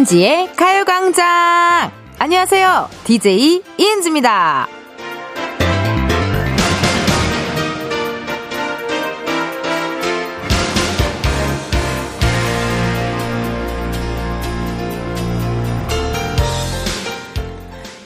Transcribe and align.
이은지의 0.00 0.54
가요광장! 0.54 1.90
안녕하세요. 2.18 2.88
DJ 3.04 3.62
이은지입니다. 3.76 4.66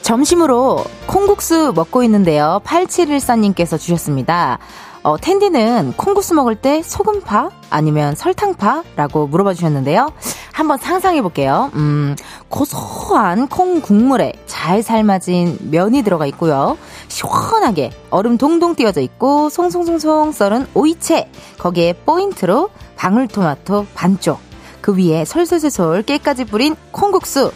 점심으로 0.01 0.83
콩국수 1.07 1.71
먹고 1.75 2.03
있는데요. 2.03 2.61
8714님께서 2.65 3.79
주셨습니다. 3.79 4.59
어, 5.05 5.17
텐디는 5.17 5.93
콩국수 5.97 6.33
먹을 6.33 6.55
때 6.55 6.81
소금파 6.81 7.51
아니면 7.69 8.15
설탕파? 8.15 8.83
라고 8.95 9.27
물어봐 9.27 9.53
주셨는데요. 9.53 10.11
한번 10.51 10.79
상상해 10.79 11.21
볼게요. 11.21 11.69
음, 11.75 12.15
고소한 12.49 13.47
콩 13.47 13.81
국물에 13.81 14.33
잘 14.47 14.81
삶아진 14.81 15.59
면이 15.69 16.01
들어가 16.01 16.25
있고요. 16.25 16.75
시원하게 17.07 17.91
얼음 18.09 18.39
동동 18.39 18.73
띄워져 18.73 19.01
있고 19.01 19.49
송송송송 19.49 20.31
썰은 20.31 20.65
오이채. 20.73 21.29
거기에 21.59 21.93
포인트로 21.93 22.71
방울토마토 22.95 23.85
반쪽. 23.93 24.39
그 24.81 24.97
위에 24.97 25.23
솔솔솔솔 25.23 26.01
깨까지 26.01 26.45
뿌린 26.45 26.75
콩국수. 26.91 27.51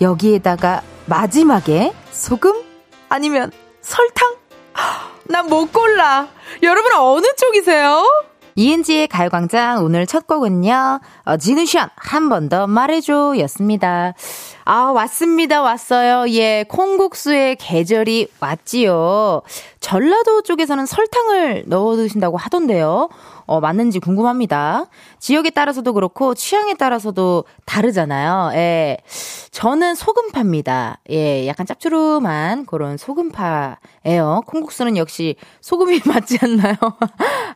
여기에다가 0.00 0.80
마지막에 1.04 1.92
소금? 2.10 2.54
아니면 3.10 3.52
설탕? 3.82 4.35
난 5.28 5.46
못 5.48 5.72
골라. 5.72 6.28
여러분 6.62 6.92
어느 6.94 7.26
쪽이세요? 7.36 8.04
이은지의 8.58 9.08
가요광장 9.08 9.84
오늘 9.84 10.06
첫 10.06 10.26
곡은요, 10.26 11.00
어, 11.26 11.36
진우션 11.36 11.90
한 11.96 12.28
번 12.30 12.48
더 12.48 12.66
말해줘 12.66 13.34
였습니다. 13.40 14.14
아, 14.64 14.92
왔습니다. 14.94 15.60
왔어요. 15.60 16.24
예, 16.32 16.64
콩국수의 16.66 17.56
계절이 17.56 18.28
왔지요. 18.40 19.42
전라도 19.80 20.40
쪽에서는 20.42 20.86
설탕을 20.86 21.64
넣어 21.66 21.96
드신다고 21.96 22.36
하던데요. 22.38 23.08
어, 23.46 23.60
맞는지 23.60 24.00
궁금합니다. 24.00 24.86
지역에 25.18 25.50
따라서도 25.50 25.92
그렇고 25.92 26.34
취향에 26.34 26.74
따라서도 26.74 27.44
다르잖아요. 27.64 28.50
예. 28.54 28.98
저는 29.52 29.94
소금파입니다. 29.94 30.98
예, 31.10 31.46
약간 31.46 31.64
짭조름한 31.66 32.66
그런 32.66 32.96
소금파예요. 32.96 34.42
콩국수는 34.46 34.96
역시 34.96 35.36
소금이 35.60 36.00
맞지 36.06 36.38
않나요? 36.42 36.74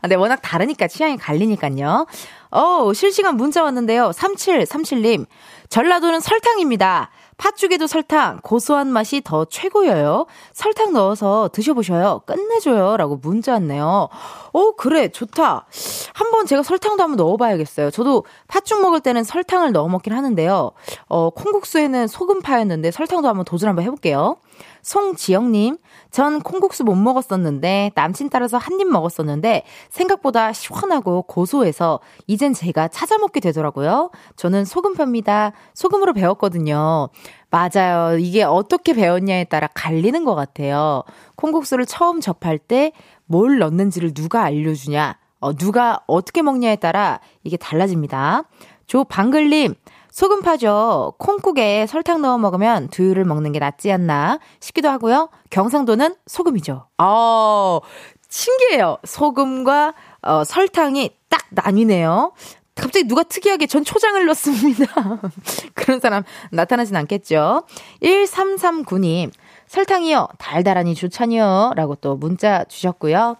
아, 0.00 0.08
네, 0.08 0.14
워낙 0.14 0.36
다르니까 0.42 0.88
취향이 0.88 1.16
갈리니까요. 1.18 2.06
어, 2.52 2.92
실시간 2.94 3.36
문자 3.36 3.62
왔는데요. 3.62 4.10
3737님. 4.10 5.26
전라도는 5.68 6.20
설탕입니다. 6.20 7.10
팥죽에도 7.40 7.86
설탕, 7.86 8.38
고소한 8.42 8.88
맛이 8.88 9.22
더 9.24 9.46
최고여요. 9.46 10.26
설탕 10.52 10.92
넣어서 10.92 11.48
드셔보셔요. 11.50 12.20
끝내줘요. 12.26 12.98
라고 12.98 13.16
문자 13.16 13.52
왔네요. 13.54 14.10
오, 14.52 14.72
그래. 14.76 15.08
좋다. 15.08 15.66
한번 16.12 16.44
제가 16.44 16.62
설탕도 16.62 17.02
한번 17.02 17.16
넣어봐야겠어요. 17.16 17.90
저도 17.90 18.24
팥죽 18.46 18.82
먹을 18.82 19.00
때는 19.00 19.24
설탕을 19.24 19.72
넣어 19.72 19.88
먹긴 19.88 20.12
하는데요. 20.12 20.72
어, 21.08 21.30
콩국수에는 21.30 22.08
소금파였는데 22.08 22.90
설탕도 22.90 23.26
한번 23.26 23.46
도전 23.46 23.70
한번 23.70 23.86
해볼게요. 23.86 24.36
송지영님, 24.82 25.78
전 26.10 26.40
콩국수 26.40 26.84
못 26.84 26.94
먹었었는데 26.96 27.92
남친 27.94 28.30
따라서 28.30 28.58
한 28.58 28.80
입 28.80 28.88
먹었었는데 28.90 29.64
생각보다 29.90 30.52
시원하고 30.52 31.22
고소해서 31.22 32.00
이젠 32.26 32.54
제가 32.54 32.88
찾아 32.88 33.18
먹게 33.18 33.40
되더라고요. 33.40 34.10
저는 34.36 34.64
소금파입니다. 34.64 35.52
소금으로 35.74 36.12
배웠거든요. 36.14 37.08
맞아요. 37.50 38.16
이게 38.18 38.42
어떻게 38.42 38.94
배웠냐에 38.94 39.44
따라 39.44 39.68
갈리는 39.74 40.24
것 40.24 40.34
같아요. 40.34 41.02
콩국수를 41.36 41.86
처음 41.86 42.20
접할 42.20 42.58
때 42.58 42.92
뭘 43.30 43.58
넣는지를 43.58 44.12
누가 44.12 44.42
알려주냐, 44.42 45.16
어, 45.38 45.52
누가 45.54 46.00
어떻게 46.08 46.42
먹냐에 46.42 46.74
따라 46.74 47.20
이게 47.44 47.56
달라집니다. 47.56 48.42
조방글님, 48.88 49.74
소금파죠. 50.10 51.14
콩국에 51.18 51.86
설탕 51.86 52.22
넣어 52.22 52.38
먹으면 52.38 52.88
두유를 52.88 53.24
먹는 53.24 53.52
게 53.52 53.58
낫지 53.58 53.90
않나 53.92 54.38
싶기도 54.60 54.88
하고요. 54.88 55.30
경상도는 55.50 56.16
소금이죠. 56.26 56.86
어, 56.98 57.80
신기해요. 58.28 58.98
소금과 59.04 59.94
어, 60.22 60.44
설탕이 60.44 61.16
딱 61.28 61.42
나뉘네요. 61.50 62.32
갑자기 62.74 63.06
누가 63.06 63.22
특이하게 63.22 63.66
전 63.66 63.84
초장을 63.84 64.24
넣습니다. 64.26 64.86
그런 65.74 66.00
사람 66.00 66.22
나타나진 66.50 66.96
않겠죠. 66.96 67.64
1339님, 68.02 69.30
설탕이요. 69.66 70.28
달달하니 70.38 70.94
좋잖요. 70.94 71.72
라고 71.76 71.94
또 71.96 72.16
문자 72.16 72.64
주셨고요. 72.64 73.36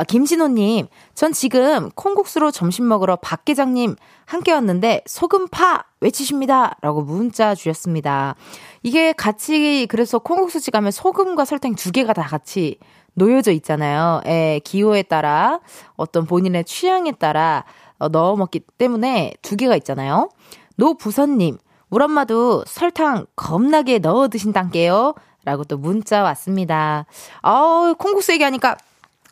아, 0.00 0.04
김신호님, 0.04 0.86
전 1.12 1.32
지금 1.34 1.90
콩국수로 1.90 2.52
점심 2.52 2.88
먹으러 2.88 3.16
박 3.16 3.44
계장님 3.44 3.96
함께 4.24 4.50
왔는데 4.50 5.02
소금파 5.04 5.84
외치십니다. 6.00 6.78
라고 6.80 7.02
문자 7.02 7.54
주셨습니다. 7.54 8.34
이게 8.82 9.12
같이, 9.12 9.86
그래서 9.90 10.18
콩국수집 10.18 10.72
가면 10.72 10.90
소금과 10.90 11.44
설탕 11.44 11.74
두 11.74 11.92
개가 11.92 12.14
다 12.14 12.22
같이 12.22 12.78
놓여져 13.12 13.52
있잖아요. 13.52 14.22
예, 14.24 14.62
기호에 14.64 15.02
따라 15.02 15.60
어떤 15.96 16.24
본인의 16.24 16.64
취향에 16.64 17.12
따라 17.12 17.64
어, 17.98 18.08
넣어 18.08 18.36
먹기 18.36 18.60
때문에 18.78 19.34
두 19.42 19.54
개가 19.54 19.76
있잖아요. 19.76 20.30
노부선님, 20.76 21.58
우리 21.90 22.04
엄마도 22.04 22.64
설탕 22.66 23.26
겁나게 23.36 23.98
넣어 23.98 24.28
드신단게요. 24.28 25.12
라고 25.44 25.64
또 25.64 25.76
문자 25.76 26.22
왔습니다. 26.22 27.04
아우, 27.42 27.94
콩국수 27.98 28.32
얘기하니까 28.32 28.78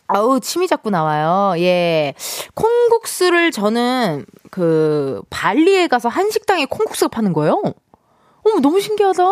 아우, 0.08 0.40
침이 0.40 0.66
자꾸 0.66 0.90
나와요. 0.90 1.54
예. 1.60 2.14
콩국수를 2.54 3.52
저는 3.52 4.24
그 4.50 5.22
발리에 5.30 5.86
가서 5.86 6.08
한식당에 6.08 6.64
콩국수가 6.64 7.10
파는 7.10 7.34
거예요. 7.34 7.62
어머, 8.42 8.60
너무 8.60 8.80
신기하다. 8.80 9.22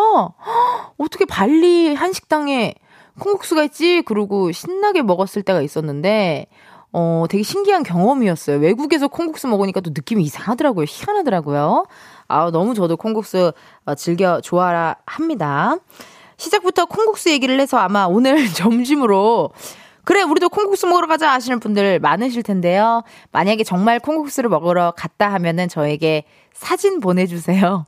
어떻게 0.97 1.25
발리 1.25 1.95
한식당에 1.95 2.75
콩국수가 3.19 3.63
있지? 3.65 4.03
그러고 4.03 4.51
신나게 4.51 5.01
먹었을 5.01 5.41
때가 5.41 5.61
있었는데, 5.61 6.45
어, 6.93 7.25
되게 7.27 7.43
신기한 7.43 7.81
경험이었어요. 7.81 8.57
외국에서 8.59 9.07
콩국수 9.07 9.47
먹으니까 9.47 9.81
또 9.81 9.89
느낌이 9.89 10.23
이상하더라고요. 10.23 10.85
희한하더라고요. 10.87 11.85
아, 12.27 12.51
너무 12.51 12.75
저도 12.75 12.97
콩국수 12.97 13.51
어, 13.85 13.95
즐겨 13.95 14.41
좋아라 14.41 14.95
합니다. 15.05 15.77
시작부터 16.37 16.85
콩국수 16.85 17.31
얘기를 17.31 17.59
해서 17.59 17.77
아마 17.77 18.05
오늘 18.05 18.47
점심으로 18.53 19.51
그래, 20.07 20.21
우리도 20.21 20.47
콩국수 20.47 20.87
먹으러 20.87 21.05
가자 21.05 21.33
하시는 21.33 21.59
분들 21.59 21.99
많으실 21.99 22.41
텐데요. 22.41 23.03
만약에 23.33 23.65
정말 23.65 23.99
콩국수를 23.99 24.49
먹으러 24.49 24.93
갔다 24.95 25.33
하면은 25.33 25.67
저에게 25.67 26.23
사진 26.53 27.01
보내주세요. 27.01 27.85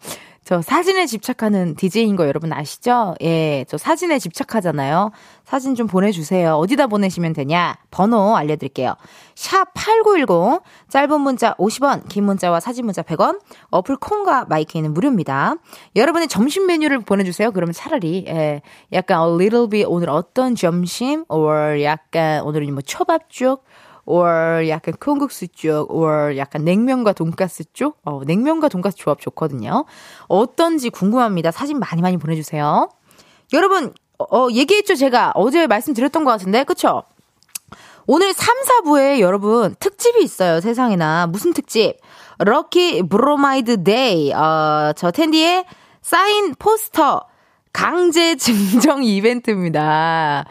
저 0.50 0.64
사진에 0.64 1.06
집착하는 1.06 1.76
DJ인 1.76 2.16
거 2.16 2.28
여러분 2.28 2.52
아시죠? 2.52 3.14
예, 3.22 3.66
저 3.70 3.78
사진에 3.78 4.18
집착하잖아요. 4.18 5.12
사진 5.46 5.76
좀 5.76 5.86
보내주세요. 5.86 6.56
어디다 6.56 6.88
보내시면 6.88 7.34
되냐? 7.34 7.78
번호 7.92 8.36
알려드릴게요. 8.36 8.96
샵 9.36 9.72
8910, 9.76 10.64
짧은 10.90 11.22
문자 11.22 11.54
50원, 11.58 12.08
긴 12.10 12.24
문자와 12.24 12.62
사진 12.62 12.86
문자 12.86 13.04
100원, 13.04 13.40
어플 13.70 13.98
콩과 13.98 14.46
마이크는 14.50 14.92
무료입니다. 14.92 15.54
여러분의 15.96 16.28
점심 16.28 16.66
메뉴를 16.66 17.02
보내주세요. 17.02 17.52
그러면 17.52 17.74
차라리, 17.74 18.26
예, 18.28 18.64
약간 18.92 19.30
a 19.30 19.36
little 19.36 19.70
bit 19.70 19.86
오늘 19.88 20.10
어떤 20.10 20.56
점심, 20.56 21.26
or 21.30 21.84
약간 21.84 22.42
오늘은 22.42 22.74
뭐 22.74 22.82
초밥죽, 22.82 23.64
or 24.10 24.68
약간 24.70 24.96
콩국수 25.00 25.50
쪽, 25.50 25.92
or 25.92 26.36
약간 26.38 26.66
냉면과 26.66 27.14
돈가스 27.14 27.64
쪽. 27.74 27.98
어, 28.04 28.22
냉면과 28.26 28.68
돈가스 28.68 28.98
조합 28.98 29.22
좋거든요. 29.22 29.86
어떤지 30.28 30.90
궁금합니다. 30.90 31.52
사진 31.52 31.80
많이 31.80 32.02
많이 32.02 32.18
보내주세요. 32.18 32.90
여러분, 33.54 33.94
어, 34.18 34.48
얘기했죠? 34.52 34.96
제가 34.96 35.34
어제 35.36 35.68
말씀드렸던 35.68 36.24
것 36.24 36.32
같은데, 36.32 36.64
그쵸? 36.64 37.04
오늘 38.08 38.34
3, 38.34 38.56
4부에 38.84 39.20
여러분 39.20 39.76
특집이 39.80 40.24
있어요. 40.24 40.60
세상에나. 40.60 41.28
무슨 41.28 41.54
특집? 41.54 41.98
lucky 42.40 43.04
브로마이드 43.10 43.84
day. 43.84 44.34
어, 44.34 44.92
저 44.96 45.12
은디의 45.12 45.66
사인 46.02 46.56
포스터 46.56 47.28
강제 47.72 48.36
증정 48.38 49.04
이벤트입니다. 49.06 50.46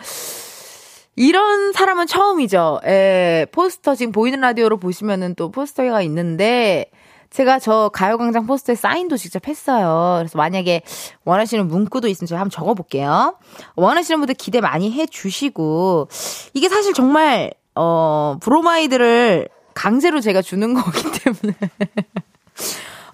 이런 1.18 1.72
사람은 1.72 2.06
처음이죠. 2.06 2.80
예, 2.86 3.44
포스터 3.50 3.96
지금 3.96 4.12
보이는 4.12 4.40
라디오로 4.40 4.76
보시면은 4.76 5.34
또 5.34 5.50
포스터가 5.50 6.00
있는데 6.02 6.92
제가 7.30 7.58
저 7.58 7.90
가요광장 7.92 8.46
포스터에 8.46 8.76
사인도 8.76 9.16
직접 9.16 9.48
했어요. 9.48 10.18
그래서 10.20 10.38
만약에 10.38 10.82
원하시는 11.24 11.66
문구도 11.66 12.06
있으면 12.06 12.28
제가 12.28 12.40
한번 12.40 12.50
적어볼게요. 12.50 13.34
원하시는 13.74 14.20
분들 14.20 14.36
기대 14.36 14.60
많이 14.60 14.92
해주시고 14.92 16.08
이게 16.54 16.68
사실 16.68 16.94
정말 16.94 17.50
어 17.74 18.36
브로마이드를 18.40 19.48
강제로 19.74 20.20
제가 20.20 20.40
주는 20.40 20.72
거기 20.72 21.02
때문에 21.02 21.56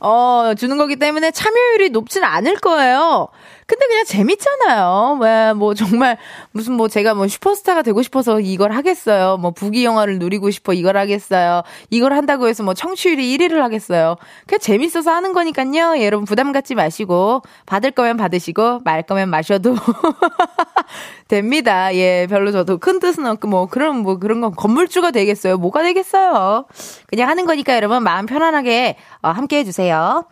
어, 0.01 0.53
주는 0.55 0.77
거기 0.77 0.97
때문에 0.97 1.31
참여율이 1.31 1.89
높지는 1.89 2.29
않을 2.29 2.57
거예요. 2.57 3.29
근데 3.67 3.87
그냥 3.87 4.05
재밌잖아요. 4.05 5.19
왜, 5.21 5.53
뭐, 5.55 5.75
정말, 5.75 6.19
무슨 6.53 6.75
뭐, 6.75 6.89
제가 6.89 7.15
뭐, 7.15 7.27
슈퍼스타가 7.29 7.83
되고 7.83 8.03
싶어서 8.03 8.41
이걸 8.41 8.73
하겠어요. 8.73 9.39
뭐, 9.39 9.53
부기 9.53 9.85
영화를 9.85 10.19
누리고 10.19 10.51
싶어 10.51 10.73
이걸 10.75 10.97
하겠어요. 10.97 11.63
이걸 11.91 12.13
한다고 12.13 12.47
해서 12.47 12.63
뭐, 12.63 12.75
청취율이 12.75 13.37
1위를 13.39 13.61
하겠어요. 13.61 14.17
그냥 14.47 14.61
재밌어서 14.61 15.11
하는 15.11 15.33
거니까요. 15.33 16.03
여러분, 16.03 16.27
부담 16.27 16.53
갖지 16.53 16.75
마시고, 16.75 17.43
받을 17.65 17.91
거면 17.91 18.17
받으시고, 18.19 18.81
말 18.85 19.03
거면 19.03 19.31
마셔도 19.31 19.75
됩니다. 21.29 21.95
예, 21.95 22.27
별로 22.29 22.53
저도 22.53 22.79
큰 22.79 22.99
뜻은 23.01 23.27
없고, 23.27 23.49
뭐, 23.49 23.67
그런, 23.67 23.99
뭐, 23.99 24.19
그런 24.19 24.41
건 24.43 24.55
건물주가 24.55 25.11
되겠어요. 25.11 25.57
뭐가 25.57 25.83
되겠어요. 25.83 26.67
그냥 27.07 27.29
하는 27.31 27.47
거니까 27.47 27.75
여러분, 27.77 28.03
마음 28.03 28.27
편안하게, 28.27 28.97
어, 29.23 29.31
함께 29.31 29.59
해주세요. 29.59 30.27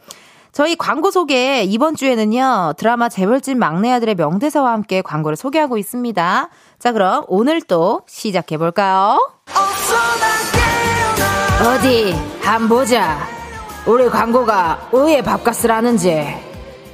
저희 0.52 0.76
광고 0.76 1.10
소개 1.10 1.62
이번 1.62 1.96
주에는요, 1.96 2.74
드라마 2.76 3.08
재벌집 3.08 3.56
막내 3.56 3.90
아들의 3.90 4.16
명대사와 4.16 4.72
함께 4.72 5.00
광고를 5.00 5.34
소개하고 5.34 5.78
있습니다. 5.78 6.50
자, 6.78 6.92
그럼 6.92 7.24
오늘 7.28 7.62
또 7.62 8.02
시작해 8.06 8.58
볼까요? 8.58 9.18
어디, 11.66 12.12
한 12.42 12.68
보자. 12.68 13.18
우리 13.86 14.10
광고가 14.10 14.90
의의 14.92 15.22
밥값을 15.22 15.70
하는지. 15.70 16.51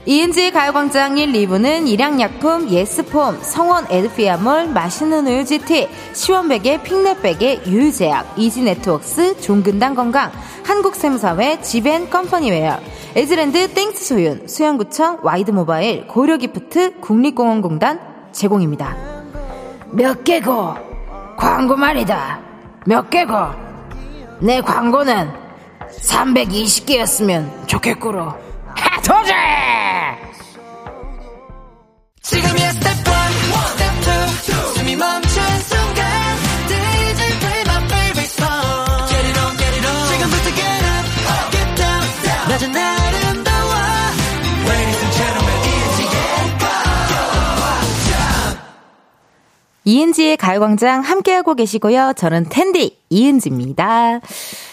이은지의 0.09 0.53
가요광장 0.53 1.19
1, 1.19 1.33
2부는 1.33 1.87
일양약품, 1.87 2.71
예스폼, 2.71 3.43
성원 3.43 3.85
에드피아몰, 3.91 4.69
맛있는 4.69 5.27
우유 5.27 5.45
GT, 5.45 5.87
시원백의 6.15 6.83
핑넷백의 6.83 7.67
유유제약, 7.67 8.39
이지네트웍스, 8.39 9.43
종근당 9.43 9.95
건강, 9.95 10.33
한국샘사회, 10.65 11.61
지벤 11.61 12.09
컴퍼니웨어, 12.09 12.81
에즈랜드 13.17 13.75
땡스 13.75 14.03
소윤, 14.07 14.49
수영구청, 14.49 15.19
와이드모바일, 15.23 16.07
고려기프트, 16.07 17.01
국립공원공단 17.01 18.01
제공입니다. 18.33 18.97
몇 19.91 20.25
개고? 20.25 20.75
광고 21.37 21.77
말이다. 21.77 22.41
몇 22.87 23.11
개고? 23.11 23.35
내 24.41 24.63
광고는 24.63 25.29
320개였으면 26.01 27.67
좋겠구로. 27.67 28.23
하! 28.23 28.99
지 29.03 29.48
이은지의 49.89 50.37
가요광장 50.37 51.01
함께하고 51.01 51.55
계시고요. 51.55 52.13
저는 52.15 52.51
텐디 52.51 52.99
이은지입니다. 53.09 54.21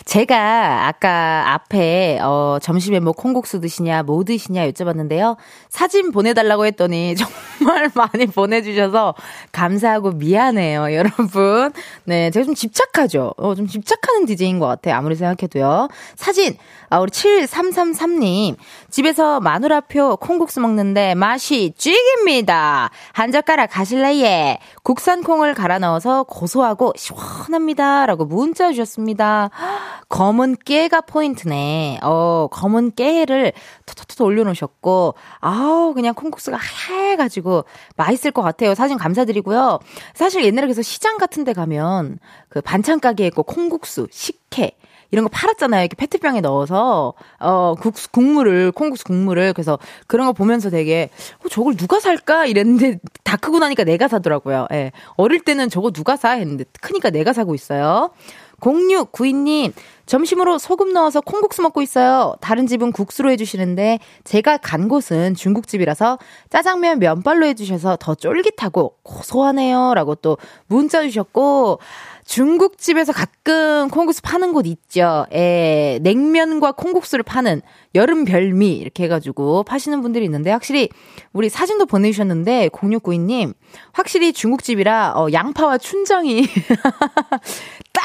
제가 0.03 0.87
아까 0.87 1.53
앞에 1.53 2.19
어 2.21 2.57
점심에 2.61 2.99
뭐 2.99 3.13
콩국수 3.13 3.61
드시냐 3.61 4.03
뭐 4.03 4.25
드시냐 4.25 4.69
여쭤봤는데요. 4.69 5.37
사진 5.69 6.11
보내달라고 6.11 6.65
했더니 6.65 7.15
정말 7.57 7.89
많이 7.95 8.25
보내주셔서 8.25 9.15
감사하고 9.53 10.11
미안해요, 10.11 10.93
여러분. 10.93 11.71
네, 12.03 12.29
제가 12.29 12.43
좀 12.43 12.53
집착하죠. 12.53 13.33
어, 13.37 13.55
좀 13.55 13.67
집착하는 13.67 14.25
DJ인 14.25 14.59
것 14.59 14.67
같아요. 14.67 14.95
아무리 14.95 15.15
생각해도요. 15.15 15.87
사진 16.15 16.57
아, 16.89 16.99
우리 16.99 17.09
7333님 17.11 18.57
집에서 18.89 19.39
마누라표 19.39 20.17
콩국수 20.17 20.59
먹는데 20.59 21.15
맛이 21.15 21.73
쥐깁니다. 21.77 22.89
한 23.13 23.31
젓가락 23.31 23.71
가실래예? 23.71 24.59
국산 24.85 25.23
콩을 25.23 25.55
갈아 25.55 25.79
넣어서 25.79 26.21
고소하고 26.25 26.93
시원합니다 26.95 28.05
라고 28.05 28.23
문자 28.23 28.71
주셨습니다. 28.71 29.49
검은 30.09 30.57
깨가 30.63 31.01
포인트네. 31.01 32.01
어, 32.03 32.47
검은 32.51 32.91
깨를 32.93 33.51
톡톡톡 33.87 34.27
올려놓으셨고, 34.27 35.15
아우, 35.39 35.95
그냥 35.95 36.13
콩국수가 36.13 36.55
하얘가지고 36.57 37.65
맛있을 37.97 38.29
것 38.29 38.43
같아요. 38.43 38.75
사진 38.75 38.99
감사드리고요. 38.99 39.79
사실 40.13 40.45
옛날에 40.45 40.67
그래서 40.67 40.83
시장 40.83 41.17
같은 41.17 41.43
데 41.45 41.53
가면 41.53 42.19
그 42.49 42.61
반찬 42.61 42.99
가게에 42.99 43.25
있고 43.25 43.41
콩국수, 43.41 44.07
식혜, 44.11 44.77
이런 45.15 45.23
거 45.23 45.29
팔았잖아요. 45.29 45.81
이렇게 45.83 45.95
페트병에 45.95 46.41
넣어서 46.41 47.13
어 47.39 47.75
국수 47.79 48.11
국물을 48.11 48.73
콩국수 48.73 49.05
국물을 49.05 49.53
그래서 49.53 49.79
그런 50.07 50.27
거 50.27 50.33
보면서 50.33 50.69
되게 50.69 51.09
어, 51.41 51.47
저걸 51.47 51.77
누가 51.77 52.01
살까 52.01 52.47
이랬는데 52.47 52.99
다 53.23 53.37
크고 53.37 53.59
나니까 53.59 53.85
내가 53.85 54.09
사더라고요. 54.09 54.67
예. 54.73 54.91
어릴 55.15 55.39
때는 55.39 55.69
저거 55.69 55.91
누가 55.91 56.17
사 56.17 56.31
했는데 56.31 56.65
크니까 56.81 57.11
내가 57.11 57.31
사고 57.31 57.55
있어요. 57.55 58.11
0692님, 58.59 59.73
점심으로 60.05 60.57
소금 60.57 60.93
넣어서 60.93 61.21
콩국수 61.21 61.61
먹고 61.61 61.81
있어요. 61.81 62.35
다른 62.41 62.67
집은 62.67 62.91
국수로 62.91 63.29
해주시는데, 63.31 63.99
제가 64.23 64.57
간 64.57 64.87
곳은 64.87 65.35
중국집이라서 65.35 66.19
짜장면 66.49 66.99
면발로 66.99 67.45
해주셔서 67.47 67.97
더 67.99 68.15
쫄깃하고 68.15 68.95
고소하네요. 69.03 69.93
라고 69.93 70.15
또 70.15 70.37
문자 70.67 71.01
주셨고, 71.01 71.79
중국집에서 72.25 73.13
가끔 73.13 73.87
콩국수 73.89 74.21
파는 74.23 74.51
곳 74.51 74.65
있죠. 74.65 75.27
에, 75.31 75.99
냉면과 76.01 76.71
콩국수를 76.71 77.23
파는 77.23 77.61
여름 77.93 78.25
별미 78.25 78.73
이렇게 78.73 79.03
해가지고 79.03 79.63
파시는 79.63 80.01
분들이 80.01 80.25
있는데 80.25 80.51
확실히 80.51 80.89
우리 81.33 81.49
사진도 81.49 81.85
보내주셨는데 81.85 82.69
0692님 82.69 83.53
확실히 83.93 84.33
중국집이라 84.33 85.13
어, 85.15 85.27
양파와 85.31 85.77
춘장이 85.77 86.47
딱 87.93 88.03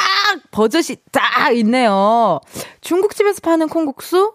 버젓이 0.51 0.99
딱 1.11 1.57
있네요. 1.57 2.41
중국집에서 2.83 3.41
파는 3.41 3.69
콩국수 3.69 4.35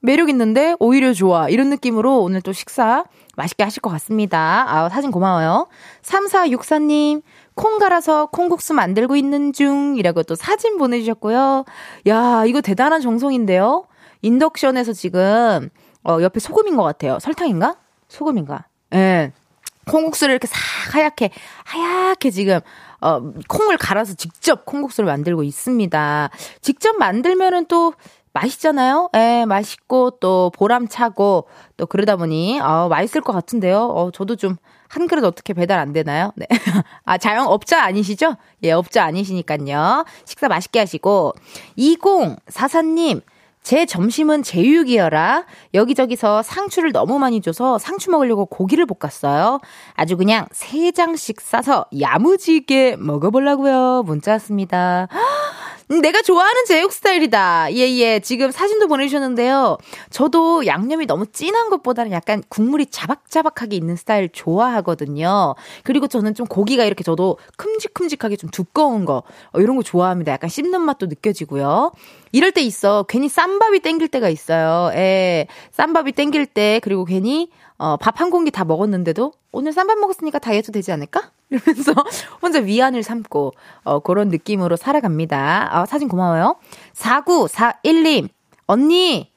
매력 0.00 0.28
있는데 0.30 0.74
오히려 0.78 1.12
좋아 1.12 1.48
이런 1.48 1.70
느낌으로 1.70 2.22
오늘 2.22 2.40
또 2.40 2.52
식사 2.52 3.04
맛있게 3.36 3.62
하실 3.62 3.82
것 3.82 3.90
같습니다. 3.90 4.64
아 4.68 4.88
사진 4.88 5.10
고마워요. 5.10 5.68
3464님 6.02 7.22
콩 7.58 7.78
갈아서 7.78 8.26
콩국수 8.26 8.72
만들고 8.72 9.16
있는 9.16 9.52
중이라고 9.52 10.22
또 10.22 10.36
사진 10.36 10.78
보내주셨고요. 10.78 11.64
야, 12.06 12.44
이거 12.46 12.60
대단한 12.60 13.00
정성인데요? 13.00 13.84
인덕션에서 14.22 14.92
지금, 14.92 15.68
어, 16.04 16.18
옆에 16.22 16.38
소금인 16.38 16.76
것 16.76 16.84
같아요. 16.84 17.18
설탕인가? 17.18 17.74
소금인가? 18.06 18.66
예. 18.92 18.96
네. 18.96 19.32
콩국수를 19.88 20.32
이렇게 20.32 20.46
싹 20.46 20.56
하얗게, 20.94 21.30
하얗게 21.64 22.30
지금, 22.30 22.60
어, 23.00 23.20
콩을 23.48 23.76
갈아서 23.76 24.14
직접 24.14 24.64
콩국수를 24.64 25.08
만들고 25.08 25.42
있습니다. 25.42 26.30
직접 26.60 26.96
만들면은 26.96 27.66
또 27.66 27.92
맛있잖아요? 28.34 29.08
예, 29.16 29.44
맛있고 29.48 30.10
또 30.20 30.52
보람차고 30.54 31.48
또 31.76 31.86
그러다 31.86 32.14
보니, 32.14 32.60
어, 32.60 32.86
맛있을 32.88 33.22
것 33.22 33.32
같은데요? 33.32 33.80
어, 33.80 34.10
저도 34.12 34.36
좀 34.36 34.56
한 34.88 35.06
그릇 35.06 35.24
어떻게 35.24 35.52
배달 35.52 35.78
안 35.78 35.92
되나요? 35.92 36.32
네. 36.36 36.46
아, 37.04 37.18
자영업자 37.18 37.82
아니시죠? 37.82 38.36
예, 38.64 38.72
업자 38.72 39.04
아니시니까요. 39.04 40.04
식사 40.24 40.48
맛있게 40.48 40.78
하시고. 40.78 41.34
2044님, 41.78 43.22
제 43.62 43.84
점심은 43.84 44.42
제육이어라. 44.42 45.44
여기저기서 45.74 46.42
상추를 46.42 46.92
너무 46.92 47.18
많이 47.18 47.42
줘서 47.42 47.78
상추 47.78 48.10
먹으려고 48.10 48.46
고기를 48.46 48.86
볶았어요. 48.86 49.60
아주 49.94 50.16
그냥 50.16 50.46
세 50.52 50.90
장씩 50.90 51.40
싸서 51.40 51.84
야무지게 52.00 52.96
먹어보려고요. 52.98 54.04
문자 54.06 54.32
왔습니다. 54.32 55.08
음, 55.90 56.02
내가 56.02 56.20
좋아하는 56.20 56.66
제육 56.66 56.92
스타일이다. 56.92 57.72
예, 57.72 57.78
예. 57.96 58.20
지금 58.20 58.50
사진도 58.50 58.88
보내주셨는데요. 58.88 59.78
저도 60.10 60.66
양념이 60.66 61.06
너무 61.06 61.26
진한 61.26 61.70
것보다는 61.70 62.12
약간 62.12 62.42
국물이 62.50 62.86
자박자박하게 62.86 63.74
있는 63.76 63.96
스타일 63.96 64.28
좋아하거든요. 64.28 65.54
그리고 65.84 66.06
저는 66.06 66.34
좀 66.34 66.46
고기가 66.46 66.84
이렇게 66.84 67.02
저도 67.02 67.38
큼직큼직하게 67.56 68.36
좀 68.36 68.50
두꺼운 68.50 69.06
거, 69.06 69.22
어, 69.52 69.60
이런 69.60 69.76
거 69.76 69.82
좋아합니다. 69.82 70.32
약간 70.32 70.50
씹는 70.50 70.82
맛도 70.82 71.06
느껴지고요. 71.06 71.92
이럴 72.32 72.52
때 72.52 72.60
있어. 72.60 73.04
괜히 73.08 73.30
쌈밥이 73.30 73.80
땡길 73.80 74.08
때가 74.08 74.28
있어요. 74.28 74.90
예. 74.94 75.46
쌈밥이 75.72 76.12
땡길 76.12 76.44
때, 76.46 76.80
그리고 76.82 77.06
괜히, 77.06 77.48
어, 77.78 77.96
밥 77.96 78.20
한 78.20 78.30
공기 78.30 78.50
다 78.50 78.64
먹었는데도 78.64 79.32
오늘 79.50 79.72
쌈밥 79.72 79.98
먹었으니까 79.98 80.38
다이어트 80.38 80.72
되지 80.72 80.92
않을까? 80.92 81.30
이러면서 81.50 81.92
혼자 82.42 82.58
위안을 82.58 83.02
삼고, 83.02 83.52
어, 83.84 84.00
그런 84.00 84.28
느낌으로 84.28 84.76
살아갑니다. 84.76 85.68
아, 85.70 85.86
사진 85.86 86.08
고마워요. 86.08 86.56
4941님, 86.94 88.28
언니, 88.66 89.32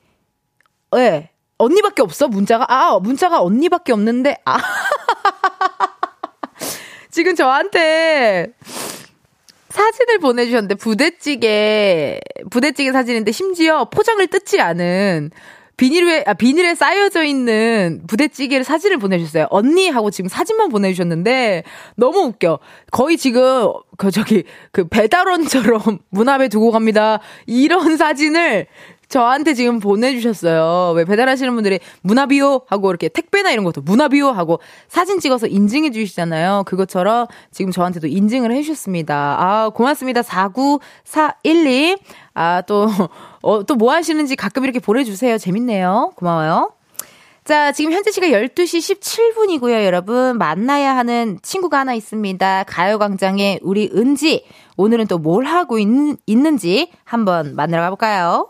예, 0.96 0.98
네, 0.98 1.30
언니밖에 1.58 2.02
없어? 2.02 2.28
문자가? 2.28 2.66
아, 2.68 3.00
문자가 3.00 3.42
언니밖에 3.42 3.94
없는데, 3.94 4.38
아. 4.46 4.58
지금 7.10 7.36
저한테 7.36 8.54
사진을 9.70 10.20
보내주셨는데, 10.20 10.76
부대찌개, 10.76 12.20
부대찌개 12.50 12.92
사진인데, 12.92 13.32
심지어 13.32 13.86
포장을 13.86 14.26
뜯지 14.28 14.60
않은 14.60 15.32
비닐에, 15.82 16.24
아, 16.28 16.36
비닐에 16.36 16.76
쌓여져 16.76 17.24
있는 17.24 18.04
부대찌개를 18.06 18.64
사진을 18.64 19.00
보내주셨어요. 19.00 19.48
언니 19.50 19.90
하고 19.90 20.12
지금 20.12 20.28
사진만 20.28 20.70
보내주셨는데, 20.70 21.64
너무 21.96 22.20
웃겨. 22.20 22.60
거의 22.92 23.18
지금, 23.18 23.74
그, 23.98 24.12
저기, 24.12 24.44
그 24.72 24.88
배달원처럼 24.88 25.98
문 26.12 26.30
앞에 26.30 26.50
두고 26.50 26.70
갑니다. 26.70 27.20
이런 27.48 27.98
사진을 27.98 28.68
저한테 29.12 29.54
지금 29.54 29.80
보내주셨어요. 29.80 30.94
왜 30.96 31.04
배달하시는 31.06 31.54
분들이 31.54 31.80
문화비요 32.02 32.62
하고 32.68 32.90
이렇게 32.90 33.10
택배나 33.10 33.52
이런 33.52 33.66
것도 33.66 33.82
문화비요 33.82 34.30
하고 34.32 34.60
사진 34.88 35.20
찍어서 35.20 35.48
인증해 35.48 35.92
주시잖아요. 35.92 36.64
그것처럼 36.66 37.28
지금 37.52 37.72
저한테도 37.74 38.08
인증을 38.08 38.52
해주셨습니다. 38.54 39.36
아, 39.38 39.70
고맙습니다. 39.70 40.22
49412. 40.24 41.98
아, 42.34 42.62
또, 42.62 42.88
어, 43.44 43.64
또 43.64 43.76
뭐 43.76 43.92
하시는지 43.94 44.36
가끔 44.36 44.64
이렇게 44.64 44.80
보내주세요. 44.80 45.38
재밌네요. 45.38 46.14
고마워요. 46.16 46.72
자, 47.44 47.72
지금 47.72 47.92
현재 47.92 48.12
시각 48.12 48.28
12시 48.28 48.96
17분이고요, 48.96 49.84
여러분. 49.84 50.38
만나야 50.38 50.96
하는 50.96 51.40
친구가 51.42 51.80
하나 51.80 51.94
있습니다. 51.96 52.64
가요광장의 52.68 53.60
우리 53.64 53.90
은지. 53.94 54.46
오늘은 54.78 55.08
또 55.08 55.18
뭘 55.18 55.46
하고 55.46 55.80
있, 55.80 55.88
있는지 56.28 56.92
한번 57.04 57.56
만나러 57.56 57.82
가볼까요? 57.84 58.50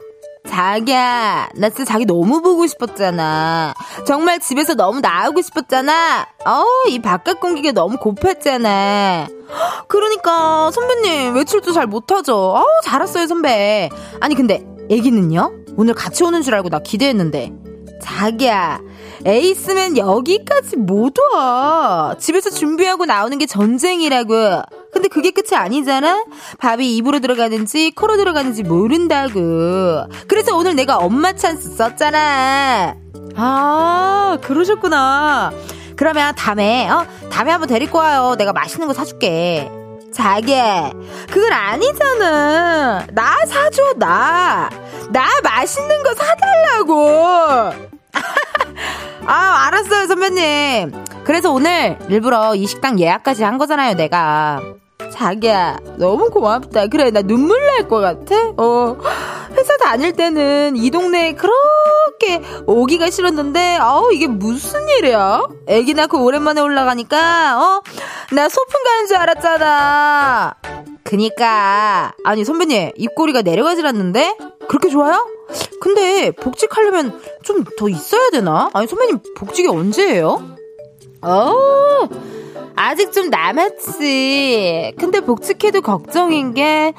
자기야, 0.51 1.49
나 1.55 1.69
진짜 1.69 1.85
자기 1.85 2.05
너무 2.05 2.41
보고 2.41 2.67
싶었잖아. 2.67 3.73
정말 4.05 4.39
집에서 4.39 4.73
너무 4.73 4.99
나오고 4.99 5.41
싶었잖아. 5.41 6.27
어우, 6.45 6.89
이 6.89 6.99
바깥 6.99 7.39
공기가 7.39 7.71
너무 7.71 7.95
고팠잖아. 7.97 9.29
그러니까, 9.87 10.69
선배님, 10.71 11.35
외출도 11.35 11.71
잘 11.71 11.87
못하죠. 11.87 12.35
어우, 12.35 12.65
잘 12.83 12.99
왔어요, 12.99 13.27
선배. 13.27 13.89
아니, 14.19 14.35
근데, 14.35 14.65
애기는요? 14.89 15.53
오늘 15.77 15.93
같이 15.93 16.25
오는 16.25 16.41
줄 16.41 16.53
알고 16.53 16.67
나 16.67 16.79
기대했는데. 16.79 17.53
자기야, 18.01 18.81
에이스면 19.25 19.97
여기까지 19.97 20.75
못 20.75 21.13
와. 21.33 22.15
집에서 22.19 22.49
준비하고 22.49 23.05
나오는 23.05 23.37
게 23.37 23.45
전쟁이라고. 23.45 24.63
근데 24.91 25.07
그게 25.07 25.31
끝이 25.31 25.55
아니잖아? 25.55 26.25
밥이 26.59 26.95
입으로 26.97 27.19
들어가는지 27.19 27.91
코로 27.91 28.17
들어가는지 28.17 28.63
모른다고. 28.63 30.05
그래서 30.27 30.55
오늘 30.55 30.75
내가 30.75 30.97
엄마 30.97 31.33
찬스 31.33 31.75
썼잖아. 31.75 32.95
아, 33.35 34.37
그러셨구나. 34.41 35.51
그러면 35.95 36.35
다음에, 36.35 36.89
어? 36.89 37.05
다음에 37.31 37.51
한번 37.51 37.69
데리고 37.69 37.99
와요. 37.99 38.35
내가 38.37 38.53
맛있는 38.53 38.87
거 38.87 38.93
사줄게. 38.93 39.69
자기, 40.13 40.53
그건 41.31 41.53
아니잖아. 41.53 43.07
나 43.11 43.45
사줘, 43.47 43.93
나. 43.97 44.69
나 45.09 45.25
맛있는 45.43 46.03
거 46.03 46.13
사달라고. 46.13 47.91
아, 49.25 49.67
알았어요, 49.67 50.07
선배님. 50.07 50.91
그래서 51.23 51.51
오늘 51.51 51.97
일부러 52.09 52.55
이 52.55 52.65
식당 52.65 52.99
예약까지 52.99 53.43
한 53.43 53.57
거잖아요, 53.57 53.95
내가. 53.95 54.61
자기야, 55.11 55.77
너무 55.97 56.29
고맙다. 56.29 56.87
그래, 56.87 57.11
나 57.11 57.21
눈물 57.21 57.59
날 57.65 57.87
것 57.87 57.99
같아? 57.99 58.35
어. 58.57 58.97
회사 59.53 59.75
다닐 59.77 60.13
때는 60.13 60.77
이 60.77 60.89
동네에 60.89 61.33
그렇게 61.33 62.41
오기가 62.65 63.09
싫었는데, 63.09 63.79
어우, 63.81 64.13
이게 64.13 64.27
무슨 64.27 64.87
일이야? 64.89 65.41
애기 65.67 65.93
낳고 65.93 66.23
오랜만에 66.23 66.61
올라가니까, 66.61 67.59
어? 67.59 67.81
나 68.33 68.47
소풍 68.47 68.83
가는 68.83 69.07
줄 69.07 69.17
알았잖아. 69.17 70.53
그니까. 71.03 72.13
아니, 72.23 72.45
선배님, 72.45 72.91
입꼬리가 72.95 73.41
내려가질 73.41 73.85
않는데? 73.85 74.37
그렇게 74.67 74.89
좋아요? 74.89 75.27
근데 75.81 76.31
복직하려면 76.31 77.19
좀 77.43 77.63
더 77.77 77.89
있어야 77.89 78.29
되나? 78.29 78.69
아니, 78.73 78.87
선배님, 78.87 79.19
복직이 79.35 79.67
언제예요? 79.67 80.41
어, 81.23 82.07
아직 82.75 83.11
좀 83.11 83.29
남았지. 83.29 84.93
근데 84.99 85.19
복직해도 85.21 85.81
걱정인 85.81 86.53
게, 86.53 86.93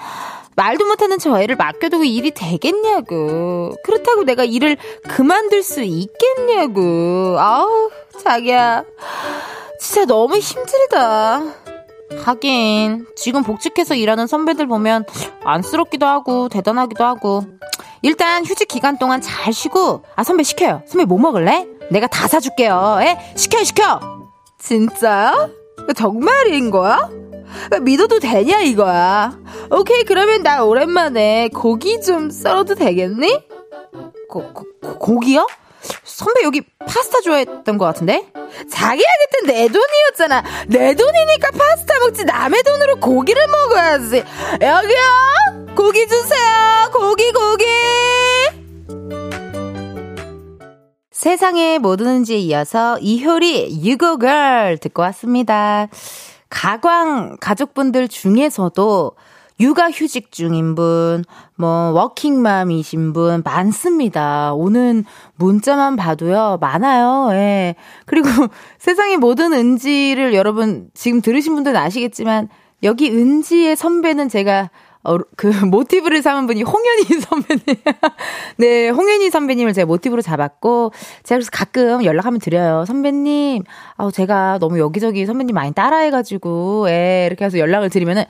말도 0.57 0.87
못하는 0.87 1.19
저 1.19 1.41
애를 1.41 1.57
맡겨두고 1.57 2.05
일이 2.05 2.31
되겠냐고. 2.33 3.75
그렇다고 3.85 4.25
내가 4.25 4.45
일을 4.45 4.77
그만둘 5.09 5.63
수 5.63 5.83
있겠냐고. 5.83 7.37
아우, 7.39 7.91
자기야. 8.23 8.85
진짜 9.81 10.05
너무 10.05 10.37
힘들다. 10.37 11.43
하긴, 12.21 13.07
지금 13.17 13.43
복직해서 13.43 13.95
일하는 13.95 14.27
선배들 14.27 14.67
보면 14.67 15.05
안쓰럽기도 15.45 16.07
하고, 16.07 16.49
대단하기도 16.49 17.05
하고. 17.05 17.45
일단 18.03 18.45
휴직 18.45 18.69
기간 18.69 18.99
동안 18.99 19.21
잘 19.21 19.53
쉬고, 19.53 20.05
아, 20.17 20.25
선배 20.25 20.43
시켜요. 20.43 20.83
선배 20.87 21.05
뭐 21.05 21.19
먹을래? 21.19 21.67
내가 21.91 22.07
다 22.07 22.27
사줄게요. 22.29 22.99
에? 23.03 23.19
시켜, 23.37 23.63
시켜! 23.63 24.01
진짜요? 24.59 25.51
정말인 25.97 26.71
거야? 26.71 27.11
믿어도 27.83 28.19
되냐, 28.19 28.61
이거야? 28.61 29.39
오케이, 29.71 30.05
그러면 30.05 30.43
나 30.43 30.65
오랜만에 30.65 31.49
고기 31.53 32.01
좀 32.01 32.31
썰어도 32.31 32.75
되겠니? 32.75 33.39
고, 34.29 34.53
고, 34.53 34.65
고기요? 34.99 35.47
선배 36.05 36.43
여기 36.45 36.63
파스타 36.87 37.21
좋아했던 37.21 37.79
것 37.79 37.85
같은데? 37.85 38.27
자기야 38.71 39.05
그때 39.31 39.53
내 39.53 39.69
돈이었잖아. 39.69 40.43
내 40.69 40.95
돈이니까 40.95 41.51
파스타 41.51 41.99
먹지. 42.01 42.25
남의 42.25 42.63
돈으로 42.63 42.97
고기를 42.97 43.47
먹어야지. 43.47 44.25
여기요. 44.61 45.75
고기 45.75 46.07
주세요. 46.07 46.91
고기 46.93 47.33
고기. 47.33 47.65
세상에 51.11 51.79
뭐든지에 51.79 52.39
이어서 52.39 52.99
이효리 52.99 53.85
유고걸 53.85 54.79
듣고 54.79 55.03
왔습니다. 55.03 55.87
가광 56.51 57.37
가족분들 57.41 58.09
중에서도 58.09 59.13
육아휴직 59.63 60.33
중인 60.33 60.75
분, 60.75 61.25
뭐, 61.55 61.93
워킹맘이신 61.93 63.13
분 63.13 63.43
많습니다. 63.45 64.53
오는 64.55 65.05
문자만 65.37 65.95
봐도요, 65.95 66.59
많아요. 66.61 67.29
예. 67.33 67.77
그리고 68.05 68.29
세상의 68.79 69.19
모든 69.19 69.53
은지를 69.53 70.35
여러분 70.35 70.91
지금 70.95 71.21
들으신 71.21 71.55
분들은 71.55 71.77
아시겠지만, 71.77 72.49
여기 72.83 73.11
은지의 73.11 73.77
선배는 73.77 74.29
제가 74.29 74.71
어, 75.05 75.19
그, 75.37 75.49
모티브를 75.67 76.23
삼은 76.23 76.47
분이 76.47 76.63
홍현희 76.63 77.05
선배님. 77.21 77.63
네, 78.57 78.89
홍현희 78.89 79.31
선배님을 79.31 79.73
제가 79.73 79.87
모티브로 79.87 80.23
잡았고, 80.23 80.93
제가 81.25 81.39
그래서 81.39 81.51
가끔 81.53 82.05
연락하면 82.05 82.39
드려요. 82.39 82.85
선배님, 82.87 83.65
아우, 83.97 84.13
제가 84.13 84.59
너무 84.61 84.79
여기저기 84.79 85.27
선배님 85.27 85.55
많이 85.55 85.73
따라해가지고, 85.73 86.89
예, 86.89 87.27
이렇게 87.27 87.45
해서 87.45 87.59
연락을 87.59 87.91
드리면은, 87.91 88.25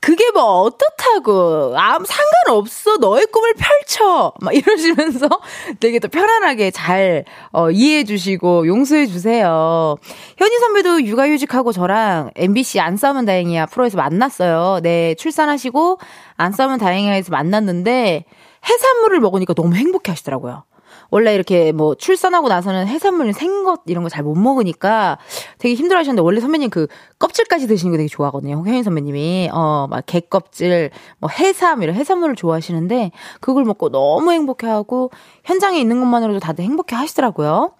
그게 0.00 0.30
뭐 0.32 0.42
어떻다고, 0.62 1.74
아무 1.76 2.04
상관없어. 2.04 2.98
너의 2.98 3.26
꿈을 3.26 3.54
펼쳐. 3.54 4.32
막 4.40 4.54
이러시면서 4.54 5.28
되게 5.80 5.98
또 5.98 6.08
편안하게 6.08 6.70
잘, 6.72 7.24
어, 7.52 7.70
이해해주시고, 7.70 8.66
용서해주세요. 8.66 9.96
현희 10.36 10.58
선배도 10.58 11.04
육아휴직하고 11.04 11.72
저랑 11.72 12.32
MBC 12.36 12.80
안 12.80 12.96
싸우면 12.98 13.24
다행이야 13.24 13.66
프로에서 13.66 13.96
만났어요. 13.96 14.80
네, 14.82 15.14
출산하시고, 15.14 15.98
안 16.36 16.52
싸우면 16.52 16.78
다행이야 16.78 17.12
해서 17.12 17.30
만났는데 17.32 18.24
해산물을 18.68 19.20
먹으니까 19.20 19.54
너무 19.54 19.74
행복해 19.74 20.10
하시더라고요. 20.12 20.64
원래 21.10 21.34
이렇게 21.34 21.72
뭐 21.72 21.94
출산하고 21.94 22.48
나서는 22.48 22.86
해산물 22.86 23.32
생것 23.32 23.80
이런 23.86 24.02
거 24.02 24.10
잘 24.10 24.22
못 24.22 24.34
먹으니까 24.34 25.16
되게 25.58 25.74
힘들어 25.74 25.98
하셨는데 26.00 26.22
원래 26.22 26.40
선배님 26.40 26.68
그 26.70 26.86
껍질까지 27.18 27.66
드시는 27.66 27.92
거 27.92 27.96
되게 27.96 28.08
좋아하거든요. 28.08 28.56
홍현희 28.56 28.82
선배님이. 28.82 29.48
어, 29.52 29.86
막 29.88 30.04
개 30.06 30.20
껍질, 30.20 30.90
뭐 31.18 31.30
해삼 31.30 31.82
이런 31.82 31.94
해산물을 31.96 32.34
좋아하시는데 32.34 33.12
그걸 33.40 33.64
먹고 33.64 33.90
너무 33.90 34.32
행복해 34.32 34.66
하고 34.66 35.10
현장에 35.44 35.78
있는 35.80 35.98
것만으로도 36.00 36.40
다들 36.40 36.64
행복해 36.64 36.94
하시더라고요. 36.96 37.72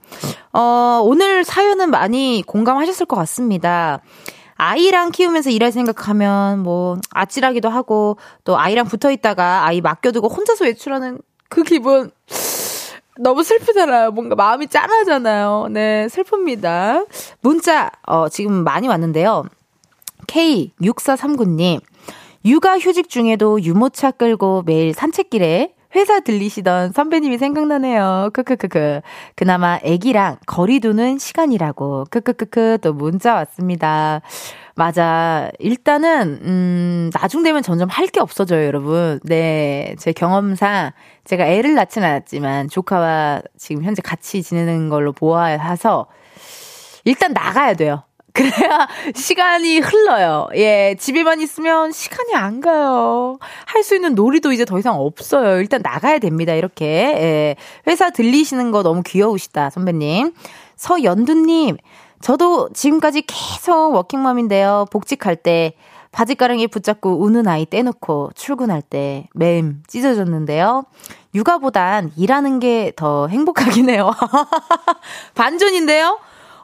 어, 0.54 1.00
오늘 1.04 1.44
사연은 1.44 1.90
많이 1.90 2.42
공감하셨을 2.46 3.04
것 3.06 3.16
같습니다. 3.16 4.00
아이랑 4.58 5.12
키우면서 5.12 5.50
일할 5.50 5.72
생각하면 5.72 6.58
뭐 6.64 6.98
아찔하기도 7.10 7.68
하고 7.68 8.18
또 8.44 8.58
아이랑 8.58 8.86
붙어 8.86 9.10
있다가 9.10 9.64
아이 9.64 9.80
맡겨두고 9.80 10.28
혼자서 10.28 10.64
외출하는 10.64 11.20
그 11.48 11.62
기분 11.62 12.10
너무 13.20 13.42
슬프잖아요. 13.42 14.10
뭔가 14.10 14.34
마음이 14.34 14.68
짠하잖아요. 14.68 15.68
네, 15.70 16.06
슬픕니다. 16.08 17.06
문자, 17.40 17.90
어, 18.06 18.28
지금 18.28 18.64
많이 18.64 18.88
왔는데요. 18.88 19.44
K6439님. 20.26 21.80
육아 22.44 22.78
휴직 22.78 23.08
중에도 23.08 23.60
유모차 23.62 24.12
끌고 24.12 24.62
매일 24.66 24.94
산책길에 24.94 25.74
회사 25.94 26.20
들리시던 26.20 26.92
선배님이 26.92 27.38
생각나네요. 27.38 28.30
크크크크. 28.34 29.00
그나마 29.34 29.78
애기랑 29.82 30.36
거리 30.46 30.80
두는 30.80 31.18
시간이라고. 31.18 32.06
크크크크. 32.10 32.78
또 32.82 32.92
문자 32.92 33.34
왔습니다. 33.34 34.20
맞아. 34.74 35.50
일단은, 35.58 36.40
음, 36.44 37.10
나중 37.14 37.42
되면 37.42 37.62
점점 37.62 37.88
할 37.88 38.08
게 38.08 38.20
없어져요, 38.20 38.64
여러분. 38.66 39.18
네. 39.24 39.94
제 39.98 40.12
경험상, 40.12 40.90
제가 41.24 41.46
애를 41.46 41.74
낳진 41.74 42.04
않았지만, 42.04 42.68
조카와 42.68 43.42
지금 43.56 43.82
현재 43.82 44.02
같이 44.02 44.42
지내는 44.42 44.88
걸로 44.88 45.12
보아서, 45.12 46.06
일단 47.04 47.32
나가야 47.32 47.74
돼요. 47.74 48.02
그래야 48.38 48.86
시간이 49.14 49.80
흘러요. 49.80 50.48
예, 50.54 50.94
집에만 50.98 51.40
있으면 51.40 51.90
시간이 51.92 52.34
안 52.34 52.60
가요. 52.60 53.38
할 53.66 53.82
수 53.82 53.94
있는 53.94 54.14
놀이도 54.14 54.52
이제 54.52 54.64
더 54.64 54.78
이상 54.78 54.96
없어요. 55.00 55.58
일단 55.60 55.80
나가야 55.82 56.18
됩니다. 56.18 56.52
이렇게. 56.54 56.86
예, 56.86 57.56
회사 57.86 58.10
들리시는 58.10 58.70
거 58.70 58.82
너무 58.82 59.02
귀여우시다, 59.04 59.70
선배님. 59.70 60.32
서연두님, 60.76 61.76
저도 62.20 62.68
지금까지 62.74 63.22
계속 63.26 63.94
워킹맘인데요. 63.94 64.86
복직할 64.90 65.36
때 65.36 65.72
바지가랑이 66.12 66.66
붙잡고 66.68 67.20
우는 67.20 67.46
아이 67.48 67.66
떼놓고 67.66 68.30
출근할 68.34 68.82
때 68.82 69.28
매임 69.34 69.82
찢어졌는데요. 69.86 70.84
육아보단 71.34 72.12
일하는 72.16 72.58
게 72.60 72.92
더 72.96 73.28
행복하긴 73.28 73.90
해요. 73.90 74.12
반전인데요? 75.34 76.18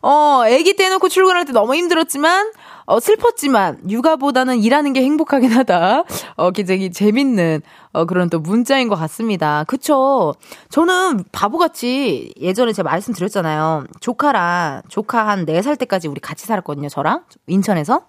어, 0.05 0.43
아기 0.45 0.77
떼놓고 0.77 1.09
출근할 1.09 1.47
때 1.47 1.53
너무 1.53 1.75
힘들었지만, 1.75 2.53
어, 2.85 3.01
슬펐지만, 3.01 3.79
육아보다는 3.89 4.59
일하는 4.59 4.93
게 4.93 5.01
행복하긴 5.01 5.51
하다. 5.51 6.05
어, 6.37 6.51
굉장히 6.51 6.93
재밌는, 6.93 7.63
어, 7.95 8.05
그런 8.05 8.29
또 8.29 8.39
문자인 8.39 8.89
것 8.89 8.97
같습니다. 8.97 9.65
그쵸? 9.67 10.35
저는 10.69 11.25
바보같이 11.33 12.35
예전에 12.39 12.75
제가 12.75 12.91
말씀드렸잖아요. 12.91 13.85
조카랑, 14.01 14.83
조카 14.91 15.27
한 15.27 15.47
4살 15.47 15.79
때까지 15.79 16.09
우리 16.09 16.21
같이 16.21 16.45
살았거든요, 16.45 16.91
저랑. 16.91 17.25
인천에서. 17.47 18.03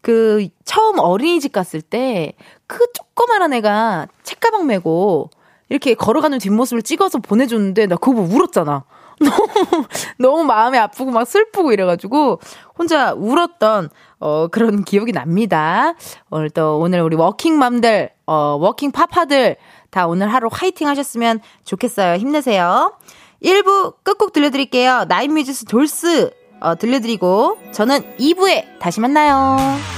그, 0.00 0.48
처음 0.64 0.98
어린이집 0.98 1.52
갔을 1.52 1.82
때, 1.82 2.32
그 2.66 2.86
조그만한 2.94 3.52
애가 3.52 4.08
책가방 4.22 4.66
메고, 4.66 5.28
이렇게 5.68 5.92
걸어가는 5.92 6.38
뒷모습을 6.38 6.80
찍어서 6.80 7.18
보내줬는데, 7.18 7.86
나 7.86 7.96
그거 7.96 8.22
보고 8.22 8.34
울었잖아. 8.34 8.84
너무, 9.24 9.84
너무 10.18 10.44
마음이 10.44 10.78
아프고 10.78 11.10
막 11.10 11.26
슬프고 11.26 11.72
이래가지고 11.72 12.40
혼자 12.78 13.12
울었던 13.12 13.90
어, 14.20 14.48
그런 14.48 14.84
기억이 14.84 15.12
납니다. 15.12 15.94
오늘 16.30 16.50
또 16.50 16.78
오늘 16.78 17.00
우리 17.00 17.16
워킹맘들, 17.16 18.10
어, 18.26 18.56
working 18.60 18.92
papa들 18.92 19.56
다 19.90 20.06
오늘 20.06 20.32
하루 20.32 20.48
화이팅 20.50 20.88
하셨으면 20.88 21.40
좋겠어요. 21.64 22.16
힘내세요. 22.16 22.96
1부 23.42 24.02
끝곡 24.02 24.32
들려드릴게요. 24.32 25.04
나인뮤지스 25.08 25.64
돌스 25.66 26.30
어, 26.60 26.74
들려드리고 26.76 27.58
저는 27.72 28.16
2부에 28.18 28.78
다시 28.80 29.00
만나요. 29.00 29.97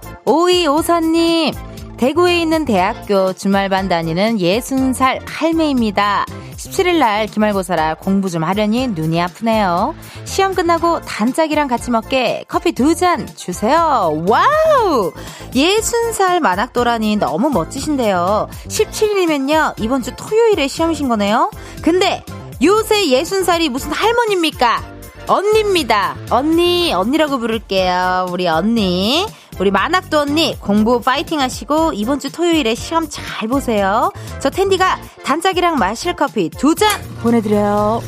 오이오사님, 0.25 1.53
대구에 1.97 2.41
있는 2.41 2.65
대학교 2.65 3.33
주말반 3.33 3.87
다니는 3.89 4.37
60살 4.37 5.21
할매입니다. 5.25 6.25
17일날 6.57 7.31
기말고사라 7.31 7.95
공부 7.95 8.29
좀 8.29 8.43
하려니 8.43 8.89
눈이 8.89 9.19
아프네요. 9.19 9.95
시험 10.25 10.53
끝나고 10.53 11.01
단짝이랑 11.01 11.67
같이 11.67 11.89
먹게 11.89 12.45
커피 12.47 12.71
두 12.71 12.93
잔 12.95 13.27
주세요. 13.35 14.23
와우! 14.27 15.11
60살 15.53 16.39
만학도라니 16.39 17.15
너무 17.17 17.49
멋지신데요. 17.49 18.47
17일이면요, 18.67 19.79
이번 19.79 20.03
주 20.03 20.11
토요일에 20.15 20.67
시험이신 20.67 21.09
거네요? 21.09 21.49
근데 21.81 22.23
요새 22.63 23.05
60살이 23.07 23.69
무슨 23.69 23.91
할머니입니까? 23.91 24.83
언니입니다. 25.27 26.15
언니, 26.29 26.93
언니라고 26.93 27.39
부를게요. 27.39 28.27
우리 28.29 28.47
언니. 28.47 29.25
우리 29.61 29.69
만학도 29.69 30.21
언니 30.21 30.57
공부 30.59 30.99
파이팅 31.01 31.39
하시고 31.39 31.93
이번 31.93 32.19
주 32.19 32.31
토요일에 32.31 32.73
시험 32.73 33.07
잘 33.07 33.47
보세요. 33.47 34.11
저 34.39 34.49
텐디가 34.49 34.99
단짝이랑 35.23 35.75
마실 35.77 36.15
커피 36.15 36.49
두 36.49 36.73
잔 36.73 36.89
보내드려요. 37.21 38.01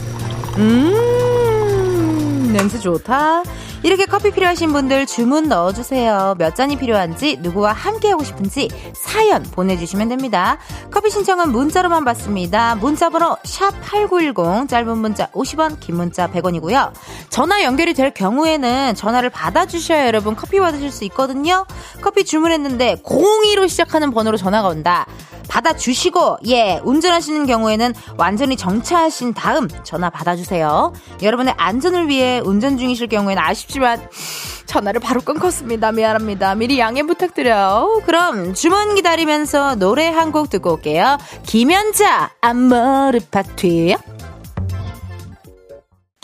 음, 0.58 2.50
냄새 2.52 2.80
좋다. 2.80 3.44
이렇게 3.84 4.06
커피 4.06 4.32
필요하신 4.32 4.72
분들 4.72 5.06
주문 5.06 5.50
넣어주세요. 5.50 6.36
몇 6.38 6.56
잔이 6.56 6.78
필요한지, 6.78 7.38
누구와 7.41 7.74
함께하고 7.74 8.24
싶은지 8.24 8.69
사연 8.96 9.43
보내주시면 9.43 10.08
됩니다. 10.08 10.58
커피 10.89 11.10
신청은 11.10 11.52
문자로만 11.52 12.06
받습니다. 12.06 12.76
문자번호 12.76 13.36
샵8910, 13.43 14.69
짧은 14.69 14.98
문자 14.98 15.28
50원, 15.32 15.82
긴 15.82 15.98
문자 15.98 16.32
100원이고요. 16.32 16.93
전화 17.30 17.62
연결이 17.63 17.93
될 17.93 18.13
경우에는 18.13 18.96
전화를 18.96 19.30
받아주셔야 19.30 20.08
여러분 20.08 20.38
커피 20.38 20.62
받으실 20.62 20.89
수 20.89 21.04
있거든요. 21.06 21.65
커피 22.02 22.24
주문했는데 22.24 23.02
02로 23.04 23.67
시작하는 23.67 24.12
번호로 24.12 24.38
전화가 24.38 24.69
온다. 24.69 25.06
받아주시고, 25.54 26.38
예, 26.48 26.82
운전하시는 26.84 27.46
경우에는 27.46 27.94
완전히 28.18 28.58
정차하신 28.58 29.36
다음 29.36 29.68
전화 29.84 30.10
받아주세요. 30.10 30.94
여러분의 31.22 31.54
안전을 31.58 32.08
위해 32.10 32.42
운전 32.44 32.78
중이실 32.80 33.08
경우에는 33.08 33.42
아쉽지만 33.42 34.02
전화를 34.66 35.00
바로 35.00 35.22
끊겠습니다. 35.22 35.92
미안합니다. 35.92 36.56
미리 36.56 36.80
양해 36.80 37.04
부탁드려요. 37.04 38.02
그럼 38.06 38.56
주문 38.56 38.96
기다리면서 38.96 39.76
노래 39.76 40.08
한 40.08 40.34
곡 40.34 40.50
듣고 40.50 40.74
올게요. 40.74 41.18
김연자, 41.46 42.32
암머르 42.42 43.20
파티. 43.30 43.96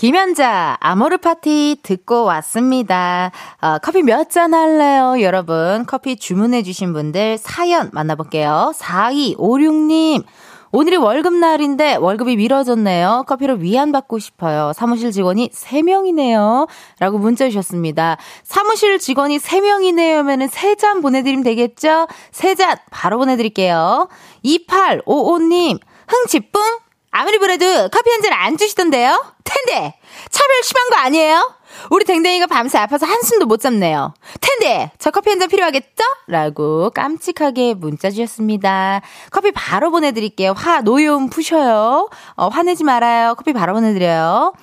김현자, 0.04 0.78
아모르 0.80 1.18
파티 1.18 1.76
듣고 1.84 2.24
왔습니다. 2.24 3.32
어, 3.62 3.80
커피 3.80 4.02
몇 4.02 4.30
잔 4.30 4.54
할래요? 4.54 5.16
여러분, 5.20 5.86
커피 5.86 6.16
주문해 6.16 6.64
주신 6.64 6.94
분들 6.94 7.38
사연 7.38 7.90
만나볼게요. 7.92 8.72
4256님, 8.78 10.24
오늘이 10.72 10.96
월급날인데 10.96 11.98
월급이 11.98 12.38
미뤄졌네요. 12.38 13.26
커피로 13.28 13.56
위안받고 13.56 14.20
싶어요. 14.20 14.72
사무실 14.74 15.12
직원이 15.12 15.50
3명이네요. 15.50 16.70
라고 17.00 17.18
문자 17.18 17.50
주셨습니다. 17.50 18.16
사무실 18.44 19.00
직원이 19.00 19.38
3명이네요. 19.38 20.24
면은 20.24 20.48
3잔 20.48 21.02
보내드리면 21.02 21.44
되겠죠? 21.44 22.08
3잔 22.32 22.80
바로 22.90 23.18
보내드릴게요. 23.18 24.08
2855님, 24.46 25.78
흥치뿡? 26.08 26.62
아무리 27.12 27.38
그래도 27.38 27.66
커피 27.90 28.10
한 28.12 28.22
잔 28.22 28.34
안 28.34 28.58
주시던데요? 28.58 29.34
텐데 29.44 29.98
차별 30.30 30.64
심한 30.64 30.90
거 30.90 30.98
아니에요? 30.98 31.56
우리 31.90 32.06
댕댕이가 32.06 32.48
밤새 32.48 32.78
아파서 32.78 33.06
한숨도 33.06 33.46
못 33.46 33.60
잡네요. 33.62 34.14
텐데, 34.42 34.92
저 35.00 35.12
커피 35.12 35.30
한 35.30 35.40
잔 35.40 35.48
필요하겠죠? 35.48 36.04
라고 36.28 36.90
깜찍하게 36.90 37.76
문자 37.76 38.10
주셨습니다. 38.10 39.02
커피 39.32 39.52
바로 39.52 39.90
보내드릴게요. 39.92 40.54
화, 40.58 40.82
노여움 40.82 41.30
푸셔요. 41.30 42.10
어, 42.36 42.48
화내지 42.50 42.84
말아요. 42.84 43.36
커피 43.36 43.54
바로 43.54 43.74
보내드려요. 43.74 44.54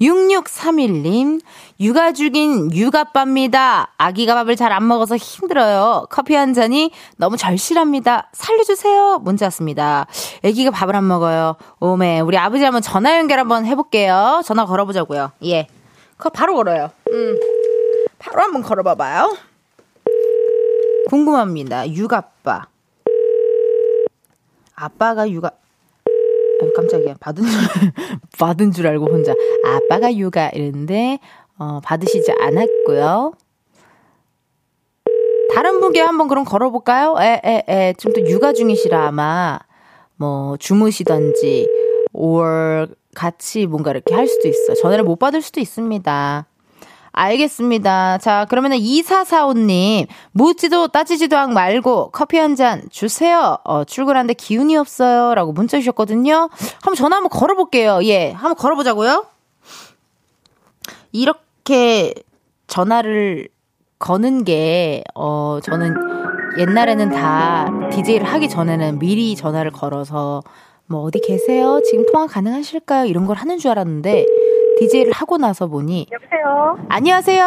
6631님, 0.00 1.40
육아 1.80 2.12
중인 2.12 2.72
육아빠입니다. 2.74 3.92
아기가 3.96 4.34
밥을 4.34 4.56
잘 4.56 4.66
안 4.76 4.86
먹어서 4.88 5.16
힘들어요. 5.16 6.06
커피 6.10 6.34
한 6.34 6.52
잔이 6.52 6.90
너무 7.16 7.36
절실합니다. 7.38 8.28
살려주세요. 8.32 9.20
문자 9.22 9.46
왔습니다. 9.46 10.06
아기가 10.44 10.70
밥을 10.70 10.94
안 10.96 11.06
먹어요. 11.08 11.56
오메, 11.80 12.20
우리 12.20 12.36
아버지 12.36 12.62
한번 12.64 12.82
전화 12.82 13.16
연결 13.16 13.38
한번 13.38 13.64
해볼게요. 13.64 14.42
전화 14.44 14.66
걸어보자고요. 14.66 15.30
예. 15.44 15.66
그 16.16 16.30
바로 16.30 16.54
걸어요. 16.54 16.90
음. 17.10 17.38
바로 18.18 18.42
한번 18.42 18.62
걸어봐봐요. 18.62 19.36
궁금합니다. 21.08 21.92
육아빠. 21.92 22.66
아빠가 24.74 25.30
육아, 25.30 25.48
아, 25.48 26.70
깜짝이야. 26.74 27.16
받은 27.20 27.44
줄, 27.44 27.52
받은 28.38 28.72
줄 28.72 28.86
알고 28.86 29.06
혼자. 29.06 29.32
아빠가 29.64 30.14
육아 30.14 30.50
이랬는데, 30.50 31.18
어, 31.58 31.80
받으시지 31.82 32.32
않았고요. 32.32 33.32
다른 35.54 35.80
분께 35.80 36.00
한번 36.00 36.28
그럼 36.28 36.44
걸어볼까요? 36.44 37.16
에, 37.20 37.40
에, 37.44 37.64
에. 37.68 37.92
좀더 37.94 38.20
육아 38.22 38.52
중이시라 38.52 39.06
아마, 39.06 39.58
뭐, 40.16 40.56
주무시던지, 40.58 41.68
5월 42.16 42.94
같이 43.14 43.66
뭔가 43.66 43.90
이렇게 43.92 44.14
할 44.14 44.26
수도 44.26 44.48
있어. 44.48 44.74
전화를 44.74 45.04
못 45.04 45.16
받을 45.16 45.40
수도 45.42 45.60
있습니다. 45.60 46.46
알겠습니다. 47.18 48.18
자, 48.18 48.44
그러면은 48.50 48.76
2445님, 48.76 50.06
묻지도 50.32 50.88
따지지도 50.88 51.34
하고 51.36 51.52
말고 51.52 52.10
커피 52.10 52.36
한 52.36 52.56
잔 52.56 52.82
주세요. 52.90 53.56
어, 53.64 53.84
출근하는데 53.84 54.34
기운이 54.34 54.76
없어요. 54.76 55.34
라고 55.34 55.52
문자 55.52 55.78
주셨거든요. 55.78 56.50
한번 56.82 56.94
전화 56.94 57.16
한번 57.16 57.30
걸어볼게요. 57.30 58.00
예, 58.04 58.32
한번 58.32 58.54
걸어보자고요. 58.56 59.24
이렇게 61.12 62.12
전화를 62.66 63.48
거는 63.98 64.44
게, 64.44 65.02
어, 65.14 65.58
저는 65.62 65.94
옛날에는 66.58 67.10
다 67.10 67.70
DJ를 67.92 68.26
하기 68.26 68.48
전에는 68.48 68.98
미리 68.98 69.34
전화를 69.36 69.70
걸어서 69.70 70.42
뭐 70.88 71.00
어디 71.02 71.20
계세요? 71.20 71.80
지금 71.84 72.04
통화 72.12 72.26
가능하실까요? 72.26 73.06
이런 73.06 73.26
걸 73.26 73.36
하는 73.36 73.58
줄 73.58 73.70
알았는데 73.72 74.26
DJ를 74.78 75.12
하고 75.12 75.36
나서 75.36 75.66
보니 75.66 76.06
여보세요. 76.12 76.78
안녕하세요. 76.88 77.44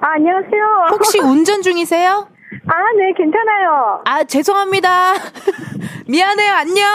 아, 0.00 0.06
안녕하세요. 0.14 0.86
혹시 0.92 1.18
운전 1.20 1.62
중이세요? 1.62 2.08
아, 2.66 2.74
네, 2.96 3.12
괜찮아요. 3.16 4.02
아, 4.04 4.24
죄송합니다. 4.24 5.14
미안해요. 6.08 6.52
안녕. 6.52 6.86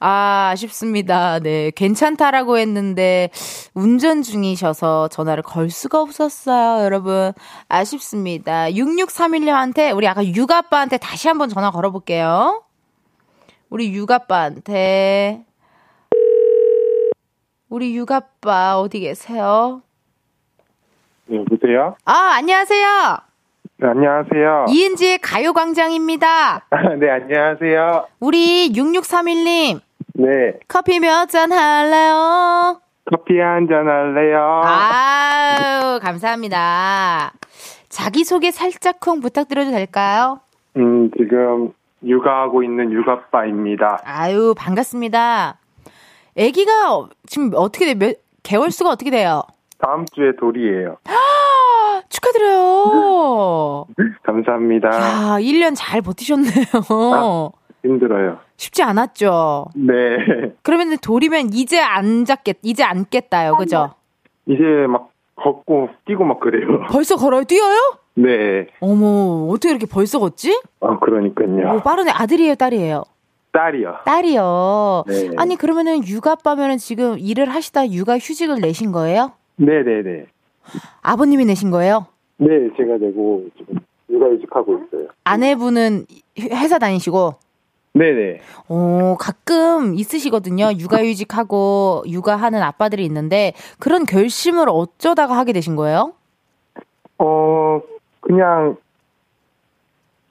아, 0.00 0.50
아쉽습니다. 0.52 1.38
네. 1.40 1.70
괜찮다라고 1.76 2.58
했는데, 2.58 3.30
운전 3.74 4.22
중이셔서 4.22 5.08
전화를 5.08 5.42
걸 5.42 5.70
수가 5.70 6.00
없었어요, 6.00 6.84
여러분. 6.84 7.32
아쉽습니다. 7.68 8.70
6631님한테, 8.70 9.94
우리 9.94 10.08
아까 10.08 10.24
육아빠한테 10.24 10.96
다시 10.96 11.28
한번 11.28 11.48
전화 11.50 11.70
걸어 11.70 11.90
볼게요. 11.90 12.62
우리 13.70 13.92
육아빠한테. 13.94 15.44
우리 17.68 17.96
육아빠 17.96 18.78
어디 18.80 19.00
계세요? 19.00 19.82
네, 21.26 21.36
여보세요? 21.38 21.96
아, 22.04 22.34
안녕하세요. 22.38 23.18
네, 23.76 23.86
안녕하세요. 23.88 24.66
이은지의 24.68 25.18
가요광장입니다. 25.18 26.66
네, 26.98 27.10
안녕하세요. 27.10 28.08
우리 28.18 28.72
6631님, 28.72 29.80
네, 30.14 30.58
커피 30.66 30.98
몇 30.98 31.26
잔 31.28 31.52
할래요? 31.52 32.80
커피 33.08 33.38
한 33.38 33.68
잔 33.68 33.86
할래요? 33.86 34.62
아유, 34.64 36.00
감사합니다. 36.02 37.32
자기소개 37.88 38.50
살짝쿵 38.50 39.20
부탁드려도 39.20 39.70
될까요? 39.70 40.40
음, 40.76 41.10
지금 41.16 41.72
육아하고 42.04 42.62
있는 42.62 42.92
육아빠입니다. 42.92 44.00
아유, 44.04 44.54
반갑습니다. 44.56 45.58
아기가 46.38 47.08
지금 47.26 47.50
어떻게 47.54 47.86
돼? 47.86 47.94
몇, 47.94 48.16
개월 48.42 48.70
수가 48.70 48.90
어떻게 48.90 49.10
돼요? 49.10 49.42
다음 49.78 50.04
주에 50.06 50.32
돌이에요. 50.38 50.98
아, 51.04 52.02
축하드려요. 52.08 53.86
감사합니다. 54.22 54.88
야, 54.88 55.38
1년 55.40 55.74
잘 55.76 56.02
버티셨네요. 56.02 56.52
힘들어요. 57.82 58.38
쉽지 58.56 58.82
않았죠? 58.82 59.68
네. 59.74 59.92
그러면 60.62 60.98
돌이면 60.98 61.50
이제 61.54 61.80
안 61.80 62.24
잡겠, 62.26 62.58
이제 62.62 62.84
앉겠다요. 62.84 63.56
그죠? 63.56 63.94
이제 64.46 64.62
막 64.88 65.10
걷고 65.36 65.88
뛰고 66.04 66.24
막 66.24 66.40
그래요. 66.40 66.82
벌써 66.90 67.16
걸어요? 67.16 67.44
뛰어요? 67.44 67.78
네. 68.14 68.66
어머, 68.80 69.48
어떻게 69.50 69.70
이렇게 69.70 69.86
벌써 69.86 70.18
걷지? 70.18 70.60
아, 70.80 70.98
그러니까요. 70.98 71.76
오, 71.76 71.80
빠르네. 71.80 72.10
아들이에요, 72.10 72.54
딸이에요? 72.56 73.04
딸이요. 73.52 73.96
딸이요. 74.04 75.04
네. 75.08 75.30
아니, 75.36 75.56
그러면은 75.56 76.06
육아빠면은 76.06 76.78
지금 76.78 77.18
일을 77.18 77.48
하시다 77.50 77.90
육아 77.90 78.18
휴직을 78.18 78.60
내신 78.60 78.92
거예요? 78.92 79.32
네네네. 79.56 80.26
아버님이 81.02 81.44
내신 81.46 81.70
거예요? 81.70 82.06
네, 82.36 82.46
제가 82.76 82.98
내고 82.98 83.46
지금 83.58 83.80
육아 84.08 84.26
휴직하고 84.26 84.74
있어요. 84.74 85.08
아내분은 85.24 86.06
회사 86.38 86.78
다니시고? 86.78 87.34
네네. 87.92 88.40
어, 88.68 89.16
가끔 89.18 89.94
있으시거든요. 89.94 90.70
육아휴직하고 90.78 92.04
육아하는 92.06 92.62
아빠들이 92.62 93.04
있는데 93.06 93.52
그런 93.80 94.06
결심을 94.06 94.66
어쩌다가 94.68 95.36
하게 95.36 95.52
되신 95.52 95.74
거예요? 95.74 96.12
어, 97.18 97.80
그냥 98.20 98.76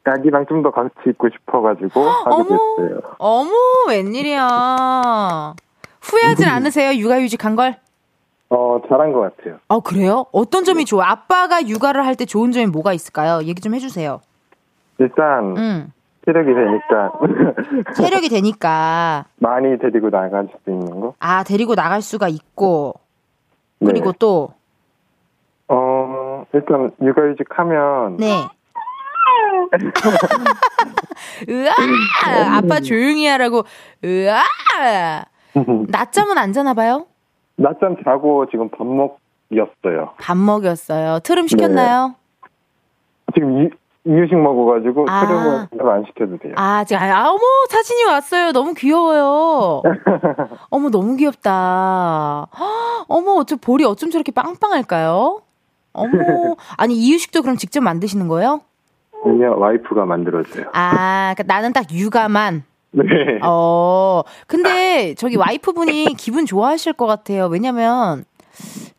아기랑 0.04 0.46
좀 0.48 0.64
더 0.64 0.72
같이 0.72 0.92
있고 1.08 1.30
싶어가지고 1.30 2.02
하게. 2.02 2.44
됐어요. 2.44 3.00
어머, 3.20 3.52
웬일이야. 3.90 5.54
후회하진 6.02 6.48
않으세요? 6.48 6.94
육아휴직 7.00 7.46
한 7.46 7.56
걸? 7.56 7.76
어, 8.50 8.82
잘한 8.90 9.14
것 9.14 9.20
같아요. 9.38 9.60
아, 9.68 9.80
그래요? 9.80 10.26
어떤 10.32 10.64
점이 10.64 10.86
좋아요? 10.86 11.08
아빠가 11.08 11.68
육아를 11.68 12.04
할 12.06 12.16
때 12.16 12.26
좋은 12.26 12.52
점이 12.52 12.66
뭐가 12.68 12.94
있을까요? 12.94 13.42
얘기 13.44 13.62
좀 13.62 13.76
해주세요. 13.76 14.22
일단 14.98 15.56
음. 15.58 15.94
체력이 16.26 16.52
되니까 16.54 17.12
체력이 17.96 18.30
되니까, 18.30 19.26
많이 19.38 19.78
데리고 19.78 20.10
나갈 20.10 20.48
수 20.48 20.70
있는 20.72 21.00
거. 21.00 21.14
아, 21.20 21.44
데리고 21.44 21.76
나갈 21.76 22.02
수가 22.02 22.28
있고, 22.28 22.96
네. 23.80 23.88
그리고 23.92 24.12
또, 24.14 24.50
어 24.52 24.59
일단 26.54 26.92
육아휴직 27.02 27.48
하면 27.50 28.18
네. 28.18 28.44
으아! 31.50 32.58
아빠 32.58 32.80
조용히 32.80 33.28
하라고, 33.28 33.64
으아! 34.04 34.44
낮잠은 35.88 36.38
안 36.38 36.54
자나 36.54 36.74
봐요? 36.74 37.06
낮잠 37.56 37.98
자고 38.04 38.46
지금 38.50 38.70
밥 38.70 38.86
먹였어요. 38.88 40.14
밥 40.20 40.38
먹였어요. 40.38 41.20
트름 41.20 41.48
시켰나요? 41.48 42.16
지금 43.36 43.62
이, 43.64 43.70
이유식 44.06 44.38
먹어가지고 44.38 45.06
아. 45.10 45.68
트름은 45.70 45.94
안 45.94 46.06
시켜도 46.08 46.38
돼요. 46.40 46.54
아, 46.58 46.84
지금, 46.84 47.04
아, 47.04 47.30
어머, 47.30 47.40
사진이 47.70 48.06
왔어요. 48.06 48.52
너무 48.54 48.74
귀여워요. 48.74 49.84
어머, 50.72 50.90
너무 50.90 51.16
귀엽다. 51.16 52.48
헉, 52.58 53.06
어머, 53.08 53.34
어쩜, 53.34 53.60
볼이 53.60 53.84
어쩜 53.84 54.10
저렇게 54.10 54.32
빵빵할까요? 54.32 55.42
어머, 55.94 56.10
아니, 56.78 56.96
이유식도 56.96 57.42
그럼 57.42 57.58
직접 57.58 57.82
만드시는 57.82 58.28
거예요? 58.28 58.62
왜냐 59.26 59.52
와이프가 59.52 60.06
만들어줘요. 60.06 60.66
아, 60.74 61.34
그러니까 61.36 61.44
나는 61.54 61.74
딱 61.74 61.92
육아만. 61.92 62.64
네. 62.92 63.06
어, 63.44 64.24
근데 64.48 65.14
저기 65.16 65.36
와이프분이 65.36 66.16
기분 66.18 66.46
좋아하실 66.46 66.94
것 66.94 67.06
같아요. 67.06 67.48
왜냐면, 67.48 68.24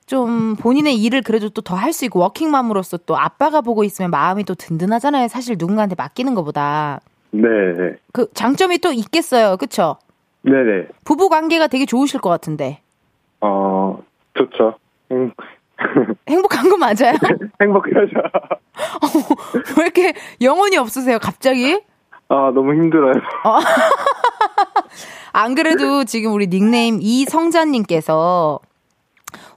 좀 0.06 0.56
본인의 0.56 0.96
일을 1.00 1.22
그래도 1.22 1.48
또 1.50 1.62
더 1.62 1.76
할 1.76 1.92
수 1.92 2.04
있고 2.04 2.18
워킹맘으로서 2.20 2.98
또 3.06 3.16
아빠가 3.16 3.60
보고 3.60 3.84
있으면 3.84 4.10
마음이 4.10 4.44
또 4.44 4.54
든든하잖아요. 4.54 5.28
사실 5.28 5.56
누군가한테 5.58 5.94
맡기는 5.96 6.34
것보다. 6.34 7.00
네. 7.30 7.42
네. 7.42 7.94
그 8.12 8.28
장점이 8.34 8.78
또 8.78 8.92
있겠어요. 8.92 9.56
그쵸? 9.56 9.96
네네. 10.42 10.88
부부 11.04 11.28
관계가 11.28 11.68
되게 11.68 11.86
좋으실 11.86 12.20
것 12.20 12.28
같은데. 12.28 12.80
어 13.40 14.02
좋죠. 14.34 14.74
음, 15.12 15.32
행복한 16.28 16.68
거 16.68 16.76
맞아요? 16.76 17.14
행복하죠. 17.60 18.16
왜 19.78 19.84
이렇게 19.84 20.14
영혼이 20.40 20.76
없으세요, 20.76 21.18
갑자기? 21.20 21.80
아 22.28 22.52
너무 22.54 22.74
힘들어요. 22.74 23.14
안 25.32 25.54
그래도 25.54 26.04
지금 26.04 26.32
우리 26.32 26.46
닉네임 26.48 26.98
이성자님께서 27.00 28.58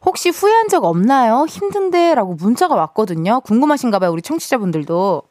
혹시 0.05 0.29
후회한 0.29 0.67
적 0.67 0.83
없나요? 0.83 1.45
힘든데? 1.47 2.15
라고 2.15 2.33
문자가 2.33 2.75
왔거든요. 2.75 3.39
궁금하신가 3.41 3.99
봐요, 3.99 4.11
우리 4.11 4.21
청취자분들도. 4.21 5.21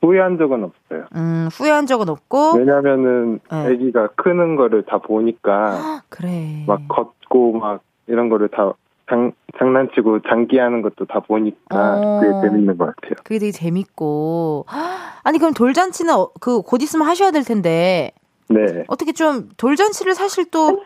후회한 0.00 0.38
적은 0.38 0.64
없어요. 0.64 1.04
음, 1.14 1.48
후회한 1.52 1.86
적은 1.86 2.08
없고. 2.08 2.56
왜냐면은 2.56 3.38
네. 3.50 3.66
아기가 3.66 4.08
크는 4.16 4.56
거를 4.56 4.84
다 4.84 4.98
보니까 4.98 6.02
그래. 6.08 6.64
막 6.66 6.80
걷고 6.88 7.58
막 7.58 7.82
이런 8.08 8.28
거를 8.28 8.48
다 8.48 8.72
장, 9.12 9.32
장난치고 9.58 10.20
장기하는 10.22 10.80
것도 10.80 11.04
다 11.04 11.20
보니까 11.20 12.00
어. 12.00 12.20
그게 12.20 12.48
재밌는 12.48 12.78
것 12.78 12.86
같아요. 12.96 13.12
그게 13.22 13.38
되게 13.38 13.52
재밌고. 13.52 14.64
아니, 15.22 15.38
그럼 15.38 15.52
돌잔치는 15.52 16.14
어, 16.14 16.30
그, 16.40 16.62
곧 16.62 16.80
있으면 16.82 17.06
하셔야 17.06 17.30
될 17.30 17.44
텐데. 17.44 18.12
네. 18.48 18.84
어떻게 18.88 19.12
좀 19.12 19.50
돌잔치를 19.58 20.14
사실 20.14 20.50
또 20.50 20.82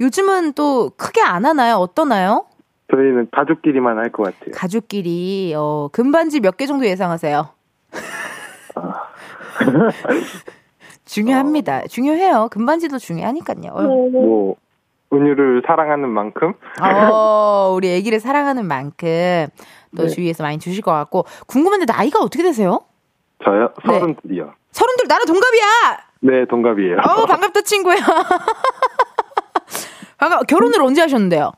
요즘은 0.00 0.52
또 0.52 0.90
크게 0.98 1.22
안 1.22 1.46
하나요? 1.46 1.76
어떠나요? 1.76 2.44
저희는 2.90 3.28
가족끼리만 3.32 3.96
할 3.98 4.12
것 4.12 4.24
같아요. 4.24 4.50
가족끼리, 4.54 5.54
어, 5.56 5.88
금반지 5.92 6.40
몇 6.40 6.56
개 6.58 6.66
정도 6.66 6.84
예상하세요? 6.86 7.48
중요합니다. 11.06 11.86
중요해요. 11.88 12.48
금반지도 12.50 12.98
중요하니까요. 12.98 13.72
뭐 14.10 14.56
은유를 15.12 15.62
사랑하는 15.66 16.08
만큼 16.08 16.54
어, 16.80 17.72
우리 17.76 17.90
애기를 17.90 18.18
사랑하는 18.20 18.66
만큼 18.66 19.46
또 19.96 20.04
네. 20.04 20.08
주위에서 20.08 20.42
많이 20.42 20.58
주실 20.58 20.82
것 20.82 20.92
같고 20.92 21.24
궁금한데 21.46 21.84
나이가 21.86 22.20
어떻게 22.20 22.42
되세요? 22.42 22.80
저요 23.44 23.70
네. 23.86 23.98
서른 23.98 24.16
둘이요. 24.22 24.52
서른둘 24.70 25.06
나랑 25.08 25.26
동갑이야. 25.26 25.64
네 26.20 26.44
동갑이에요. 26.48 26.96
어 26.98 27.26
반갑다 27.26 27.60
친구야. 27.62 27.96
반가 30.18 30.38
결혼을 30.44 30.80
언제 30.82 31.00
하셨는데요? 31.02 31.50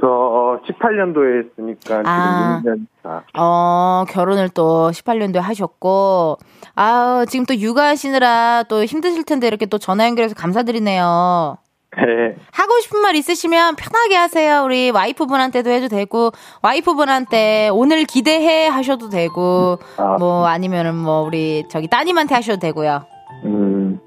저 0.00 0.60
18년도에 0.68 1.44
했으니까 1.50 2.02
아. 2.04 2.60
지금 2.62 2.74
6년 2.74 2.86
차. 3.02 3.22
어 3.38 4.04
결혼을 4.08 4.48
또 4.50 4.90
18년도에 4.90 5.40
하셨고 5.40 6.36
아 6.74 7.24
지금 7.28 7.46
또 7.46 7.56
육아하시느라 7.56 8.64
또 8.68 8.84
힘드실 8.84 9.24
텐데 9.24 9.46
이렇게 9.46 9.64
또 9.66 9.78
전화 9.78 10.06
연결해서 10.06 10.34
감사드리네요. 10.34 11.56
네. 11.96 12.36
하고 12.52 12.78
싶은 12.80 13.00
말 13.00 13.16
있으시면 13.16 13.76
편하게 13.76 14.16
하세요. 14.16 14.62
우리 14.64 14.90
와이프분한테도 14.90 15.70
해도 15.70 15.88
되고, 15.88 16.30
와이프분한테 16.62 17.70
오늘 17.72 18.04
기대해 18.04 18.68
하셔도 18.68 19.08
되고, 19.08 19.78
아. 19.96 20.16
뭐 20.18 20.46
아니면은 20.46 20.94
뭐 20.94 21.22
우리 21.22 21.64
저기 21.68 21.88
따님한테 21.88 22.34
하셔도 22.34 22.58
되고요. 22.58 23.02
음. 23.44 23.98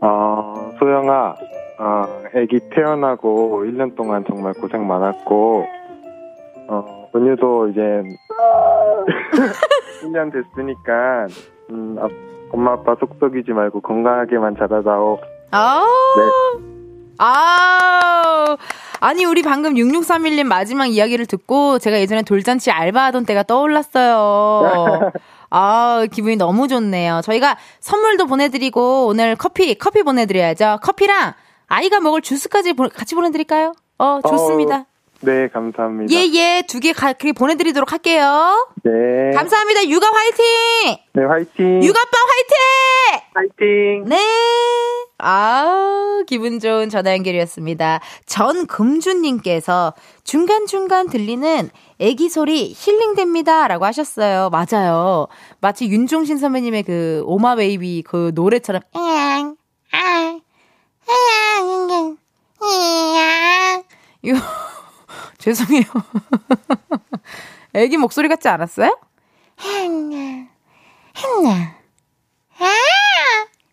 어, 0.00 0.72
소영아, 0.78 1.34
어, 1.78 2.04
아기 2.34 2.58
태어나고 2.74 3.64
1년 3.66 3.94
동안 3.94 4.24
정말 4.26 4.52
고생 4.54 4.86
많았고, 4.86 5.64
어, 6.68 7.08
은유도 7.14 7.68
이제 7.68 7.80
1년 10.02 10.32
됐으니까, 10.32 11.26
음, 11.70 11.96
아, 12.00 12.08
엄마 12.50 12.72
아빠 12.72 12.96
속 12.98 13.16
썩이지 13.20 13.52
말고 13.52 13.80
건강하게만 13.80 14.56
자라다오. 14.56 15.18
아, 15.52 15.84
네. 16.16 16.71
아, 17.18 18.56
아니 19.00 19.24
우리 19.24 19.42
방금 19.42 19.74
6631님 19.74 20.44
마지막 20.44 20.86
이야기를 20.86 21.26
듣고 21.26 21.78
제가 21.78 21.98
예전에 22.00 22.22
돌잔치 22.22 22.70
알바하던 22.70 23.26
때가 23.26 23.42
떠올랐어요. 23.44 25.10
아, 25.50 26.06
기분이 26.10 26.36
너무 26.36 26.66
좋네요. 26.68 27.20
저희가 27.24 27.58
선물도 27.80 28.26
보내드리고 28.26 29.06
오늘 29.06 29.36
커피, 29.36 29.74
커피 29.74 30.02
보내드려야죠. 30.02 30.78
커피랑 30.82 31.34
아이가 31.68 32.00
먹을 32.00 32.22
주스까지 32.22 32.72
보- 32.72 32.88
같이 32.88 33.14
보내드릴까요? 33.14 33.74
어, 33.98 34.20
좋습니다. 34.28 34.86
네, 35.24 35.48
감사합니다. 35.48 36.12
예, 36.12 36.26
예, 36.34 36.62
두 36.66 36.80
개 36.80 36.92
그렇게 36.92 37.32
보내드리도록 37.32 37.92
할게요. 37.92 38.68
네. 38.82 38.90
감사합니다. 39.34 39.88
육아 39.88 40.06
화이팅! 40.08 40.96
네, 41.14 41.24
화이팅! 41.24 41.82
육아빠 41.82 42.18
화이팅! 42.28 43.20
화이팅! 43.34 44.04
네. 44.06 44.18
아, 45.18 46.22
기분 46.26 46.58
좋은 46.58 46.88
전화 46.90 47.12
연결이었습니다. 47.12 48.00
전금주님께서 48.26 49.94
중간중간 50.24 51.08
들리는 51.08 51.70
애기 52.00 52.28
소리 52.28 52.74
힐링됩니다. 52.76 53.68
라고 53.68 53.84
하셨어요. 53.84 54.50
맞아요. 54.50 55.28
마치 55.60 55.86
윤종신 55.86 56.38
선배님의 56.38 56.82
그 56.82 57.22
Oh 57.26 57.40
My 57.40 57.54
Baby 57.56 58.02
그 58.04 58.32
노래처럼. 58.34 58.82
앙, 58.94 59.56
앙, 59.92 60.40
앙, 61.06 61.90
앙, 61.90 62.16
앙. 62.60 63.82
이거, 64.24 64.36
죄송해요. 65.42 65.82
애기 67.74 67.96
목소리 67.96 68.28
같지 68.28 68.48
않았어요? 68.48 68.96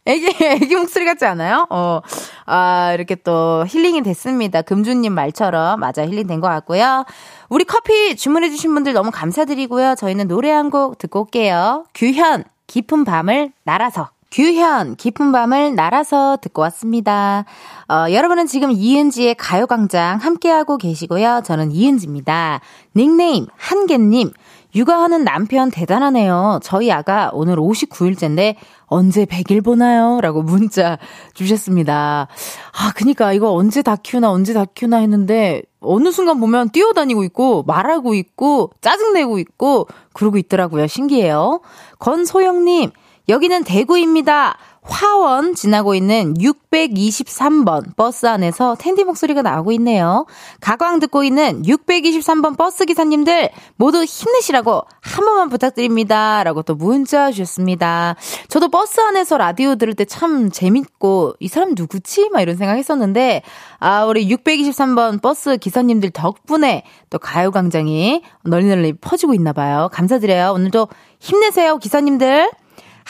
애기, 0.06 0.34
애기 0.44 0.76
목소리 0.76 1.06
같지 1.06 1.26
않아요? 1.26 1.68
어, 1.70 2.02
아, 2.48 2.92
이렇게 2.96 3.14
또 3.16 3.64
힐링이 3.68 4.02
됐습니다. 4.02 4.62
금주님 4.64 5.14
말처럼. 5.14 5.80
맞아, 5.80 6.06
힐링 6.08 6.26
된 6.26 6.42
것 6.42 6.48
같고요. 6.48 7.06
우리 7.50 7.64
커피 7.66 8.16
주문해주신 8.16 8.74
분들 8.74 8.94
너무 8.94 9.12
감사드리고요. 9.12 9.96
저희는 9.96 10.28
노래 10.28 10.50
한 10.52 10.72
곡 10.72 10.98
듣고 10.98 11.22
올게요. 11.22 11.86
규현, 11.94 12.44
깊은 12.68 13.04
밤을 13.06 13.52
날아서. 13.64 14.10
규현, 14.32 14.96
깊은 14.96 15.32
밤을 15.32 15.74
날아서 15.74 16.38
듣고 16.42 16.62
왔습니다. 16.64 17.46
어, 17.90 18.12
여러분은 18.12 18.46
지금 18.46 18.72
이은지의 18.72 19.36
가요광장 19.36 20.18
함께하고 20.18 20.78
계시고요. 20.78 21.42
저는 21.44 21.72
이은지입니다. 21.72 22.62
닉네임, 22.96 23.48
한개님. 23.58 24.32
육아하는 24.76 25.24
남편 25.24 25.72
대단하네요. 25.72 26.60
저희 26.62 26.92
아가 26.92 27.32
오늘 27.34 27.56
59일째인데 27.56 28.56
언제 28.86 29.26
100일 29.26 29.64
보나요? 29.64 30.20
라고 30.22 30.44
문자 30.44 31.00
주셨습니다. 31.34 32.28
아, 32.74 32.92
그니까 32.96 33.34
이거 33.34 33.52
언제 33.52 33.82
다 33.82 33.96
키우나 33.96 34.30
언제 34.30 34.54
다 34.54 34.66
키우나 34.66 34.98
했는데 34.98 35.64
어느 35.80 36.12
순간 36.12 36.40
보면 36.40 36.70
뛰어다니고 36.70 37.24
있고 37.24 37.64
말하고 37.64 38.14
있고 38.14 38.70
짜증내고 38.82 39.40
있고 39.40 39.88
그러고 40.14 40.38
있더라고요. 40.38 40.86
신기해요. 40.86 41.62
권소영님, 41.98 42.92
여기는 43.30 43.64
대구입니다. 43.64 44.58
화원 44.82 45.54
지나고 45.54 45.94
있는 45.94 46.34
623번 46.36 47.96
버스 47.96 48.26
안에서 48.26 48.76
텐디 48.80 49.04
목소리가 49.04 49.44
나오고 49.44 49.72
있네요. 49.74 50.26
가광 50.62 51.00
듣고 51.00 51.24
있는 51.24 51.62
623번 51.62 52.58
버스 52.58 52.86
기사님들 52.86 53.50
모두 53.76 54.04
힘내시라고 54.04 54.84
한 55.02 55.26
번만 55.26 55.50
부탁드립니다. 55.50 56.44
라고 56.44 56.64
또 56.64 56.74
문자 56.74 57.30
주셨습니다. 57.30 58.16
저도 58.48 58.70
버스 58.70 59.00
안에서 59.00 59.38
라디오 59.38 59.76
들을 59.76 59.94
때 59.94 60.06
참 60.06 60.50
재밌고 60.50 61.36
이 61.40 61.48
사람 61.48 61.76
누구지? 61.76 62.30
막 62.30 62.42
이런 62.42 62.56
생각 62.56 62.78
했었는데 62.78 63.44
아, 63.80 64.06
우리 64.06 64.28
623번 64.28 65.22
버스 65.22 65.58
기사님들 65.58 66.10
덕분에 66.10 66.84
또 67.12 67.20
가요광장이 67.20 68.24
널리 68.46 68.66
널리 68.66 68.94
퍼지고 68.94 69.36
있나 69.36 69.54
봐요. 69.54 69.90
감사드려요. 69.92 70.52
오늘도 70.54 70.88
힘내세요, 71.20 71.78
기사님들. 71.78 72.50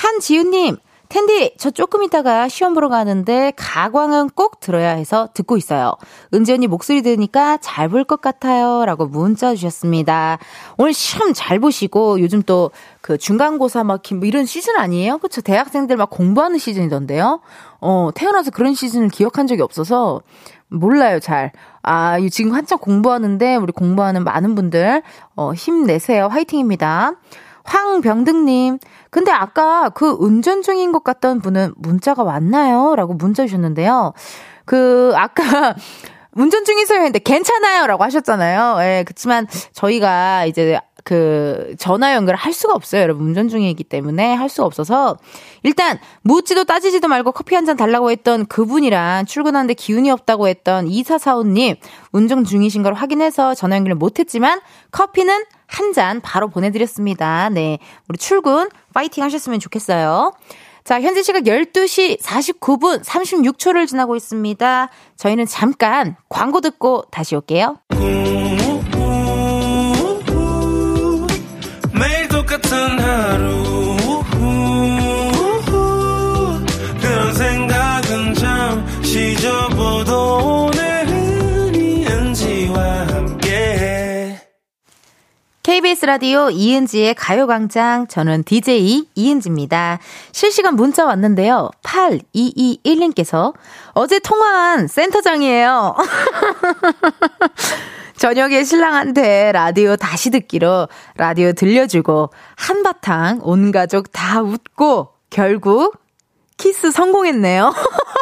한지훈님, 0.03 0.77
텐디, 1.09 1.53
저 1.57 1.71
조금 1.71 2.03
있다가 2.03 2.47
시험 2.47 2.73
보러 2.73 2.87
가는데 2.87 3.51
가광은 3.57 4.29
꼭 4.29 4.59
들어야 4.61 4.91
해서 4.91 5.27
듣고 5.33 5.57
있어요. 5.57 5.91
은지 6.33 6.53
언니 6.53 6.67
목소리 6.67 7.01
들으니까 7.01 7.57
잘 7.57 7.89
볼 7.89 8.05
것 8.05 8.21
같아요. 8.21 8.85
라고 8.85 9.07
문자 9.07 9.53
주셨습니다. 9.55 10.37
오늘 10.77 10.93
시험 10.93 11.33
잘 11.33 11.59
보시고 11.59 12.21
요즘 12.21 12.43
또 12.43 12.71
그 13.01 13.17
중간고사 13.17 13.83
막 13.83 14.03
기- 14.03 14.13
뭐 14.13 14.25
이런 14.27 14.45
시즌 14.45 14.77
아니에요? 14.77 15.17
그쵸? 15.17 15.41
대학생들 15.41 15.97
막 15.97 16.09
공부하는 16.11 16.59
시즌이던데요? 16.59 17.41
어, 17.81 18.09
태어나서 18.13 18.51
그런 18.51 18.73
시즌을 18.75 19.09
기억한 19.09 19.47
적이 19.47 19.63
없어서 19.63 20.21
몰라요, 20.67 21.19
잘. 21.19 21.51
아, 21.81 22.19
이 22.19 22.29
지금 22.29 22.53
한창 22.53 22.77
공부하는데 22.77 23.55
우리 23.55 23.71
공부하는 23.73 24.23
많은 24.23 24.53
분들 24.55 25.01
어, 25.35 25.53
힘내세요. 25.53 26.27
화이팅입니다. 26.27 27.13
황병등님, 27.69 28.79
근데 29.11 29.31
아까 29.31 29.89
그 29.89 30.09
운전 30.19 30.61
중인 30.63 30.91
것 30.91 31.03
같던 31.03 31.39
분은 31.41 31.73
문자가 31.77 32.23
왔나요? 32.23 32.95
라고 32.95 33.13
문자 33.13 33.45
주셨는데요. 33.45 34.13
그, 34.65 35.13
아까, 35.15 35.75
운전 36.33 36.63
중이세요 36.63 36.99
했는데 36.99 37.19
괜찮아요 37.19 37.87
라고 37.87 38.03
하셨잖아요. 38.03 38.77
예, 38.81 39.03
그치만 39.05 39.47
저희가 39.73 40.45
이제 40.45 40.79
그 41.03 41.73
전화 41.79 42.13
연결을 42.13 42.37
할 42.37 42.53
수가 42.53 42.75
없어요. 42.75 43.01
여러분 43.01 43.25
운전 43.27 43.49
중이기 43.49 43.83
때문에 43.83 44.35
할 44.35 44.47
수가 44.47 44.65
없어서 44.67 45.17
일단 45.63 45.97
묻지도 46.21 46.65
따지지도 46.65 47.07
말고 47.07 47.31
커피 47.31 47.55
한 47.55 47.65
잔 47.65 47.77
달라고 47.77 48.11
했던 48.11 48.45
그분이랑 48.45 49.25
출근하는데 49.25 49.73
기운이 49.73 50.11
없다고 50.11 50.47
했던 50.47 50.87
이사사오님 50.87 51.75
운전 52.11 52.43
중이신 52.45 52.83
걸 52.83 52.93
확인해서 52.93 53.55
전화 53.55 53.75
연결을 53.77 53.95
못했지만 53.95 54.61
커피는 54.91 55.43
한 55.69 55.93
잔 55.93 56.19
바로 56.21 56.47
보내드렸습니다. 56.49 57.49
네. 57.49 57.77
우리 58.07 58.17
출근 58.17 58.69
파이팅 58.93 59.23
하셨으면 59.23 59.59
좋겠어요. 59.59 60.33
자, 60.83 60.99
현재 61.01 61.21
시각 61.21 61.43
12시 61.43 62.19
49분 62.21 63.03
36초를 63.03 63.87
지나고 63.87 64.15
있습니다. 64.15 64.89
저희는 65.17 65.45
잠깐 65.45 66.15
광고 66.29 66.61
듣고 66.61 67.03
다시 67.11 67.35
올게요. 67.35 67.77
매일 71.93 72.27
똑같은 72.29 72.99
하루 72.99 73.58
KBS 85.79 86.05
라디오 86.07 86.49
이은지의 86.49 87.13
가요광장. 87.15 88.07
저는 88.07 88.43
DJ 88.43 89.07
이은지입니다. 89.15 89.99
실시간 90.33 90.75
문자 90.75 91.05
왔는데요. 91.05 91.69
8221님께서 91.83 93.53
어제 93.93 94.19
통화한 94.19 94.89
센터장이에요. 94.89 95.95
저녁에 98.17 98.65
신랑한테 98.65 99.53
라디오 99.53 99.95
다시 99.95 100.31
듣기로 100.31 100.89
라디오 101.15 101.53
들려주고 101.53 102.31
한바탕 102.57 103.39
온 103.43 103.71
가족 103.71 104.11
다 104.11 104.41
웃고 104.41 105.13
결국 105.29 105.95
키스 106.57 106.91
성공했네요. 106.91 107.73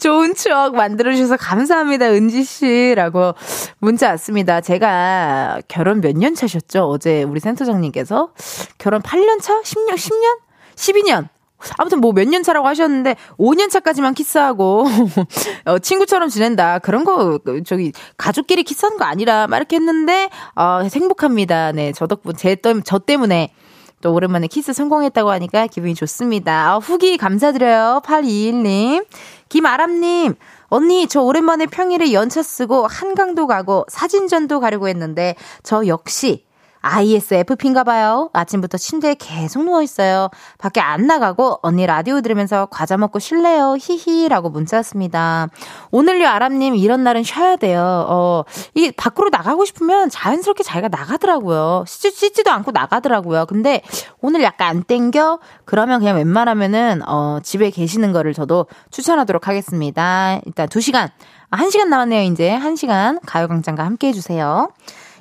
좋은 0.00 0.34
추억 0.34 0.74
만들어주셔서 0.74 1.36
감사합니다, 1.36 2.06
은지씨 2.10 2.94
라고 2.96 3.34
문자 3.78 4.08
왔습니다. 4.10 4.60
제가 4.60 5.60
결혼 5.68 6.00
몇 6.00 6.16
년 6.16 6.34
차셨죠? 6.34 6.84
어제 6.88 7.22
우리 7.22 7.38
센터장님께서? 7.40 8.30
결혼 8.78 9.02
8년 9.02 9.40
차? 9.40 9.60
10년? 9.60 9.94
10년? 9.94 10.38
12년? 10.74 11.28
아무튼 11.76 12.00
뭐 12.00 12.12
몇 12.12 12.26
년 12.26 12.42
차라고 12.42 12.66
하셨는데 12.68 13.16
5년 13.38 13.68
차까지만 13.70 14.14
키스하고 14.14 14.86
어, 15.66 15.78
친구처럼 15.78 16.30
지낸다 16.30 16.78
그런 16.78 17.04
거 17.04 17.38
저기 17.66 17.92
가족끼리 18.16 18.62
키스하는 18.64 18.96
거 18.96 19.04
아니라 19.04 19.46
막 19.46 19.58
이렇게 19.58 19.76
했는데 19.76 20.30
어, 20.56 20.80
행복합니다. 20.92 21.72
네, 21.72 21.92
저 21.94 22.06
덕분 22.06 22.34
제저 22.36 22.98
때문에 22.98 23.52
또 24.00 24.14
오랜만에 24.14 24.46
키스 24.46 24.72
성공했다고 24.72 25.30
하니까 25.30 25.66
기분이 25.66 25.94
좋습니다. 25.94 26.72
아, 26.72 26.76
후기 26.78 27.18
감사드려요. 27.18 28.00
8221님. 28.06 29.04
김아람님, 29.50 30.36
언니, 30.68 31.08
저 31.08 31.20
오랜만에 31.20 31.66
평일에 31.66 32.12
연차 32.12 32.42
쓰고 32.42 32.86
한강도 32.86 33.46
가고 33.46 33.84
사진전도 33.88 34.60
가려고 34.60 34.88
했는데, 34.88 35.34
저 35.62 35.86
역시 35.86 36.46
ISFP인가 36.82 37.84
봐요. 37.84 38.30
아침부터 38.32 38.78
침대에 38.78 39.14
계속 39.14 39.64
누워 39.64 39.82
있어요. 39.82 40.28
밖에 40.58 40.80
안 40.80 41.06
나가고 41.06 41.58
언니 41.62 41.86
라디오 41.86 42.20
들으면서 42.20 42.66
과자 42.70 42.96
먹고 42.96 43.18
쉴래요. 43.18 43.76
히히라고 43.78 44.50
문자 44.50 44.78
왔습니다. 44.78 45.48
오늘요 45.90 46.28
아람 46.28 46.58
님 46.58 46.74
이런 46.74 47.04
날은 47.04 47.22
쉬어야 47.22 47.56
돼요. 47.56 48.06
어, 48.08 48.44
이 48.74 48.90
밖으로 48.92 49.28
나가고 49.30 49.64
싶으면 49.64 50.08
자연스럽게 50.08 50.62
자기가 50.62 50.88
나가더라고요. 50.88 51.84
씻지, 51.86 52.10
씻지도 52.12 52.50
않고 52.50 52.70
나가더라고요. 52.70 53.46
근데 53.46 53.82
오늘 54.20 54.42
약간 54.42 54.68
안 54.68 54.82
땡겨? 54.82 55.38
그러면 55.64 56.00
그냥 56.00 56.16
웬만하면은 56.16 57.02
어, 57.06 57.40
집에 57.42 57.70
계시는 57.70 58.12
거를 58.12 58.32
저도 58.32 58.66
추천하도록 58.90 59.46
하겠습니다. 59.48 60.40
일단 60.46 60.68
2시간, 60.68 61.10
1시간 61.50 61.88
남았네요, 61.88 62.22
이제. 62.22 62.58
1시간 62.60 63.18
가요광장과 63.26 63.84
함께 63.84 64.08
해주세요. 64.08 64.68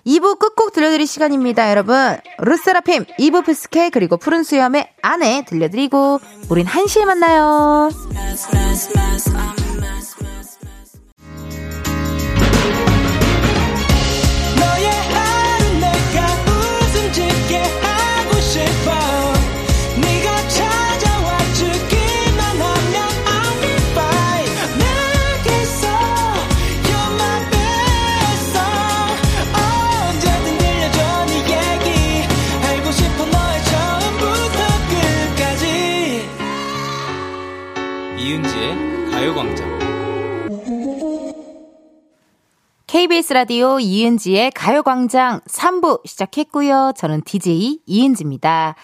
2부 0.06 0.40
끝곡 0.40 0.74
들려드릴 0.74 1.08
시간입니다, 1.08 1.70
여러분. 1.70 2.18
르세라핌, 2.40 3.06
2부 3.20 3.46
피스케, 3.46 3.90
그리고 3.90 4.18
푸른 4.18 4.44
수염의 4.44 4.90
아내 5.02 5.44
들려드리고, 5.46 6.20
우린 6.50 6.66
1시에 6.66 7.06
만나요. 7.06 7.90
너의 14.60 14.88
하루 14.90 15.64
내가 15.80 16.26
웃음 16.46 17.12
짓게 17.14 17.58
하고 17.58 18.40
싶어 18.42 18.99
KBS 43.00 43.32
라디오 43.32 43.80
이은지의 43.80 44.52
가요광장 44.52 45.40
3부 45.48 46.06
시작했고요. 46.06 46.92
저는 46.98 47.22
DJ 47.22 47.80
이은지입니다. 47.86 48.76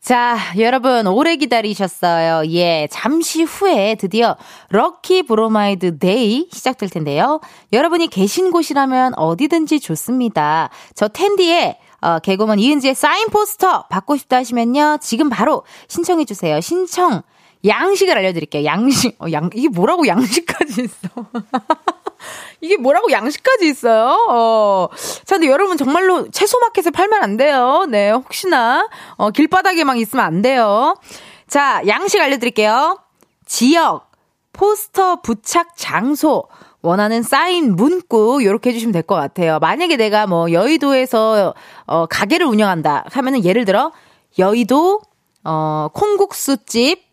자, 0.00 0.38
여러분, 0.56 1.08
오래 1.08 1.34
기다리셨어요. 1.34 2.48
예, 2.52 2.86
잠시 2.92 3.42
후에 3.42 3.96
드디어 3.96 4.36
lucky 4.68 5.24
브로마이드 5.24 5.98
day 5.98 6.46
시작될 6.52 6.90
텐데요. 6.90 7.40
여러분이 7.72 8.06
계신 8.06 8.52
곳이라면 8.52 9.14
어디든지 9.16 9.80
좋습니다. 9.80 10.70
저 10.94 11.08
텐디의 11.08 11.76
어, 12.02 12.20
개그맨 12.20 12.60
이은지의 12.60 12.94
사인 12.94 13.26
포스터 13.30 13.88
받고 13.88 14.16
싶다 14.16 14.36
하시면요. 14.36 14.98
지금 15.00 15.28
바로 15.28 15.64
신청해주세요. 15.88 16.60
신청. 16.60 17.22
양식을 17.66 18.16
알려드릴게요. 18.16 18.64
양식. 18.64 19.20
어, 19.20 19.26
양, 19.32 19.50
이게 19.52 19.66
뭐라고 19.66 20.06
양식까지 20.06 20.82
있어. 20.82 21.08
이게 22.60 22.76
뭐라고 22.76 23.10
양식까지 23.10 23.66
있어요? 23.68 24.16
어. 24.28 24.88
자, 25.24 25.36
근데 25.36 25.48
여러분 25.50 25.76
정말로 25.76 26.28
채소마켓에 26.30 26.90
팔면 26.90 27.22
안 27.22 27.36
돼요. 27.36 27.86
네, 27.88 28.10
혹시나, 28.10 28.88
어, 29.16 29.30
길바닥에만 29.30 29.96
있으면 29.98 30.24
안 30.24 30.42
돼요. 30.42 30.96
자, 31.48 31.82
양식 31.86 32.20
알려드릴게요. 32.20 32.98
지역, 33.44 34.10
포스터 34.52 35.20
부착 35.20 35.76
장소, 35.76 36.44
원하는 36.82 37.22
사인 37.22 37.76
문구, 37.76 38.44
요렇게 38.44 38.70
해주시면 38.70 38.92
될 38.92 39.02
것 39.02 39.14
같아요. 39.16 39.58
만약에 39.60 39.96
내가 39.96 40.26
뭐, 40.26 40.50
여의도에서, 40.50 41.54
어, 41.86 42.06
가게를 42.06 42.46
운영한다 42.46 43.04
하면은 43.10 43.44
예를 43.44 43.64
들어, 43.64 43.92
여의도, 44.38 45.00
어, 45.44 45.88
콩국수집, 45.92 47.05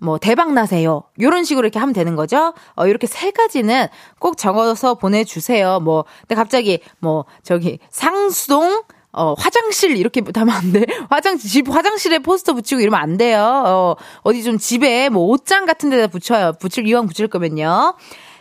뭐 0.00 0.18
대박 0.18 0.52
나세요. 0.52 1.04
요런 1.20 1.44
식으로 1.44 1.66
이렇게 1.66 1.78
하면 1.78 1.92
되는 1.92 2.16
거죠. 2.16 2.52
어 2.74 2.86
이렇게 2.86 3.06
세 3.06 3.30
가지는 3.30 3.86
꼭 4.18 4.36
적어서 4.36 4.94
보내 4.94 5.24
주세요. 5.24 5.80
뭐 5.80 6.04
근데 6.20 6.34
갑자기 6.34 6.80
뭐 6.98 7.24
저기 7.42 7.78
상수동 7.90 8.82
어, 9.16 9.34
화장실 9.38 9.96
이렇게 9.96 10.22
하면 10.34 10.54
안 10.54 10.72
돼. 10.72 10.84
화장실, 11.08 11.50
집 11.50 11.70
화장실에 11.70 12.18
포스터 12.18 12.52
붙이고 12.52 12.82
이러면 12.82 13.00
안 13.00 13.16
돼요. 13.16 13.62
어, 13.66 13.96
어디 14.22 14.42
좀 14.42 14.58
집에 14.58 15.08
뭐 15.08 15.24
옷장 15.28 15.64
같은 15.64 15.88
데다 15.88 16.06
붙여요. 16.08 16.52
붙일, 16.60 16.86
이왕 16.86 17.06
붙일 17.06 17.28
거면요. 17.28 17.94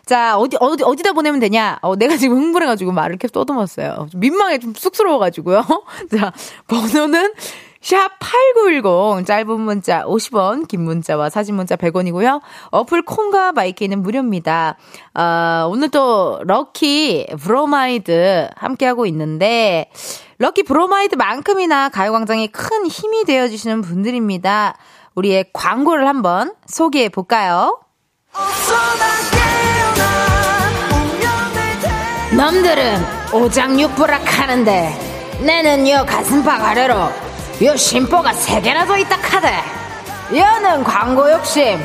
자, 0.05 0.37
어디, 0.37 0.57
어디, 0.59 0.83
어디다 0.83 1.13
보내면 1.13 1.39
되냐? 1.39 1.79
어, 1.81 1.95
내가 1.95 2.17
지금 2.17 2.37
흥분해가지고 2.37 2.91
말을 2.91 3.13
이렇게 3.13 3.29
떠듬었어요. 3.29 4.07
좀 4.11 4.19
민망해, 4.19 4.59
좀 4.59 4.73
쑥스러워가지고요. 4.75 5.63
자, 6.15 6.33
번호는 6.67 7.33
샵8910 7.85 9.25
짧은 9.27 9.61
문자 9.61 10.03
50원, 10.03 10.67
긴 10.67 10.81
문자와 10.81 11.29
사진 11.29 11.55
문자 11.55 11.75
100원이고요. 11.75 12.41
어플 12.71 13.03
콩과 13.03 13.51
마이케이는 13.51 14.01
무료입니다. 14.01 14.77
어, 15.13 15.67
오늘 15.69 15.89
또 15.89 16.41
lucky 16.45 17.27
브로마이드 17.39 18.49
함께하고 18.55 19.05
있는데 19.05 19.91
lucky 20.39 20.63
브로마이드만큼이나 20.63 21.89
가요광장에 21.89 22.47
큰 22.47 22.87
힘이 22.87 23.23
되어주시는 23.23 23.81
분들입니다. 23.81 24.75
우리의 25.13 25.51
광고를 25.53 26.07
한번 26.07 26.55
소개해 26.65 27.09
볼까요? 27.09 27.79
남들은 32.35 32.97
오장육부락 33.31 34.39
하는데 34.39 34.91
내는 35.41 35.87
요 35.87 36.03
가슴팍 36.05 36.61
아래로 36.61 37.24
요 37.61 37.75
심보가 37.75 38.33
세 38.33 38.59
개나 38.59 38.85
더 38.85 38.97
있다 38.97 39.17
카대 39.17 39.61
여는 40.35 40.83
광고 40.83 41.31
욕심 41.31 41.79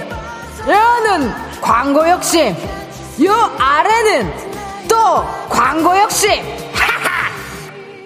여는 0.67 1.33
광고 1.61 2.09
욕심 2.09 2.57
요 3.25 3.33
아래는 3.59 4.33
또 4.89 4.97
광고 5.49 5.97
욕심. 6.01 6.31
하하 6.73 7.31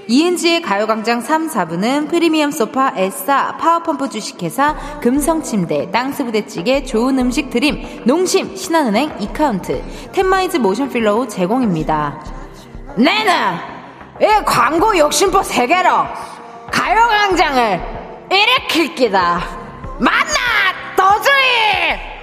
이은지의 0.07 0.61
가요광장 0.61 1.23
3, 1.23 1.49
4부는 1.49 2.11
프리미엄 2.11 2.51
소파 2.51 2.93
에싸 2.97 3.57
파워펌프 3.57 4.11
주식회사 4.11 5.01
금성침대 5.01 5.91
땅스부대찌개 5.91 6.85
좋은 6.85 7.19
음식 7.19 7.49
드림 7.49 8.03
농심 8.05 8.55
신한은행 8.57 9.17
이카운트 9.21 9.83
텐마이즈 10.12 10.59
모션필러우 10.59 11.29
제공입니다. 11.29 12.23
내는 12.97 13.33
이 14.21 14.45
광고 14.45 14.99
욕심포 14.99 15.43
세개로 15.43 15.91
가요광장을 16.85 17.80
일으킬 18.30 18.95
기다. 18.95 19.41
만나 19.99 20.35
더주이 20.95 22.14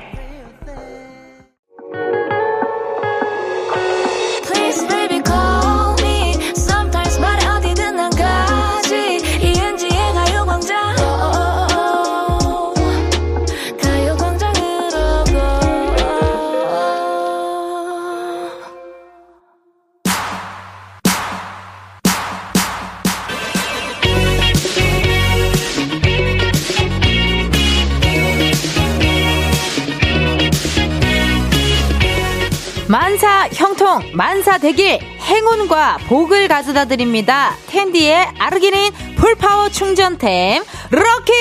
만사 33.92 34.00
형통, 34.00 34.12
만사 34.16 34.58
대길, 34.58 35.00
행운과 35.20 35.98
복을 36.08 36.48
가져다 36.48 36.86
드립니다. 36.86 37.58
텐디의 37.68 38.30
아르기닌 38.40 38.94
full 39.18 39.40
power 39.40 39.68
충전템, 39.70 40.64
lucky 40.90 41.34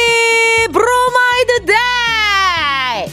브로마이드 0.73 1.67
day! 1.67 3.11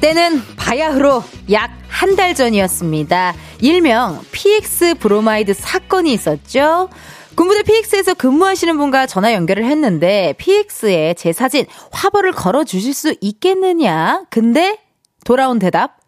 때는 0.00 0.42
바야흐로 0.56 1.22
약 1.52 1.86
한 1.96 2.14
달 2.14 2.34
전이었습니다. 2.34 3.34
일명 3.60 4.22
PX 4.30 4.96
브로마이드 4.96 5.54
사건이 5.54 6.12
있었죠. 6.12 6.90
군부대 7.36 7.62
PX에서 7.64 8.14
근무하시는 8.14 8.76
분과 8.78 9.06
전화 9.06 9.32
연결을 9.34 9.64
했는데 9.64 10.34
PX에 10.38 11.14
제 11.18 11.32
사진 11.32 11.66
화보를 11.92 12.32
걸어 12.32 12.64
주실 12.64 12.94
수 12.94 13.14
있겠느냐? 13.20 14.24
근데 14.30 14.78
돌아온 15.24 15.58
대답 15.58 15.98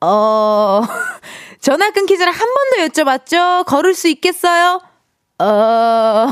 어 0.00 0.82
전화 1.60 1.90
끊기 1.90 2.16
전에 2.18 2.30
한 2.30 2.38
번 2.38 2.56
더 2.76 2.86
여쭤봤죠. 2.86 3.64
걸을 3.66 3.94
수 3.94 4.08
있겠어요? 4.08 4.80
어 5.40 6.28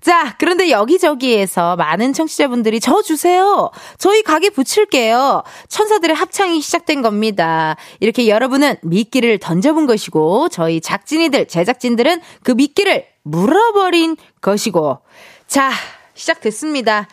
자, 0.00 0.36
그런데 0.38 0.70
여기저기에서 0.70 1.76
많은 1.76 2.12
청취자분들이 2.12 2.78
저 2.78 3.00
주세요. 3.00 3.70
저희 3.98 4.22
가게 4.22 4.50
붙일게요. 4.50 5.42
천사들의 5.68 6.14
합창이 6.14 6.60
시작된 6.60 7.00
겁니다. 7.00 7.76
이렇게 8.00 8.28
여러분은 8.28 8.76
미끼를 8.82 9.38
던져본 9.38 9.86
것이고, 9.86 10.50
저희 10.50 10.82
작진이들, 10.82 11.48
제작진들은 11.48 12.20
그 12.42 12.50
미끼를 12.52 13.06
물어버린 13.24 14.16
것이고. 14.40 14.98
자, 15.46 15.70
시작됐습니다. 16.14 17.08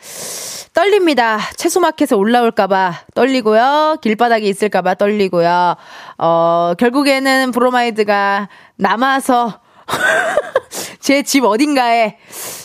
떨립니다. 0.73 1.39
채소마켓에 1.57 2.15
올라올까봐 2.15 2.93
떨리고요. 3.15 3.97
길바닥에 4.01 4.45
있을까봐 4.45 4.95
떨리고요. 4.95 5.75
어, 6.17 6.73
결국에는 6.77 7.51
브로마이드가 7.51 8.47
남아서 8.77 9.59
제 11.01 11.23
집 11.23 11.43
어딘가에 11.43 12.17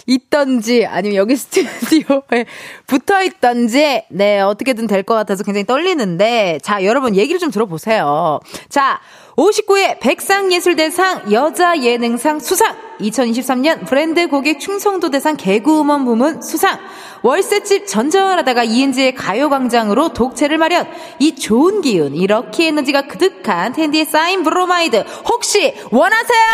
있던지 0.06 0.86
아니면 0.86 1.16
여기 1.16 1.34
스튜디오에 1.34 2.44
붙어 2.86 3.22
있던지 3.24 4.04
네 4.10 4.40
어떻게든 4.40 4.86
될 4.86 5.02
것 5.02 5.14
같아서 5.14 5.42
굉장히 5.42 5.64
떨리는데 5.64 6.60
자 6.62 6.84
여러분 6.84 7.16
얘기를 7.16 7.40
좀 7.40 7.50
들어보세요. 7.50 8.38
자 8.68 9.00
59회 9.36 10.00
백상예술대상 10.00 11.30
여자예능상 11.30 12.40
수상. 12.40 12.74
2023년 13.00 13.86
브랜드 13.86 14.28
고객 14.28 14.58
충성도 14.58 15.10
대상 15.10 15.36
개그우먼 15.36 16.06
부문 16.06 16.40
수상. 16.40 16.78
월세집 17.22 17.86
전전하다가 17.86 18.64
이은지의 18.64 19.14
가요광장으로 19.14 20.14
독채를 20.14 20.56
마련. 20.56 20.88
이 21.18 21.34
좋은 21.34 21.82
기운 21.82 22.14
이 22.14 22.26
lucky 22.26 22.66
에너지가 22.66 23.02
그득한 23.02 23.74
텐디의 23.74 24.06
사인 24.06 24.42
브로마이드. 24.42 25.04
혹시 25.28 25.74
원하세요? 25.90 26.46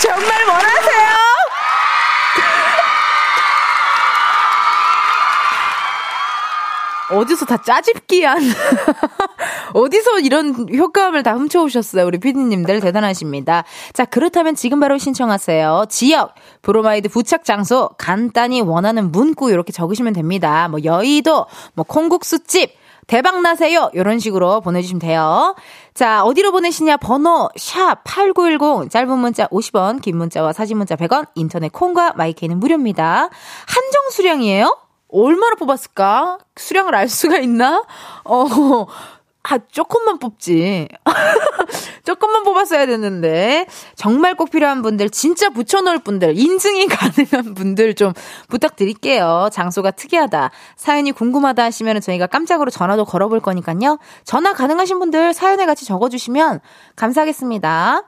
정말 0.00 0.46
원하세요? 0.46 1.35
어디서 7.12 7.46
다 7.46 7.56
짜집기한 7.62 8.38
어디서 9.74 10.20
이런 10.20 10.66
효과음을 10.74 11.22
다 11.22 11.34
훔쳐오셨어요 11.34 12.06
우리 12.06 12.18
피디님들. 12.18 12.80
대단하십니다. 12.80 13.64
자 13.92 14.04
그렇다면 14.04 14.54
지금 14.54 14.80
바로 14.80 14.98
신청하세요. 14.98 15.86
지역 15.88 16.34
브로마이드 16.62 17.08
부착 17.08 17.44
장소 17.44 17.90
간단히 17.98 18.60
원하는 18.60 19.12
문구 19.12 19.50
이렇게 19.50 19.72
적으시면 19.72 20.12
됩니다. 20.12 20.68
뭐 20.68 20.80
여의도 20.82 21.46
뭐 21.74 21.84
콩국수집 21.86 22.74
대박 23.06 23.40
나세요. 23.40 23.90
이런 23.94 24.18
식으로 24.18 24.60
보내주시면 24.60 24.98
돼요. 24.98 25.54
자 25.94 26.24
어디로 26.24 26.50
보내시냐? 26.50 26.96
번호 26.96 27.48
샵 27.56 28.02
8910 28.04 28.90
짧은 28.90 29.18
문자 29.18 29.46
50원 29.48 30.02
긴 30.02 30.16
문자와 30.16 30.52
사진 30.52 30.78
문자 30.78 30.96
100원 30.96 31.28
인터넷 31.36 31.72
콩과 31.72 32.14
마이케이는 32.16 32.58
무료입니다. 32.58 33.28
한정 33.66 34.10
수량이에요 34.10 34.85
얼마나 35.24 35.54
뽑았을까? 35.56 36.38
수량을 36.56 36.94
알 36.94 37.08
수가 37.08 37.38
있나? 37.38 37.82
어, 38.24 38.86
아, 39.48 39.58
조금만 39.70 40.18
뽑지. 40.18 40.88
조금만 42.04 42.42
뽑았어야 42.42 42.86
되는데. 42.86 43.66
정말 43.94 44.34
꼭 44.34 44.50
필요한 44.50 44.82
분들, 44.82 45.10
진짜 45.10 45.50
붙여놓을 45.50 46.00
분들, 46.00 46.36
인증이 46.36 46.86
가능한 46.90 47.54
분들 47.54 47.94
좀 47.94 48.12
부탁드릴게요. 48.48 49.48
장소가 49.52 49.92
특이하다. 49.92 50.50
사연이 50.74 51.12
궁금하다 51.12 51.62
하시면 51.62 52.00
저희가 52.00 52.26
깜짝으로 52.26 52.70
전화도 52.70 53.04
걸어볼 53.04 53.40
거니까요. 53.40 53.98
전화 54.24 54.52
가능하신 54.52 54.98
분들 54.98 55.32
사연에 55.32 55.64
같이 55.64 55.84
적어주시면 55.84 56.60
감사하겠습니다. 56.96 58.02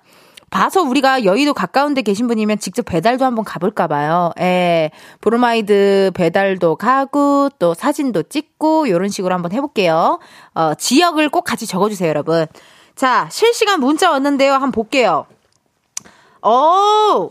봐서 0.51 0.83
우리가 0.83 1.25
여의도 1.25 1.53
가까운 1.55 1.95
데 1.95 2.03
계신 2.03 2.27
분이면 2.27 2.59
직접 2.59 2.85
배달도 2.85 3.25
한번 3.25 3.45
가볼까 3.45 3.87
봐요. 3.87 4.33
예. 4.41 4.91
브로마이드 5.21 6.13
배달도 6.15 6.77
가고, 6.77 7.51
또 7.59 7.75
사진도 7.75 8.23
찍고, 8.23 8.89
요런 8.89 9.09
식으로 9.09 9.35
한번 9.35 9.53
해볼게요. 9.53 10.19
어, 10.55 10.75
지역을 10.75 11.29
꼭 11.29 11.43
같이 11.43 11.67
적어주세요, 11.67 12.09
여러분. 12.09 12.47
자, 12.95 13.29
실시간 13.31 13.81
문자 13.81 14.11
왔는데요. 14.11 14.55
한번 14.55 14.73
볼게요. 14.73 15.27
어, 16.43 17.31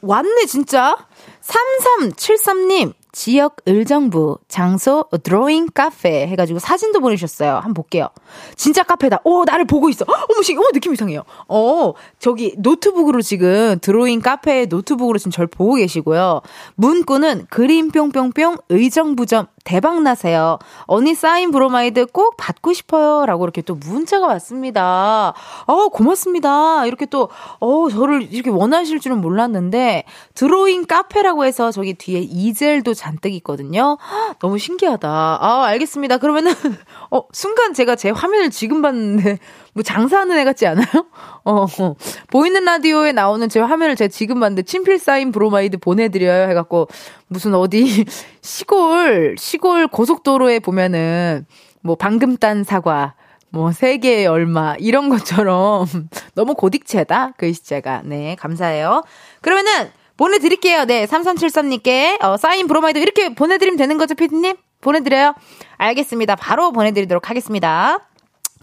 왔네, 0.00 0.46
진짜. 0.46 0.96
3373님, 1.42 2.92
지역 3.18 3.56
의정부, 3.66 4.38
장소 4.46 5.06
드로잉 5.24 5.66
카페 5.74 6.28
해가지고 6.28 6.60
사진도 6.60 7.00
보내주셨어요. 7.00 7.54
한번 7.54 7.74
볼게요. 7.74 8.10
진짜 8.54 8.84
카페다. 8.84 9.22
오, 9.24 9.44
나를 9.44 9.64
보고 9.64 9.88
있어. 9.88 10.04
어머, 10.06 10.40
씨, 10.42 10.54
어머, 10.56 10.68
느낌 10.72 10.92
이상해요. 10.92 11.24
어, 11.48 11.94
저기 12.20 12.54
노트북으로 12.58 13.20
지금 13.22 13.78
드로잉 13.80 14.20
카페 14.20 14.66
노트북으로 14.66 15.18
지금 15.18 15.32
절 15.32 15.48
보고 15.48 15.74
계시고요. 15.74 16.42
문구는 16.76 17.46
그림 17.50 17.90
뿅뿅뿅 17.90 18.58
의정부점 18.68 19.48
대박 19.68 20.00
나세요. 20.00 20.58
언니 20.86 21.14
사인 21.14 21.50
브로마이드 21.50 22.06
꼭 22.06 22.38
받고 22.38 22.72
싶어요. 22.72 23.26
라고 23.26 23.44
이렇게 23.44 23.60
또 23.60 23.74
문자가 23.74 24.26
왔습니다. 24.28 25.34
어, 25.66 25.88
고맙습니다. 25.88 26.86
이렇게 26.86 27.04
또, 27.04 27.28
어, 27.60 27.90
저를 27.90 28.32
이렇게 28.32 28.48
원하실 28.48 28.98
줄은 28.98 29.20
몰랐는데, 29.20 30.04
드로잉 30.32 30.86
카페라고 30.86 31.44
해서 31.44 31.70
저기 31.70 31.92
뒤에 31.92 32.20
이젤도 32.20 32.94
잔뜩 32.94 33.34
있거든요. 33.34 33.98
너무 34.40 34.56
신기하다. 34.56 35.06
아, 35.06 35.64
알겠습니다. 35.66 36.16
그러면은, 36.16 36.52
어, 37.10 37.24
순간 37.32 37.74
제가 37.74 37.94
제 37.94 38.08
화면을 38.08 38.48
지금 38.48 38.80
봤는데, 38.80 39.38
뭐 39.78 39.82
장사하는 39.84 40.36
애 40.38 40.44
같지 40.44 40.66
않아요? 40.66 40.86
어, 41.44 41.62
어. 41.62 41.94
보이는 42.30 42.64
라디오에 42.64 43.12
나오는 43.12 43.48
제 43.48 43.60
화면을 43.60 43.94
제가 43.94 44.08
지금 44.08 44.40
봤는데 44.40 44.62
친필 44.62 44.98
사인 44.98 45.30
브로마이드 45.30 45.78
보내드려요 45.78 46.50
해갖고 46.50 46.88
무슨 47.28 47.54
어디 47.54 48.04
시골 48.42 49.36
시골 49.38 49.86
고속도로에 49.86 50.58
보면은 50.58 51.46
뭐 51.80 51.94
방금 51.94 52.36
딴 52.36 52.64
사과 52.64 53.14
뭐 53.50 53.70
세 53.70 53.98
개에 53.98 54.26
얼마 54.26 54.74
이런 54.78 55.08
것처럼 55.08 55.86
너무 56.34 56.54
고딕체다 56.54 57.36
글씨체가 57.36 58.02
네 58.04 58.34
감사해요. 58.36 59.04
그러면은 59.42 59.90
보내드릴게요. 60.16 60.86
네 60.86 61.06
3373님께 61.06 62.22
어, 62.22 62.36
사인 62.36 62.66
브로마이드 62.66 62.98
이렇게 62.98 63.32
보내드리면 63.34 63.78
되는 63.78 63.96
거죠 63.96 64.16
피디님? 64.16 64.56
보내드려요. 64.80 65.34
알겠습니다. 65.76 66.34
바로 66.36 66.72
보내드리도록 66.72 67.30
하겠습니다. 67.30 68.07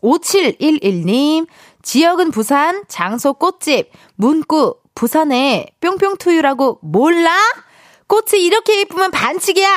5711님, 0.05 1.47
지역은 1.81 2.31
부산, 2.31 2.83
장소 2.87 3.33
꽃집, 3.33 3.91
문구, 4.15 4.77
부산에 4.93 5.67
뿅뿅 5.81 6.37
to 6.37 6.47
you라고 6.47 6.79
몰라? 6.83 7.35
꽃이 8.07 8.43
이렇게 8.43 8.79
예쁘면 8.81 9.11
반칙이야! 9.11 9.67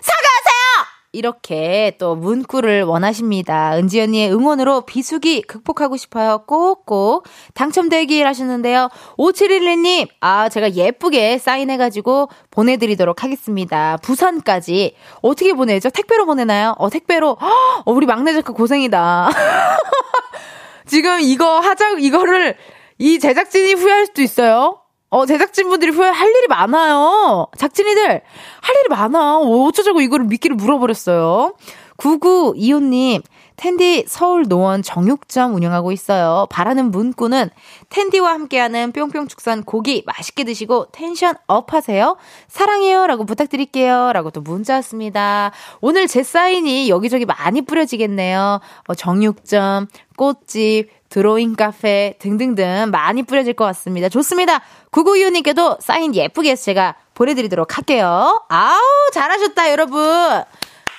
사과하세요! 0.00 0.91
이렇게 1.12 1.94
또 1.98 2.16
문구를 2.16 2.84
원하십니다. 2.84 3.76
은지 3.76 4.00
언니의 4.00 4.32
응원으로 4.32 4.82
비수기 4.82 5.42
극복하고 5.42 5.96
싶어요. 5.98 6.44
꼭꼭 6.46 7.26
당첨되길 7.54 8.26
하셨는데요. 8.26 8.88
5711님, 9.18 10.08
아, 10.20 10.48
제가 10.48 10.72
예쁘게 10.72 11.38
사인해가지고 11.38 12.30
보내드리도록 12.50 13.22
하겠습니다. 13.22 13.98
부산까지. 14.02 14.96
어떻게 15.20 15.52
보내죠? 15.52 15.90
택배로 15.90 16.24
보내나요? 16.24 16.74
어, 16.78 16.88
택배로. 16.88 17.32
어, 17.32 17.90
우리 17.92 18.06
막내 18.06 18.32
작가 18.32 18.54
고생이다. 18.54 19.30
지금 20.86 21.20
이거 21.20 21.60
하자, 21.60 21.90
이거를 21.98 22.56
이 22.98 23.18
제작진이 23.18 23.74
후회할 23.74 24.06
수도 24.06 24.22
있어요. 24.22 24.81
어, 25.12 25.26
제작진분들이 25.26 25.92
후회할 25.92 26.26
일이 26.26 26.46
많아요. 26.48 27.46
작진이들, 27.58 28.02
할 28.08 28.76
일이 28.76 28.88
많아. 28.88 29.40
어쩌자고 29.40 30.00
이거를 30.00 30.24
미끼를 30.24 30.56
물어버렸어요. 30.56 31.52
9925님, 31.98 33.22
텐디 33.56 34.06
서울 34.08 34.44
노원 34.48 34.82
정육점 34.82 35.54
운영하고 35.54 35.92
있어요. 35.92 36.46
바라는 36.48 36.90
문구는 36.90 37.50
텐디와 37.90 38.30
함께하는 38.30 38.92
뿅뿅 38.92 39.28
축산 39.28 39.62
고기 39.62 40.02
맛있게 40.06 40.44
드시고 40.44 40.86
tension 40.92 41.34
up 41.46 41.74
하세요. 41.74 42.16
사랑해요. 42.48 43.06
라고 43.06 43.26
부탁드릴게요. 43.26 44.12
라고 44.14 44.30
또 44.30 44.40
문자 44.40 44.76
왔습니다. 44.76 45.52
오늘 45.82 46.08
제 46.08 46.22
사인이 46.22 46.88
여기저기 46.88 47.26
많이 47.26 47.60
뿌려지겠네요. 47.60 48.60
어, 48.88 48.94
정육점, 48.94 49.88
꽃집, 50.16 50.88
드로잉 51.12 51.56
카페 51.56 52.14
등등등 52.18 52.88
많이 52.90 53.22
뿌려질 53.22 53.52
것 53.52 53.66
같습니다. 53.66 54.08
좋습니다. 54.08 54.62
9925님께도 54.92 55.78
사인 55.78 56.14
예쁘게 56.14 56.56
제가 56.56 56.96
보내드리도록 57.12 57.76
할게요. 57.76 58.42
아우, 58.48 58.80
잘하셨다, 59.12 59.70
여러분. 59.72 60.00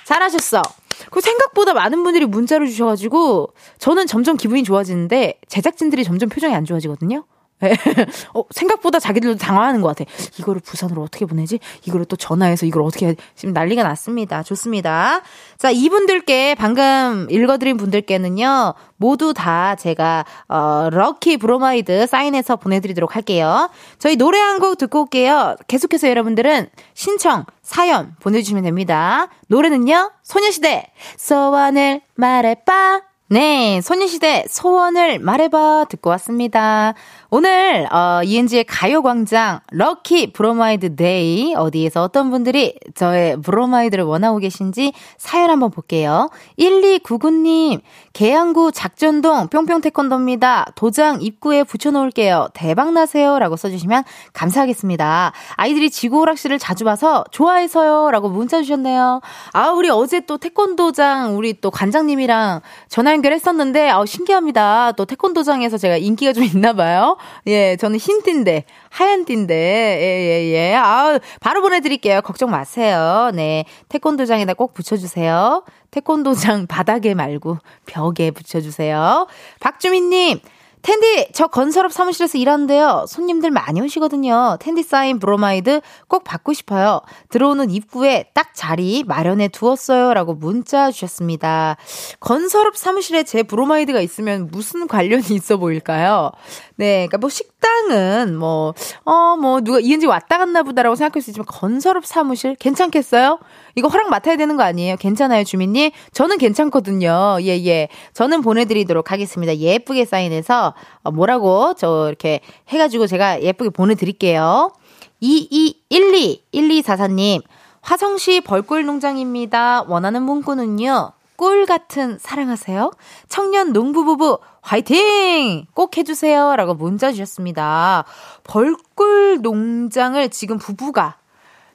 잘하셨어. 0.04 0.62
그 1.10 1.20
생각보다 1.20 1.74
많은 1.74 2.04
분들이 2.04 2.26
문자를 2.26 2.68
주셔가지고 2.68 3.54
저는 3.78 4.06
점점 4.06 4.36
기분이 4.36 4.62
좋아지는데 4.62 5.40
제작진들이 5.48 6.04
점점 6.04 6.28
표정이 6.28 6.54
안 6.54 6.64
좋아지거든요. 6.64 7.24
예. 7.62 7.70
어, 8.34 8.42
생각보다 8.50 8.98
자기들도 8.98 9.38
당황하는 9.38 9.80
것 9.80 9.96
같아. 9.96 10.10
이거를 10.38 10.60
부산으로 10.60 11.02
어떻게 11.02 11.24
보내지? 11.24 11.60
이거를 11.86 12.04
또 12.06 12.16
전화해서 12.16 12.66
이걸 12.66 12.82
어떻게 12.82 13.06
해? 13.08 13.16
지금 13.36 13.52
난리가 13.54 13.82
났습니다. 13.82 14.42
좋습니다. 14.42 15.20
자, 15.56 15.70
이분들께 15.70 16.56
방금 16.56 17.26
읽어드린 17.30 17.76
분들께는요, 17.76 18.74
모두 18.96 19.32
다 19.34 19.76
제가, 19.76 20.24
어, 20.48 20.88
lucky 20.90 21.36
브로마이드 21.36 22.06
사인해서 22.06 22.56
보내드리도록 22.56 23.14
할게요. 23.16 23.70
저희 23.98 24.16
노래 24.16 24.38
한 24.38 24.54
곡 24.54 24.78
듣고 24.78 25.02
올게요. 25.02 25.56
계속해서 25.66 26.08
여러분들은 26.08 26.68
신청, 26.94 27.44
사연 27.62 28.14
보내주시면 28.20 28.62
됩니다. 28.64 29.28
노래는요, 29.48 30.12
소녀시대, 30.22 30.86
소원을 31.16 32.00
말해봐. 32.14 33.02
네, 33.30 33.80
소녀시대 33.82 34.44
소원을 34.48 35.18
말해봐 35.18 35.86
듣고 35.88 36.10
왔습니다. 36.10 36.94
오늘 37.36 37.88
어, 37.92 38.20
이은지의 38.22 38.62
가요광장 38.62 39.58
lucky 39.72 40.32
브로마이드 40.34 40.94
day 40.94 41.52
어디에서 41.56 42.04
어떤 42.04 42.30
분들이 42.30 42.78
저의 42.94 43.40
브로마이드를 43.40 44.04
원하고 44.04 44.38
계신지 44.38 44.92
사연 45.16 45.50
한번 45.50 45.72
볼게요. 45.72 46.30
1299님 46.60 47.80
계양구 48.12 48.70
작전동 48.70 49.48
뿅뿅 49.48 49.80
태권도입니다. 49.80 50.66
도장 50.76 51.22
입구에 51.22 51.64
붙여놓을게요. 51.64 52.50
대박나세요 52.54 53.40
라고 53.40 53.56
써주시면 53.56 54.04
감사하겠습니다. 54.32 55.32
아이들이 55.56 55.90
지구오락실을 55.90 56.60
자주 56.60 56.84
봐서 56.84 57.24
좋아해서요 57.32 58.12
라고 58.12 58.28
문자 58.28 58.62
주셨네요. 58.62 59.20
아 59.52 59.70
우리 59.70 59.90
어제 59.90 60.20
또 60.20 60.38
태권도장 60.38 61.36
우리 61.36 61.60
또 61.60 61.72
관장님이랑 61.72 62.60
전화 62.88 63.12
연결했었는데 63.12 63.90
아 63.90 64.06
신기합니다. 64.06 64.92
또 64.92 65.04
태권도장에서 65.04 65.78
제가 65.78 65.96
인기가 65.96 66.32
좀 66.32 66.44
있나 66.44 66.74
봐요. 66.74 67.16
예, 67.46 67.76
저는 67.76 67.98
흰 67.98 68.22
띠인데, 68.22 68.64
하얀 68.90 69.24
띠인데, 69.24 69.54
예, 69.54 70.50
예, 70.50 70.52
예. 70.52 70.74
아 70.74 71.18
바로 71.40 71.60
보내드릴게요. 71.62 72.22
걱정 72.22 72.50
마세요. 72.50 73.30
네. 73.34 73.64
태권도장에다 73.88 74.54
꼭 74.54 74.74
붙여주세요. 74.74 75.64
태권도장 75.90 76.66
바닥에 76.66 77.14
말고 77.14 77.58
벽에 77.86 78.30
붙여주세요. 78.30 79.26
박주민님, 79.60 80.40
텐디, 80.84 81.26
저 81.32 81.46
건설업 81.46 81.94
사무실에서 81.94 82.36
일하는데요. 82.36 83.06
손님들 83.08 83.50
많이 83.50 83.80
오시거든요. 83.80 84.58
텐디 84.60 84.82
사인 84.82 85.18
브로마이드 85.18 85.80
꼭 86.08 86.24
받고 86.24 86.52
싶어요. 86.52 87.00
들어오는 87.30 87.70
입구에 87.70 88.26
딱 88.34 88.50
자리 88.52 89.02
마련해 89.02 89.48
두었어요. 89.48 90.12
라고 90.12 90.34
문자 90.34 90.90
주셨습니다. 90.90 91.78
건설업 92.20 92.76
사무실에 92.76 93.22
제 93.22 93.42
브로마이드가 93.42 94.02
있으면 94.02 94.50
무슨 94.52 94.86
관련이 94.86 95.24
있어 95.32 95.56
보일까요? 95.56 96.32
네, 96.76 97.06
그니까 97.06 97.16
뭐 97.16 97.30
식당은 97.30 98.36
뭐, 98.36 98.74
어, 99.06 99.38
뭐 99.40 99.62
누가 99.62 99.80
이은지 99.80 100.04
왔다 100.06 100.36
갔나 100.36 100.62
보다라고 100.62 100.96
생각할 100.96 101.22
수 101.22 101.30
있지만 101.30 101.46
건설업 101.46 102.04
사무실 102.04 102.56
괜찮겠어요? 102.56 103.38
이거 103.74 103.88
허락 103.88 104.10
맡아야 104.10 104.36
되는 104.36 104.56
거 104.56 104.62
아니에요? 104.62 104.96
괜찮아요, 104.96 105.44
주민님? 105.44 105.90
저는 106.12 106.38
괜찮거든요. 106.38 107.38
예, 107.42 107.64
예. 107.66 107.88
저는 108.12 108.42
보내드리도록 108.42 109.10
하겠습니다. 109.10 109.56
예쁘게 109.56 110.04
사인해서, 110.04 110.74
어, 111.02 111.10
뭐라고, 111.10 111.74
저, 111.74 112.06
이렇게 112.08 112.40
해가지고 112.68 113.06
제가 113.06 113.42
예쁘게 113.42 113.70
보내드릴게요. 113.70 114.72
2212, 115.20 116.44
1244님, 116.52 117.42
화성시 117.80 118.42
벌꿀 118.42 118.84
농장입니다. 118.86 119.84
원하는 119.88 120.22
문구는요, 120.22 121.12
꿀 121.36 121.66
같은 121.66 122.18
사랑하세요. 122.20 122.92
청년 123.28 123.72
농부부부 123.72 124.38
화이팅! 124.60 125.66
꼭 125.74 125.96
해주세요. 125.98 126.56
라고 126.56 126.74
문자 126.74 127.10
주셨습니다. 127.12 128.04
벌꿀 128.44 129.40
농장을 129.42 130.28
지금 130.30 130.58
부부가 130.58 131.16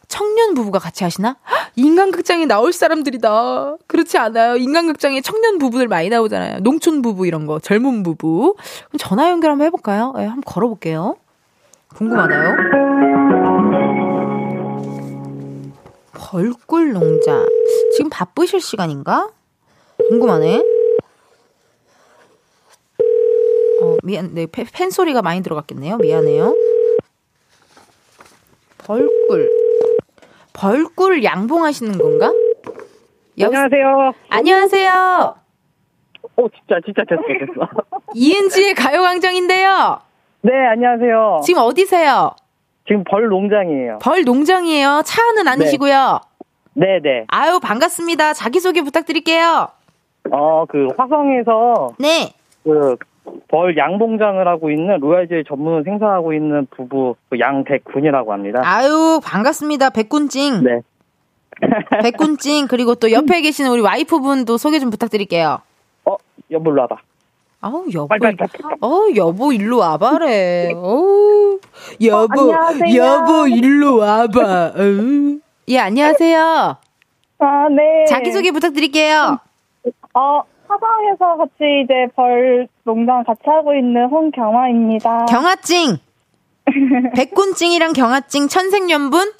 청년 0.10 0.56
부부가 0.56 0.80
같이 0.80 1.04
하시나? 1.06 1.38
인간극장에 1.76 2.46
나올 2.48 2.74
사람들이다. 2.74 3.78
그렇지 3.88 4.18
않아요. 4.18 4.58
인간극장에 4.58 5.22
청년 5.22 5.60
부부들 5.60 5.88
많이 5.88 6.10
나오잖아요. 6.10 6.60
농촌 6.60 7.02
부부 7.02 7.26
이런 7.28 7.46
거, 7.46 7.60
젊은 7.60 8.04
부부. 8.04 8.56
그럼 8.58 8.98
전화 8.98 9.30
연결 9.30 9.52
한번 9.52 9.68
해볼까요? 9.68 10.14
네, 10.18 10.26
한번 10.26 10.42
걸어볼게요. 10.46 11.16
궁금하나요? 11.96 12.56
벌꿀 16.14 16.92
농장. 16.94 17.48
지금 17.96 18.10
바쁘실 18.10 18.62
시간인가? 18.62 19.30
궁금하네. 20.10 20.64
어, 23.82 23.98
미안, 24.04 24.34
네, 24.34 24.48
팬 24.48 24.90
소리가 24.90 25.22
많이 25.22 25.42
들어갔겠네요. 25.44 25.98
미안해요. 25.98 26.56
벌꿀. 28.80 29.69
벌꿀 30.60 31.24
양봉하시는 31.24 31.98
건가? 31.98 32.34
안녕하세요. 33.42 34.12
안녕하세요. 34.30 35.36
오, 36.36 36.46
어, 36.46 36.50
진짜, 36.50 36.76
진짜 36.86 37.04
됐어, 37.08 37.22
됐어. 37.24 37.70
이은지의 38.14 38.74
가요광장인데요. 38.74 40.02
네, 40.42 40.52
안녕하세요. 40.74 41.42
지금 41.46 41.62
어디세요? 41.62 42.32
지금 42.86 43.06
벌 43.10 43.30
농장이에요. 43.30 44.00
벌 44.02 44.24
농장이에요. 44.24 45.04
차는 45.06 45.48
아니시고요. 45.48 46.20
네, 46.74 47.00
네. 47.02 47.24
아유, 47.30 47.62
반갑습니다. 47.62 48.34
자기소개 48.34 48.82
부탁드릴게요. 48.82 49.70
어, 50.30 50.66
그 50.66 50.88
화성에서 50.98 51.96
네. 52.00 52.34
그 52.66 52.98
벌 53.48 53.78
양봉장을 53.78 54.48
하고 54.48 54.72
있는 54.72 55.00
로얄젤 55.00 55.44
전문 55.48 55.84
생산하고 55.84 56.34
있는 56.34 56.68
부부 56.72 57.16
그 57.30 57.40
양백군이라고 57.40 58.32
합니다. 58.34 58.62
아유, 58.64 59.20
반갑습니다. 59.24 59.90
백군찡. 59.90 60.64
네. 60.64 60.82
백군찡. 62.04 62.68
그리고 62.68 62.96
또 62.96 63.12
옆에 63.12 63.42
계시는 63.42 63.72
우리 63.72 63.82
와이프분도 63.82 64.58
소개 64.58 64.80
좀 64.80 64.90
부탁드릴게요. 64.90 65.60
어, 66.06 66.16
여보 66.52 66.72
일로 66.72 66.82
와봐. 66.82 66.96
아우, 67.62 67.86
여보. 67.94 68.08
빨리, 68.08 68.22
빨리, 68.22 68.38
빨리. 68.38 68.50
어, 68.82 69.08
여보, 69.18 69.52
일로 69.52 69.80
와봐래. 69.80 70.72
어우, 70.76 71.60
여보, 72.06 72.54
안녕하세요. 72.54 73.04
여보, 73.04 73.48
일로 73.48 73.98
와봐. 73.98 74.74
어우. 74.78 75.40
예, 75.68 75.80
안녕하세요. 75.80 76.78
아, 77.40 77.70
네. 77.70 78.06
자기 78.08 78.32
소개 78.32 78.52
부탁드릴게요. 78.52 79.40
어, 80.14 80.42
화성에서 80.70 81.38
같이 81.38 81.82
이제 81.84 81.94
벌 82.16 82.68
농장 82.84 83.24
같이 83.24 83.42
하고 83.46 83.74
있는 83.74 84.06
홍경화입니다. 84.06 85.26
경화찡. 85.26 85.98
백군찡이랑 87.16 87.94
경화찡 87.94 88.48
천생연분? 88.48 89.32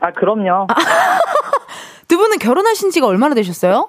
아, 0.00 0.12
그럼요. 0.12 0.68
두 2.06 2.16
분은 2.18 2.38
결혼하신 2.38 2.90
지가 2.90 3.06
얼마나 3.08 3.34
되셨어요? 3.34 3.88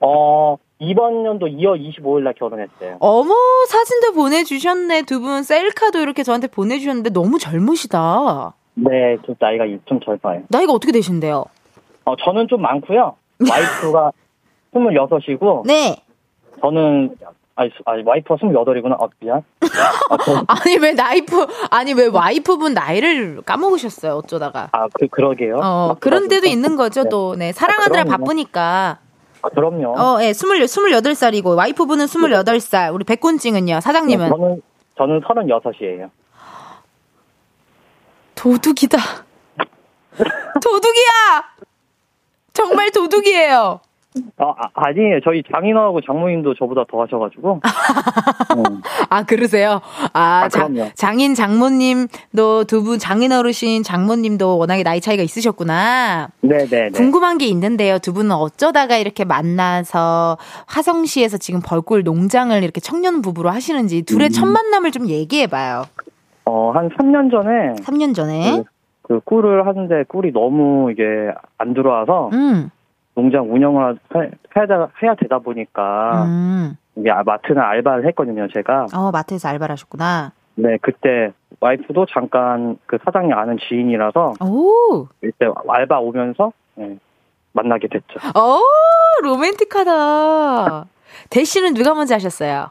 어, 0.00 0.56
이번 0.80 1.24
연도 1.24 1.46
2월 1.46 1.80
25일 1.80 2.24
날 2.24 2.34
결혼했어요. 2.34 2.98
어머, 3.00 3.34
사진도 3.68 4.12
보내주셨네. 4.12 5.02
두 5.02 5.20
분 5.20 5.42
셀카도 5.42 6.00
이렇게 6.00 6.22
저한테 6.22 6.48
보내주셨는데 6.48 7.10
너무 7.10 7.38
젊으시다. 7.38 8.52
네, 8.74 9.16
좀 9.24 9.34
나이가 9.38 9.64
좀 9.86 10.00
젊어요. 10.00 10.42
나이가 10.48 10.72
어떻게 10.74 10.92
되신데요? 10.92 11.44
어, 12.04 12.16
저는 12.16 12.48
좀 12.48 12.60
많고요. 12.60 13.16
와이프가 13.48 14.10
26이고 14.74 15.66
네. 15.66 15.96
저는 16.60 17.16
아니, 17.56 17.70
수- 17.70 17.82
아니 17.84 18.02
와이프가 18.04 18.34
28이구나. 18.36 19.00
아, 19.00 19.06
미안. 19.20 19.42
아, 20.10 20.16
저, 20.24 20.44
아니, 20.48 20.76
왜 20.78 20.92
나이프, 20.92 21.46
아니, 21.70 21.92
왜 21.92 22.06
와이프분 22.08 22.74
나이를 22.74 23.42
까먹으셨어요, 23.46 24.14
어쩌다가. 24.16 24.70
아, 24.72 24.88
그 24.98 25.06
그러게요. 25.06 25.58
어, 25.62 25.90
아, 25.92 25.94
그런 26.00 26.26
데도. 26.26 26.48
있는 26.48 26.74
거죠, 26.74 27.04
네. 27.04 27.08
또. 27.10 27.36
네, 27.36 27.52
사랑하느라 27.52 28.02
그럼요. 28.04 28.10
바쁘니까. 28.24 28.98
아, 29.42 29.48
그럼요. 29.50 29.94
어, 29.96 30.18
예, 30.22 30.32
스물, 30.32 30.58
28살이고, 30.62 31.56
와이프분은 31.56 32.06
28살, 32.06 32.92
우리 32.92 33.04
백군찡은요, 33.04 33.80
사장님은. 33.80 34.30
저는 34.30 34.62
저는 34.96 35.20
36이에요. 35.20 36.10
도둑이다. 38.34 38.98
도둑이야! 40.60 41.44
정말 42.52 42.90
도둑이에요. 42.90 43.80
어, 44.38 44.54
아, 44.56 44.68
아니에요. 44.74 45.20
저희 45.24 45.42
장인어하고 45.52 46.00
장모님도 46.02 46.54
저보다 46.54 46.84
더 46.88 47.02
하셔가지고. 47.02 47.60
음. 48.56 48.80
아, 49.10 49.24
그러세요? 49.24 49.80
아, 50.12 50.42
아, 50.44 50.48
장, 50.48 50.72
그럼요. 50.72 50.90
장인 50.94 51.34
장모님도 51.34 52.64
두 52.68 52.84
분, 52.84 52.98
장인 52.98 53.32
어르신 53.32 53.82
장모님도 53.82 54.58
워낙에 54.58 54.84
나이 54.84 55.00
차이가 55.00 55.22
있으셨구나. 55.22 56.28
네네네. 56.42 56.90
궁금한 56.90 57.38
게 57.38 57.46
있는데요. 57.46 57.98
두 57.98 58.12
분은 58.12 58.30
어쩌다가 58.32 58.96
이렇게 58.96 59.24
만나서 59.24 60.38
화성시에서 60.66 61.38
지금 61.38 61.60
벌꿀 61.64 62.04
농장을 62.04 62.62
이렇게 62.62 62.80
청년 62.80 63.20
부부로 63.20 63.50
하시는지 63.50 64.02
둘의 64.02 64.28
음. 64.28 64.30
첫 64.30 64.46
만남을 64.46 64.92
좀 64.92 65.08
얘기해봐요. 65.08 65.84
어, 66.44 66.70
한 66.72 66.88
3년 66.90 67.30
전에 67.32 67.74
3년 67.82 68.14
전에. 68.14 68.62
그 69.02 69.20
꿀을 69.24 69.66
하는데 69.66 70.04
꿀이 70.08 70.32
너무 70.32 70.90
이게 70.90 71.02
안 71.58 71.74
들어와서 71.74 72.30
음, 72.32 72.70
농장 73.14 73.52
운영을 73.52 73.98
해- 74.16 74.30
해야, 74.56 74.66
되- 74.66 74.74
해야 75.02 75.14
되다 75.14 75.38
보니까 75.38 76.24
음. 76.24 76.76
아- 77.10 77.22
마트나 77.24 77.68
알바를 77.68 78.06
했거든요, 78.08 78.48
제가. 78.52 78.86
어, 78.94 79.10
마트에서 79.12 79.48
알바를 79.48 79.72
하셨구나. 79.72 80.32
네, 80.56 80.76
그때 80.82 81.32
와이프도 81.60 82.06
잠깐 82.12 82.76
그 82.86 82.98
사장님 83.04 83.36
아는 83.36 83.58
지인이라서 83.58 84.34
오, 84.40 85.08
이때 85.22 85.46
알바 85.68 85.98
오면서 85.98 86.52
네, 86.76 86.96
만나게 87.52 87.88
됐죠. 87.88 88.18
오, 88.38 88.60
로맨틱하다. 89.22 90.86
대시는 91.30 91.74
누가 91.74 91.94
먼저 91.94 92.14
하셨어요? 92.14 92.68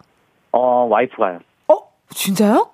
어, 0.52 0.88
와이프가요. 0.90 1.40
어, 1.70 1.78
진짜요? 2.10 2.70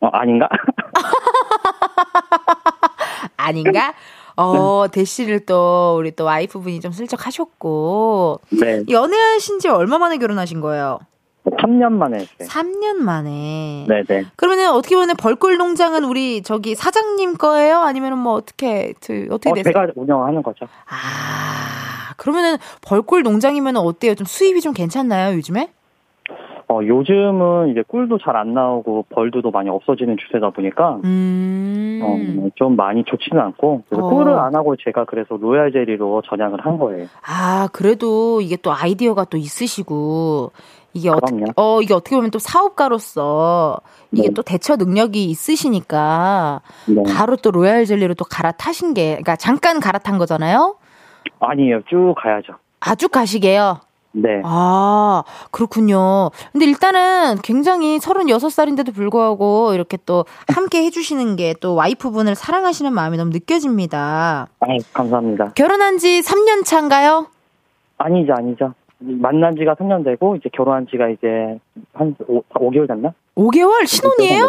어, 0.00 0.06
아닌가? 0.12 0.48
아닌가? 3.36 3.92
어, 4.36 4.86
대시를 4.90 5.40
또 5.40 5.96
우리 5.98 6.10
또 6.14 6.24
와이프분이 6.24 6.80
좀 6.80 6.92
슬쩍 6.92 7.26
하셨고 7.26 8.40
네. 8.60 8.82
연애하신 8.88 9.58
지 9.58 9.68
얼마 9.68 9.98
만에 9.98 10.18
결혼하신 10.18 10.60
거예요? 10.60 11.00
3년 11.44 11.92
만에 11.92 12.18
했어요. 12.18 12.48
3년 12.48 12.96
만에. 12.96 13.86
네네. 13.88 14.26
그러면은 14.36 14.70
어떻게 14.70 14.94
보면 14.94 15.16
벌꿀 15.16 15.56
농장은 15.56 16.04
우리 16.04 16.42
저기 16.42 16.74
사장님 16.74 17.34
거예요? 17.34 17.78
아니면은 17.78 18.18
뭐 18.18 18.34
어떻게 18.34 18.94
그, 19.04 19.26
어떻게 19.30 19.50
어, 19.50 19.54
되세요? 19.54 19.72
제가 19.72 19.88
운영하는 19.96 20.42
거죠. 20.42 20.66
아, 20.88 22.14
그러면은 22.16 22.58
벌꿀 22.80 23.22
농장이면 23.22 23.76
어때요? 23.76 24.14
좀 24.14 24.24
수입이 24.24 24.60
좀 24.60 24.72
괜찮나요, 24.72 25.36
요즘에? 25.36 25.72
어, 26.72 26.80
요즘은 26.82 27.70
이제 27.70 27.82
꿀도 27.86 28.18
잘 28.18 28.32
안 28.32 28.54
나오고 28.54 29.04
벌도 29.10 29.50
많이 29.50 29.68
없어지는 29.68 30.16
추세다 30.16 30.50
보니까 30.50 30.98
음. 31.04 32.00
어, 32.02 32.48
좀 32.54 32.76
많이 32.76 33.04
좋지는 33.04 33.40
않고 33.42 33.82
그래서 33.88 34.06
어. 34.06 34.08
꿀을 34.08 34.38
안 34.38 34.54
하고 34.54 34.74
제가 34.76 35.04
그래서 35.04 35.36
로얄 35.36 35.70
제리로 35.70 36.22
전향을 36.22 36.64
한 36.64 36.78
거예요. 36.78 37.06
아, 37.26 37.68
그래도 37.72 38.40
이게 38.40 38.56
또 38.56 38.72
아이디어가 38.72 39.26
또 39.26 39.36
있으시고, 39.36 40.52
이게 40.94 41.10
어떻게. 41.10 41.44
어, 41.56 41.80
이게 41.82 41.92
어떻게 41.92 42.16
보면 42.16 42.30
또 42.30 42.38
사업가로서 42.38 43.78
이게 44.12 44.28
네. 44.28 44.34
또 44.34 44.42
대처 44.42 44.76
능력이 44.76 45.26
있으시니까, 45.26 46.62
네. 46.88 47.02
바로 47.14 47.36
또 47.36 47.50
로얄 47.50 47.84
젤리로 47.84 48.14
또 48.14 48.24
갈아타신 48.24 48.94
게, 48.94 49.10
그러니까 49.10 49.36
잠깐 49.36 49.78
갈아탄 49.78 50.16
거잖아요? 50.16 50.76
아니에요. 51.38 51.82
쭉 51.88 52.14
가야죠. 52.16 52.54
아주 52.80 53.08
가시게요. 53.10 53.80
네. 54.14 54.42
아, 54.44 55.22
그렇군요. 55.50 56.30
근데 56.52 56.66
일단은 56.66 57.36
굉장히 57.42 57.98
36살인데도 57.98 58.94
불구하고 58.94 59.72
이렇게 59.74 59.96
또 60.04 60.24
함께 60.54 60.84
해주시는 60.84 61.36
게 61.36 61.54
또 61.60 61.74
와이프분을 61.74 62.34
사랑하시는 62.34 62.92
마음이 62.92 63.16
너무 63.16 63.30
느껴집니다. 63.30 64.48
아, 64.60 64.66
감사합니다. 64.92 65.52
결혼한 65.54 65.98
지 65.98 66.20
3년 66.20 66.64
차인가요? 66.64 67.26
아니죠, 67.98 68.32
아니죠. 68.36 68.74
만난 68.98 69.54
지가 69.56 69.74
3년 69.74 70.04
되고 70.04 70.36
이제 70.36 70.48
결혼한 70.52 70.86
지가 70.90 71.08
이제 71.08 71.58
한 71.92 72.14
5, 72.26 72.42
5개월 72.54 72.88
됐나? 72.88 73.12
5개월 73.36 73.86
신혼이에요? 73.86 74.46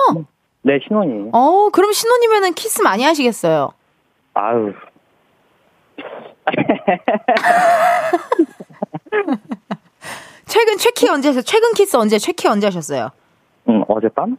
네, 0.64 0.80
신혼이에요. 0.88 1.30
어, 1.34 1.70
그럼 1.72 1.92
신혼이면은 1.92 2.54
키스 2.54 2.82
많이 2.82 3.04
하시겠어요? 3.04 3.72
아유. 4.34 4.74
최근 10.48 10.78
최키 10.78 11.10
언제 11.10 11.30
하셨어요? 11.30 11.44
최근 11.44 11.74
키스 11.74 11.96
언제, 11.96 12.18
최키 12.18 12.48
언제 12.48 12.68
하셨어요? 12.68 13.10
음, 13.70 13.84
어젯밤? 13.88 14.38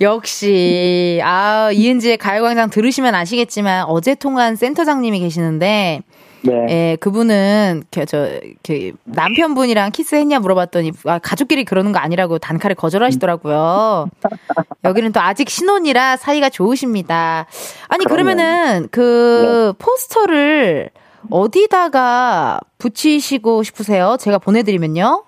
역시, 0.00 1.20
아, 1.22 1.70
이은지의 1.72 2.16
가요광장 2.16 2.70
들으시면 2.70 3.14
아시겠지만 3.14 3.84
어제 3.84 4.14
통한 4.14 4.56
센터장님이 4.56 5.20
계시는데, 5.20 6.02
네. 6.42 6.66
예, 6.70 6.96
그분은 6.96 7.82
그, 7.90 8.06
저, 8.06 8.26
그 8.62 8.92
남편분이랑 9.04 9.90
키스했냐 9.90 10.38
물어봤더니 10.40 10.92
아, 11.04 11.18
가족끼리 11.18 11.64
그러는 11.64 11.92
거 11.92 11.98
아니라고 11.98 12.38
단칼에 12.38 12.72
거절하시더라고요. 12.74 14.08
여기는 14.84 15.12
또 15.12 15.20
아직 15.20 15.50
신혼이라 15.50 16.16
사이가 16.16 16.48
좋으십니다. 16.48 17.46
아니. 17.88 18.04
그러면은 18.06 18.88
그 18.90 19.74
포스터를 19.78 20.88
어디다가 21.28 22.60
붙이시고 22.78 23.62
싶으세요? 23.62 24.16
제가 24.18 24.38
보내드리면요. 24.38 25.24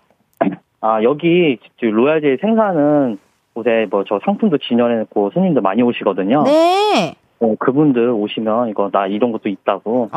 아, 0.80 1.03
여기 1.03 1.59
로얄 1.80 2.20
제리 2.20 2.36
생산은 2.40 3.18
곳에 3.55 3.86
뭐 3.90 4.03
저 4.09 4.18
상품도 4.24 4.59
진열해놓고 4.59 5.30
손님들 5.34 5.62
많이 5.62 5.82
오시거든요. 5.82 6.43
네. 6.45 7.14
어, 7.40 7.55
그분들 7.59 8.11
오시면 8.11 8.70
이거 8.70 8.88
나 8.93 9.07
이런 9.07 9.30
것도 9.32 9.49
있다고. 9.49 10.11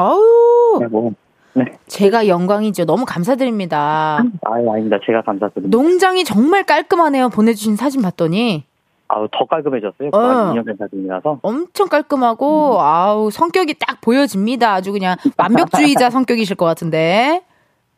네, 0.79 0.87
뭐. 0.87 1.11
제가 1.87 2.27
영광이죠. 2.27 2.85
너무 2.85 3.05
감사드립니다. 3.05 4.23
아유, 4.41 4.71
아닙니다. 4.71 4.97
제가 5.05 5.21
감사드립니다. 5.21 5.75
농장이 5.77 6.23
정말 6.23 6.63
깔끔하네요. 6.63 7.29
보내주신 7.29 7.75
사진 7.75 8.01
봤더니. 8.01 8.65
아우, 9.07 9.27
더 9.31 9.45
깔끔해졌어요. 9.45 10.09
어. 10.13 10.17
한 10.17 10.53
2년 10.55 10.65
된 10.65 10.75
사진이라서. 10.77 11.39
엄청 11.41 11.87
깔끔하고 11.87 12.79
아우 12.81 13.29
성격이 13.31 13.75
딱 13.75 14.01
보여집니다. 14.01 14.73
아주 14.73 14.91
그냥 14.91 15.15
완벽주의자 15.37 16.09
성격이실 16.09 16.55
것 16.55 16.65
같은데. 16.65 17.43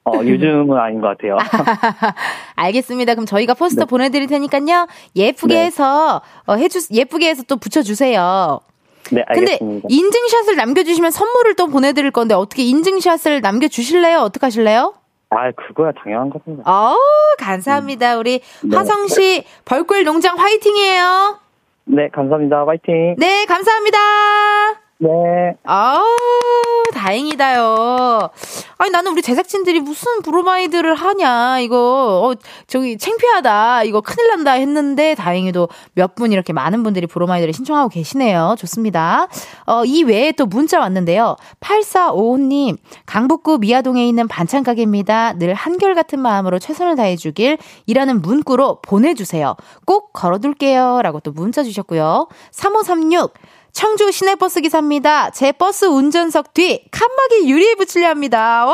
어, 0.03 0.11
요즘은 0.23 0.77
아닌 0.77 1.01
것 1.01 1.07
같아요. 1.09 1.37
알겠습니다. 2.55 3.13
그럼 3.13 3.25
저희가 3.25 3.53
포스터 3.53 3.85
보내드릴 3.85 4.27
테니까요. 4.27 4.87
예쁘게 5.15 5.53
네. 5.53 5.65
해서 5.65 6.21
어, 6.45 6.53
해주 6.55 6.87
예쁘게 6.93 7.29
해서 7.29 7.43
또 7.47 7.57
붙여주세요. 7.57 8.59
네, 9.11 9.23
근데 9.33 9.51
알겠습니다. 9.53 9.87
인증샷을 9.89 10.55
남겨주시면 10.55 11.11
선물을 11.11 11.55
또 11.55 11.67
보내드릴 11.67 12.11
건데 12.11 12.35
어떻게 12.35 12.63
인증샷을 12.63 13.41
남겨주실래요? 13.41 14.19
어떻게 14.19 14.45
하실래요? 14.45 14.93
아, 15.29 15.51
그거야 15.51 15.91
당연한 15.91 16.29
겁니다. 16.29 16.63
어우 16.65 16.97
감사합니다. 17.39 18.17
우리 18.17 18.39
네. 18.63 18.75
화성시 18.75 19.43
벌꿀 19.65 20.03
농장 20.05 20.37
화이팅이에요. 20.37 21.39
네, 21.85 22.09
감사합니다. 22.09 22.65
화이팅. 22.65 23.15
네 23.17 23.45
감사합니다. 23.45 23.97
네. 24.99 25.09
아우, 25.63 26.03
다행이다요. 26.91 28.29
아니, 28.79 28.89
나는 28.91 29.11
우리 29.11 29.21
제작진들이 29.21 29.79
무슨 29.79 30.23
브로마이드를 30.23 30.95
하냐, 30.95 31.59
이거, 31.59 32.21
어, 32.23 32.35
저기, 32.65 32.97
창피하다, 32.97 33.83
이거 33.83 34.01
큰일 34.01 34.29
난다 34.29 34.53
했는데, 34.53 35.13
다행히도 35.13 35.69
몇 35.93 36.15
분 36.15 36.31
이렇게 36.31 36.51
많은 36.51 36.81
분들이 36.81 37.05
브로마이드를 37.05 37.53
신청하고 37.53 37.89
계시네요. 37.89 38.55
좋습니다. 38.57 39.27
어, 39.67 39.85
이 39.85 40.01
외에 40.03 40.31
또 40.31 40.47
문자 40.47 40.79
왔는데요. 40.79 41.35
8455님, 41.59 42.77
강북구 43.05 43.59
미아동에 43.59 44.07
있는 44.07 44.27
반찬 44.27 44.63
가게입니다. 44.63 45.33
늘 45.33 45.53
한결같은 45.53 46.19
마음으로 46.19 46.57
최선을 46.57 46.95
다해주길, 46.95 47.59
이라는 47.85 48.23
문구로 48.23 48.81
보내주세요. 48.81 49.55
꼭 49.85 50.11
걸어둘게요. 50.13 51.01
라고 51.03 51.19
또 51.19 51.31
문자 51.31 51.61
주셨고요. 51.61 52.29
3536, 52.49 53.33
청주 53.77 54.11
시내버스 54.11 54.61
기사입니다. 54.61 55.29
제 55.29 55.51
버스 55.51 55.85
운전석 55.85 56.55
뒤 56.55 56.83
칸막이 56.89 57.47
유리에 57.47 57.75
붙이려 57.75 58.07
합니다. 58.07 58.65
와! 58.65 58.73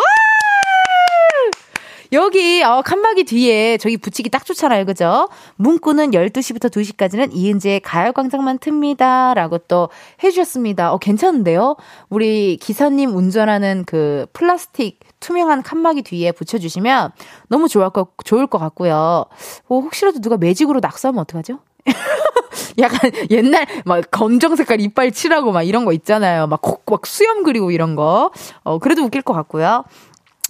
여기 2.13 2.63
어, 2.63 2.81
칸막이 2.81 3.25
뒤에 3.25 3.77
저기 3.79 3.97
붙이기 3.97 4.29
딱 4.29 4.45
좋잖아요. 4.45 4.85
그죠? 4.85 5.27
문구는 5.57 6.11
12시부터 6.11 6.71
2시까지는 6.71 7.31
이은지의 7.33 7.81
가요 7.81 8.13
광장만 8.13 8.59
틉니다. 8.59 9.33
라고 9.33 9.57
또 9.57 9.89
해 10.23 10.31
주셨습니다. 10.31 10.93
어, 10.93 10.99
괜찮은데요? 10.99 11.75
우리 12.07 12.55
기사님 12.55 13.13
운전하는 13.13 13.83
그 13.85 14.25
플라스틱 14.31 15.01
투명한 15.19 15.63
칸막이 15.63 16.03
뒤에 16.03 16.31
붙여 16.31 16.57
주시면 16.57 17.11
너무 17.49 17.67
좋을 17.67 17.89
것, 17.89 18.11
좋을 18.23 18.47
것 18.47 18.57
같고요. 18.57 18.95
어, 18.95 19.25
혹시라도 19.67 20.21
누가 20.21 20.37
매직으로 20.37 20.79
낙서하면 20.79 21.19
어떡하죠? 21.23 21.59
약간 22.79 23.11
옛날 23.29 23.65
막 23.85 24.03
검정 24.11 24.55
색깔 24.55 24.81
이빨 24.81 25.11
칠하고 25.11 25.51
막 25.51 25.63
이런 25.63 25.85
거 25.85 25.93
있잖아요. 25.93 26.47
막 26.47 26.61
콕 26.61 26.83
막 26.89 27.05
수염 27.07 27.43
그리고 27.43 27.71
이런 27.71 27.95
거. 27.95 28.31
어, 28.63 28.77
그래도 28.79 29.03
웃길 29.03 29.21
것 29.23 29.33
같고요. 29.33 29.83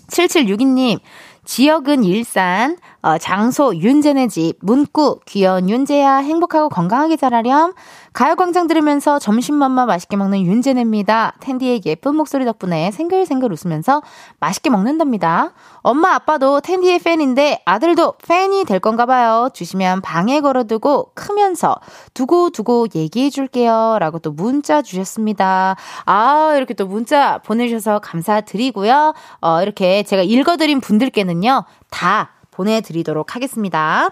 7762님, 0.10 1.00
지역은 1.46 2.04
일산, 2.04 2.78
어, 3.02 3.18
장소 3.18 3.76
윤재네 3.76 4.28
집, 4.28 4.56
문구 4.62 5.22
귀여운 5.26 5.70
윤재야 5.70 6.18
행복하고 6.18 6.70
건강하게 6.70 7.16
자라렴. 7.18 7.74
가요광장 8.14 8.68
들으면서 8.68 9.18
점심맘마 9.18 9.86
맛있게 9.88 10.18
먹는 10.18 10.42
윤재네입니다. 10.46 11.34
텐디의 11.40 11.82
예쁜 11.86 12.16
목소리 12.16 12.46
덕분에 12.46 12.92
생글생글 12.92 13.52
웃으면서 13.52 14.04
맛있게 14.40 14.70
먹는답니다. 14.70 15.54
엄마 15.78 16.14
아빠도 16.14 16.62
텐디의 16.62 17.00
팬인데 17.00 17.64
아들도 17.66 18.14
팬이 18.26 18.66
될 18.66 18.80
건가 18.80 19.08
봐요. 19.08 19.50
주시면 19.54 20.02
방에 20.02 20.42
걸어두고 20.42 21.12
크면서 21.16 21.76
두고두고 22.14 22.88
얘기해 22.94 23.32
줄게요. 23.32 23.98
라고 24.00 24.20
또 24.20 24.32
문자 24.32 24.84
주셨습니다. 24.84 25.76
아, 26.06 26.54
이렇게 26.56 26.76
또 26.76 26.86
문자 26.86 27.40
보내주셔서 27.40 28.00
감사드리고요. 28.00 29.14
어, 29.42 29.62
이렇게 29.62 30.04
제가 30.04 30.22
읽어드린 30.22 30.82
분들께는요, 30.82 31.64
다 31.90 32.30
보내드리도록 32.52 33.36
하겠습니다. 33.36 34.12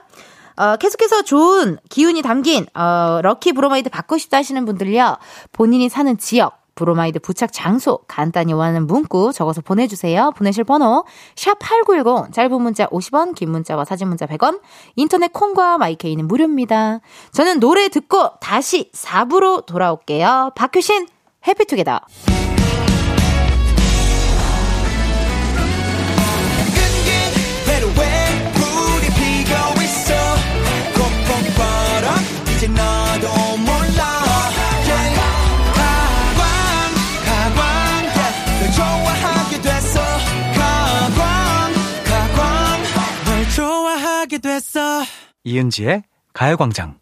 어, 0.56 0.76
계속해서 0.78 1.24
좋은 1.24 1.78
기운이 1.90 2.22
담긴 2.22 2.66
어, 2.74 3.20
lucky 3.22 3.54
브로마이드 3.54 3.90
받고 3.90 4.18
싶다 4.18 4.38
하시는 4.38 4.64
분들요. 4.66 5.18
본인이 5.52 5.90
사는 5.90 6.18
지역 6.18 6.62
브로마이드 6.76 7.20
부착 7.20 7.52
장소 7.52 8.00
간단히 8.08 8.54
원하는 8.54 8.88
문구 8.88 9.34
적어서 9.34 9.62
보내주세요. 9.62 10.32
보내실 10.32 10.64
번호 10.64 11.06
샵 11.36 11.60
8910 11.60 12.34
짧은 12.34 12.62
문자 12.62 12.88
50원 12.88 13.36
긴 13.36 13.52
문자와 13.52 13.86
사진 13.86 14.08
문자 14.08 14.26
100원 14.26 14.62
인터넷 14.96 15.32
콩과 15.34 15.78
마이케이는 15.78 16.28
무료입니다. 16.28 17.02
저는 17.34 17.60
노래 17.60 17.90
듣고 17.90 18.32
다시 18.40 18.90
4부로 18.94 19.66
돌아올게요. 19.66 20.52
박효신 20.56 21.08
해피투게더 21.48 22.00
하게 44.22 44.38
됐어 44.38 45.02
이은지의 45.44 46.04
가요광장. 46.34 47.00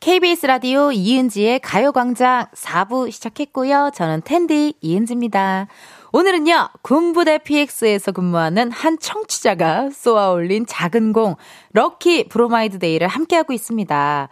KBS 0.00 0.46
라디오 0.46 0.90
이은지의 0.90 1.60
가요광장 1.60 2.46
4부 2.54 3.10
시작했고요. 3.12 3.92
저는 3.94 4.22
텐디 4.24 4.74
이은지입니다. 4.80 5.68
오늘은요, 6.12 6.70
군부대 6.82 7.38
PX에서 7.38 8.10
근무하는 8.10 8.72
한 8.72 8.98
청취자가 8.98 9.90
쏘아 9.90 10.30
올린 10.30 10.66
작은 10.66 11.12
공, 11.12 11.36
lucky 11.72 12.28
브로마이드 12.30 12.80
day를 12.80 13.06
함께하고 13.06 13.52
있습니다. 13.52 14.28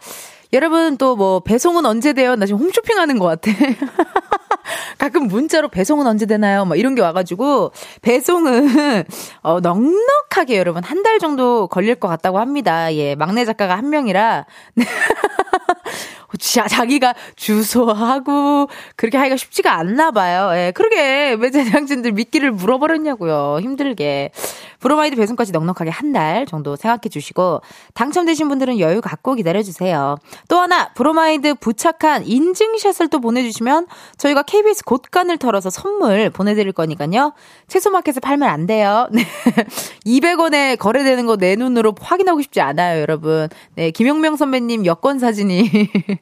여러분 0.54 0.96
또 0.96 1.14
뭐 1.16 1.40
배송은 1.40 1.84
언제 1.86 2.12
돼요? 2.12 2.34
나 2.36 2.46
지금 2.46 2.60
홈쇼핑 2.60 2.98
하는 2.98 3.18
것 3.18 3.26
같아. 3.26 3.50
가끔 4.98 5.28
문자로 5.28 5.68
배송은 5.68 6.06
언제 6.06 6.24
되나요? 6.26 6.64
막 6.64 6.76
이런 6.78 6.94
게 6.94 7.02
와가지고 7.02 7.72
배송은 8.02 9.04
어, 9.42 9.60
넉넉하게 9.60 10.56
여러분 10.58 10.82
한 10.82 11.02
달 11.04 11.18
정도 11.18 11.66
걸릴 11.68 11.96
것 11.96 12.08
같다고 12.08 12.38
합니다. 12.38 12.92
예, 12.94 13.14
막내 13.14 13.44
작가가 13.44 13.76
한 13.76 13.90
명이라 13.90 14.46
자, 16.38 16.66
자기가 16.68 17.14
주소하고 17.36 18.68
그렇게 18.96 19.18
하기가 19.18 19.36
쉽지가 19.36 19.72
않나 19.76 20.10
봐요. 20.10 20.50
예, 20.54 20.72
그러게 20.74 21.32
왜 21.38 21.50
제작진들 21.50 22.12
미끼를 22.12 22.50
물어버렸냐고요. 22.52 23.58
힘들게. 23.60 24.30
브로마이드 24.80 25.16
배송까지 25.16 25.52
넉넉하게 25.52 25.90
한 25.90 26.14
달 26.14 26.46
정도 26.46 26.76
생각해 26.76 27.08
주시고 27.10 27.60
당첨되신 27.94 28.48
분들은 28.48 28.78
여유 28.78 29.00
갖고 29.00 29.34
기다려 29.34 29.64
주세요. 29.64 30.16
또 30.48 30.58
하나 30.60 30.90
브로마이드 30.94 31.54
부착한 31.54 32.24
인증샷을 32.24 33.08
또 33.08 33.18
보내주시면 33.20 33.88
저희가 34.16 34.42
KBS 34.42 34.84
곳간을 34.84 35.38
털어서 35.38 35.70
선물 35.70 36.30
보내드릴 36.30 36.70
거니까요. 36.72 37.32
채소마켓에 37.66 38.20
팔면 38.20 38.48
안 38.48 38.66
돼요. 38.66 39.08
네. 39.10 39.24
200원에 40.06 40.78
거래되는 40.78 41.26
거 41.26 41.34
내 41.36 41.56
눈으로 41.56 41.94
확인하고 42.00 42.40
싶지 42.42 42.60
않아요, 42.60 43.00
여러분. 43.00 43.48
네, 43.74 43.90
김용명 43.90 44.36
선배님 44.36 44.86
여권 44.86 45.18
사진이 45.18 45.68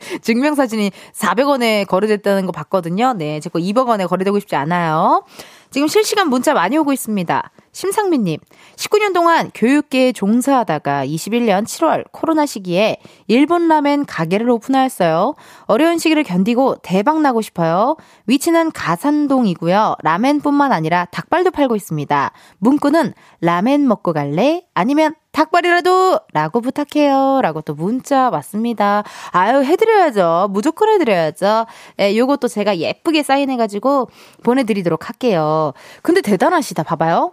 증명 0.23 0.55
사진이 0.55 0.91
400원에 1.15 1.87
거래됐다는 1.87 2.47
거 2.47 2.53
봤거든요. 2.53 3.13
네, 3.15 3.41
제 3.41 3.51
거 3.51 3.59
200원에 3.59 4.09
거래되고 4.09 4.39
싶지 4.41 4.57
않아요. 4.57 5.25
지금 5.71 5.89
실시간 5.89 6.29
문자 6.29 6.55
많이 6.55 6.77
오고 6.79 6.93
있습니다. 6.93 7.51
심상민님, 7.75 8.39
19년 8.77 9.15
동안 9.15 9.51
교육계에 9.55 10.13
종사하다가 10.13 11.07
21년 11.07 11.65
7월 11.65 12.05
코로나 12.13 12.45
시기에 12.45 12.99
일본 13.29 13.67
라멘 13.67 14.05
가게를 14.05 14.51
오픈하였어요. 14.51 15.35
어려운 15.65 15.97
시기를 15.97 16.23
견디고 16.23 16.77
대박 16.83 17.23
나고 17.23 17.41
싶어요. 17.41 17.97
위치는 18.27 18.73
가산동이고요. 18.73 19.97
라멘뿐만 20.03 20.71
아니라 20.71 21.07
닭발도 21.07 21.51
팔고 21.51 21.75
있습니다. 21.75 22.33
문구는 22.59 23.15
라멘 23.41 23.89
먹고 23.89 24.13
갈래? 24.13 24.65
아니면 24.75 25.15
닭발이라도! 25.33 26.21
라고 26.35 26.61
부탁해요. 26.61 27.41
라고 27.41 27.63
또 27.63 27.75
문자 27.75 28.29
왔습니다. 28.29 29.03
아유, 29.31 29.65
해드려야죠. 29.65 30.49
무조건 30.51 30.91
해드려야죠. 30.91 31.65
예, 32.01 32.17
요것도 32.19 32.49
제가 32.49 32.77
예쁘게 32.77 33.23
사인해가지고 33.23 34.11
보내드리도록 34.43 35.09
할게요. 35.09 35.73
근데 36.03 36.21
대단하시다. 36.21 36.83
봐봐요. 36.83 37.33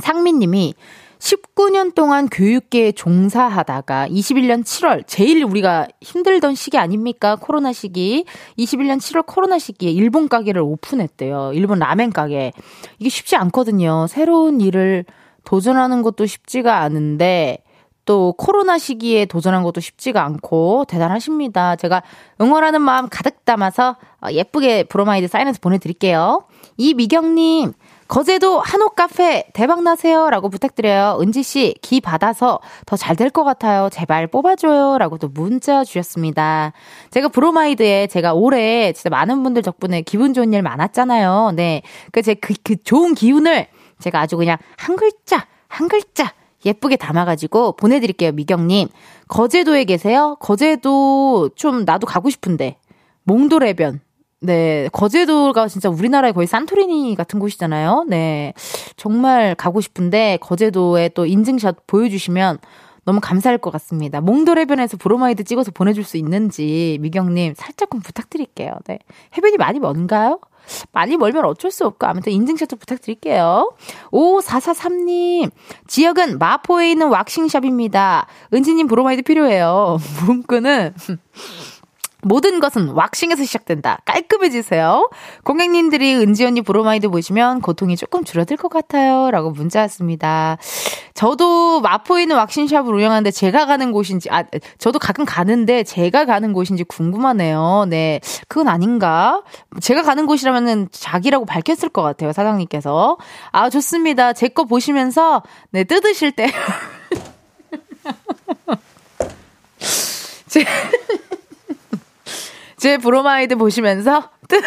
상민님이 0.00 0.74
19년 1.20 1.94
동안 1.94 2.28
교육계에 2.28 2.92
종사하다가 2.92 4.08
21년 4.08 4.64
7월 4.64 5.04
제일 5.06 5.44
우리가 5.44 5.86
힘들던 6.00 6.54
시기 6.54 6.78
아닙니까? 6.78 7.36
코로나 7.36 7.72
시기. 7.72 8.24
21년 8.58 8.98
7월 8.98 9.24
코로나 9.26 9.58
시기에 9.58 9.90
일본 9.90 10.28
가게를 10.28 10.62
오픈했대요. 10.62 11.52
일본 11.54 11.78
라멘 11.78 12.12
가게. 12.12 12.52
이게 12.98 13.10
쉽지 13.10 13.36
않거든요. 13.36 14.06
새로운 14.08 14.60
일을 14.60 15.04
도전하는 15.44 16.02
것도 16.02 16.26
쉽지가 16.26 16.78
않은데 16.78 17.58
또 18.06 18.34
코로나 18.36 18.78
시기에 18.78 19.26
도전한 19.26 19.62
것도 19.62 19.80
쉽지가 19.80 20.24
않고 20.24 20.86
대단하십니다. 20.88 21.76
제가 21.76 22.02
응원하는 22.40 22.80
마음 22.80 23.08
가득 23.08 23.44
담아서 23.44 23.96
예쁘게 24.32 24.84
브로마이드 24.84 25.28
사인해서 25.28 25.58
보내드릴게요. 25.60 26.44
이미경님, 26.76 27.72
거제도 28.10 28.58
한옥 28.58 28.96
카페 28.96 29.44
대박 29.52 29.84
나세요 29.84 30.30
라고 30.30 30.48
부탁드려요. 30.48 31.18
은지씨, 31.20 31.76
기 31.80 32.00
받아서 32.00 32.58
더 32.84 32.96
잘 32.96 33.14
될 33.14 33.30
것 33.30 33.44
같아요. 33.44 33.88
제발 33.92 34.26
뽑아줘요. 34.26 34.98
라고 34.98 35.16
또 35.16 35.28
문자 35.28 35.84
주셨습니다. 35.84 36.72
제가 37.12 37.28
브로마이드에 37.28 38.08
제가 38.08 38.34
올해 38.34 38.92
진짜 38.92 39.10
많은 39.10 39.44
분들 39.44 39.62
덕분에 39.62 40.02
기분 40.02 40.34
좋은 40.34 40.52
일 40.52 40.62
많았잖아요. 40.62 41.52
네. 41.54 41.82
그, 42.10 42.20
제 42.22 42.34
그, 42.34 42.52
그 42.64 42.82
좋은 42.82 43.14
기운을 43.14 43.68
제가 44.00 44.18
아주 44.20 44.36
그냥 44.36 44.56
한 44.76 44.96
글자, 44.96 45.46
한 45.68 45.86
글자 45.88 46.32
예쁘게 46.66 46.96
담아가지고 46.96 47.76
보내드릴게요, 47.76 48.32
미경님. 48.32 48.88
거제도에 49.28 49.84
계세요? 49.84 50.36
거제도 50.40 51.48
좀 51.54 51.84
나도 51.84 52.08
가고 52.08 52.28
싶은데. 52.28 52.76
몽돌해변. 53.22 54.00
네, 54.42 54.88
거제도가 54.92 55.68
진짜 55.68 55.90
우리나라의 55.90 56.32
거의 56.32 56.46
산토리니 56.46 57.14
같은 57.14 57.38
곳이잖아요. 57.38 58.06
네. 58.08 58.54
정말 58.96 59.54
가고 59.54 59.80
싶은데, 59.80 60.38
거제도에 60.40 61.10
또 61.10 61.26
인증샷 61.26 61.86
보여주시면 61.86 62.58
너무 63.04 63.20
감사할 63.20 63.58
것 63.58 63.70
같습니다. 63.72 64.20
몽돌 64.20 64.58
해변에서 64.58 64.96
브로마이드 64.96 65.44
찍어서 65.44 65.70
보내줄 65.72 66.04
수 66.04 66.16
있는지, 66.16 66.98
미경님, 67.00 67.54
살짝좀 67.54 68.00
부탁드릴게요. 68.00 68.72
네. 68.86 68.98
해변이 69.36 69.58
많이 69.58 69.78
먼가요? 69.78 70.40
많이 70.92 71.16
멀면 71.16 71.44
어쩔 71.44 71.70
수 71.70 71.86
없고 71.86 72.06
아무튼 72.06 72.32
인증샷 72.32 72.68
좀 72.68 72.78
부탁드릴게요. 72.78 73.72
5443님 74.12 75.50
지역은 75.86 76.38
마포에 76.38 76.90
있는 76.92 77.08
왁싱샵입니다. 77.08 78.26
은지님 78.54 78.86
브로마이드 78.86 79.22
필요해요. 79.22 79.98
문구는 80.26 80.94
모든 82.22 82.60
것은 82.60 82.88
왁싱에서 82.90 83.44
시작된다. 83.44 83.98
깔끔해지세요. 84.04 85.08
고객님들이 85.44 86.16
은지 86.16 86.44
언니 86.44 86.60
브로마이드 86.60 87.08
보시면 87.08 87.60
고통이 87.62 87.96
조금 87.96 88.22
줄어들 88.24 88.56
것 88.56 88.68
같아요. 88.68 89.30
라고 89.30 89.50
문자 89.50 89.80
왔습니다. 89.80 90.58
저도 91.14 91.80
마포에 91.80 92.22
있는 92.22 92.36
왁싱샵을 92.36 92.94
운영하는데 92.94 93.30
제가 93.30 93.66
가는 93.66 93.92
곳인지, 93.92 94.30
아, 94.30 94.44
저도 94.78 94.98
가끔 94.98 95.24
가는데 95.24 95.82
제가 95.84 96.24
가는 96.26 96.52
곳인지 96.52 96.84
궁금하네요. 96.84 97.86
네. 97.88 98.20
그건 98.48 98.68
아닌가? 98.68 99.42
제가 99.80 100.02
가는 100.02 100.26
곳이라면은 100.26 100.88
자기라고 100.92 101.44
밝혔을 101.46 101.88
것 101.88 102.02
같아요. 102.02 102.32
사장님께서. 102.32 103.16
아, 103.52 103.70
좋습니다. 103.70 104.32
제 104.34 104.50
거 104.50 104.64
보시면서, 104.64 105.42
네, 105.70 105.84
뜯으실 105.84 106.32
때. 106.32 106.50
제, 110.48 110.64
제 112.80 112.96
브로마이드 112.96 113.56
보시면서 113.56 114.30
뜯, 114.48 114.64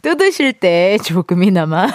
뜯으실 0.00 0.54
때 0.54 0.96
조금이나마 1.04 1.86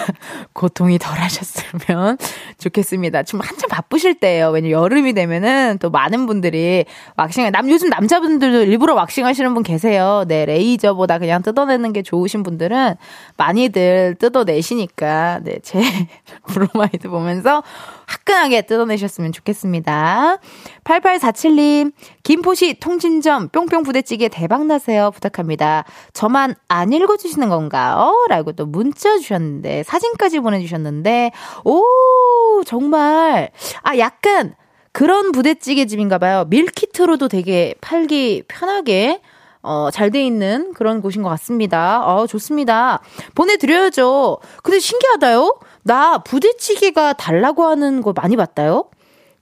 고통이 0.52 1.00
덜 1.00 1.18
하셨으면 1.18 2.16
좋겠습니다. 2.58 3.24
지금 3.24 3.40
한참 3.40 3.68
바쁘실 3.68 4.20
때예요. 4.20 4.50
왜냐면 4.50 4.80
여름이 4.80 5.14
되면은 5.14 5.78
또 5.80 5.90
많은 5.90 6.26
분들이 6.26 6.84
왁싱, 7.16 7.50
남, 7.50 7.68
요즘 7.68 7.88
남자분들도 7.88 8.62
일부러 8.70 8.94
왁싱 8.94 9.26
하시는 9.26 9.52
분 9.52 9.64
계세요. 9.64 10.24
네, 10.28 10.46
레이저보다 10.46 11.18
그냥 11.18 11.42
뜯어내는 11.42 11.92
게 11.92 12.02
좋으신 12.02 12.44
분들은 12.44 12.94
많이들 13.36 14.14
뜯어내시니까, 14.20 15.40
네, 15.42 15.58
제 15.64 15.80
브로마이드 16.46 17.08
보면서 17.08 17.64
화끈하게 18.06 18.62
뜯어내셨으면 18.62 19.32
좋겠습니다. 19.32 20.38
8847님, 20.84 21.92
김포시 22.22 22.74
통진점 22.80 23.48
뿅뿅 23.48 23.82
부대찌개 23.82 24.28
대박나세요. 24.28 25.10
부탁합니다. 25.10 25.84
저만 26.12 26.54
안 26.68 26.92
읽어주시는 26.92 27.48
건가요? 27.48 28.26
라고 28.28 28.52
또 28.52 28.66
문자 28.66 29.18
주셨는데, 29.18 29.82
사진까지 29.82 30.40
보내주셨는데, 30.40 31.32
오, 31.64 32.62
정말, 32.64 33.50
아, 33.82 33.98
약간, 33.98 34.54
그런 34.92 35.30
부대찌개 35.30 35.84
집인가 35.84 36.16
봐요. 36.16 36.46
밀키트로도 36.48 37.28
되게 37.28 37.74
팔기 37.82 38.44
편하게 38.48 39.20
어, 39.66 39.90
잘 39.92 40.10
돼 40.10 40.24
있는 40.24 40.72
그런 40.74 41.02
곳인 41.02 41.22
것 41.22 41.28
같습니다. 41.30 42.06
어, 42.06 42.26
좋습니다. 42.26 43.00
보내드려야죠. 43.34 44.38
근데 44.62 44.78
신기하다요? 44.78 45.58
나 45.82 46.18
부대찌개가 46.18 47.12
달라고 47.14 47.64
하는 47.64 48.00
거 48.02 48.12
많이 48.14 48.36
봤다요? 48.36 48.84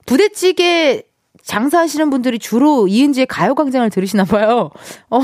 부대찌개 0.05 1.03
장사하시는 1.43 2.09
분들이 2.09 2.39
주로 2.39 2.87
이은지의 2.87 3.27
가요광장을 3.27 3.87
들으시나 3.91 4.23
봐요. 4.25 4.71
어, 5.11 5.19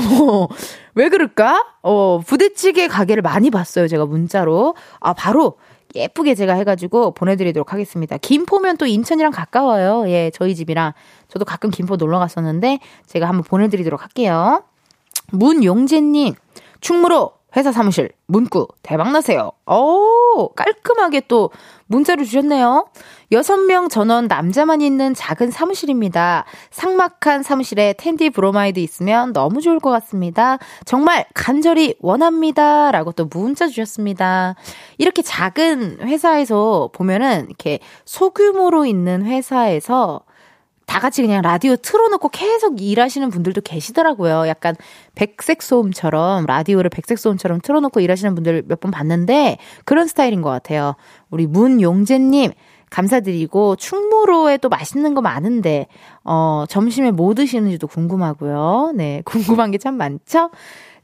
왜 0.94 1.08
그럴까? 1.08 1.64
어, 1.82 2.20
부대찌개 2.24 2.86
가게를 2.86 3.22
많이 3.22 3.50
봤어요. 3.50 3.88
제가 3.88 4.06
문자로. 4.06 4.76
아, 5.00 5.12
바로 5.14 5.58
예쁘게 5.96 6.34
제가 6.36 6.54
해가지고 6.54 7.12
보내드리도록 7.14 7.72
하겠습니다. 7.72 8.16
김포면 8.18 8.76
또 8.76 8.86
인천이랑 8.86 9.32
가까워요. 9.32 10.08
예, 10.08 10.30
저희 10.32 10.54
집이랑. 10.54 10.92
저도 11.28 11.44
가끔 11.44 11.70
김포 11.70 11.96
놀러 11.96 12.18
갔었는데 12.20 12.78
제가 13.06 13.26
한번 13.28 13.42
보내드리도록 13.42 14.00
할게요. 14.02 14.62
문용재님, 15.32 16.34
충무로 16.80 17.32
회사 17.54 17.70
사무실 17.70 18.10
문구 18.26 18.68
대박나세요. 18.82 19.52
오, 19.66 20.48
깔끔하게 20.56 21.22
또 21.28 21.50
문자를 21.86 22.24
주셨네요. 22.24 22.86
여섯 23.32 23.58
명 23.58 23.90
전원 23.90 24.26
남자만 24.26 24.80
있는 24.80 25.12
작은 25.12 25.50
사무실입니다. 25.50 26.46
상막한 26.70 27.42
사무실에 27.42 27.94
텐디 27.98 28.30
브로마이드 28.30 28.80
있으면 28.80 29.34
너무 29.34 29.60
좋을 29.60 29.80
것 29.80 29.90
같습니다. 29.90 30.58
정말 30.86 31.26
간절히 31.34 31.94
원합니다. 32.00 32.90
라고 32.90 33.12
또 33.12 33.26
문자 33.26 33.68
주셨습니다. 33.68 34.54
이렇게 34.96 35.20
작은 35.20 35.98
회사에서 36.00 36.88
보면은 36.94 37.46
이렇게 37.48 37.80
소규모로 38.06 38.86
있는 38.86 39.26
회사에서 39.26 40.22
다 40.92 41.00
같이 41.00 41.22
그냥 41.22 41.40
라디오 41.40 41.74
틀어놓고 41.74 42.28
계속 42.28 42.82
일하시는 42.82 43.30
분들도 43.30 43.62
계시더라고요. 43.62 44.46
약간 44.46 44.76
백색 45.14 45.62
소음처럼 45.62 46.44
라디오를 46.44 46.90
백색 46.90 47.18
소음처럼 47.18 47.62
틀어놓고 47.62 48.00
일하시는 48.00 48.34
분들 48.34 48.64
몇 48.68 48.78
번 48.82 48.90
봤는데 48.90 49.56
그런 49.86 50.06
스타일인 50.06 50.42
것 50.42 50.50
같아요. 50.50 50.96
우리 51.30 51.46
문용재님 51.46 52.52
감사드리고 52.90 53.76
충무로에 53.76 54.58
또 54.58 54.68
맛있는 54.68 55.14
거 55.14 55.22
많은데 55.22 55.86
어 56.24 56.64
점심에 56.68 57.10
뭐 57.10 57.32
드시는지도 57.32 57.86
궁금하고요. 57.86 58.92
네 58.94 59.22
궁금한 59.24 59.70
게 59.70 59.78
참 59.78 59.94
많죠. 59.96 60.50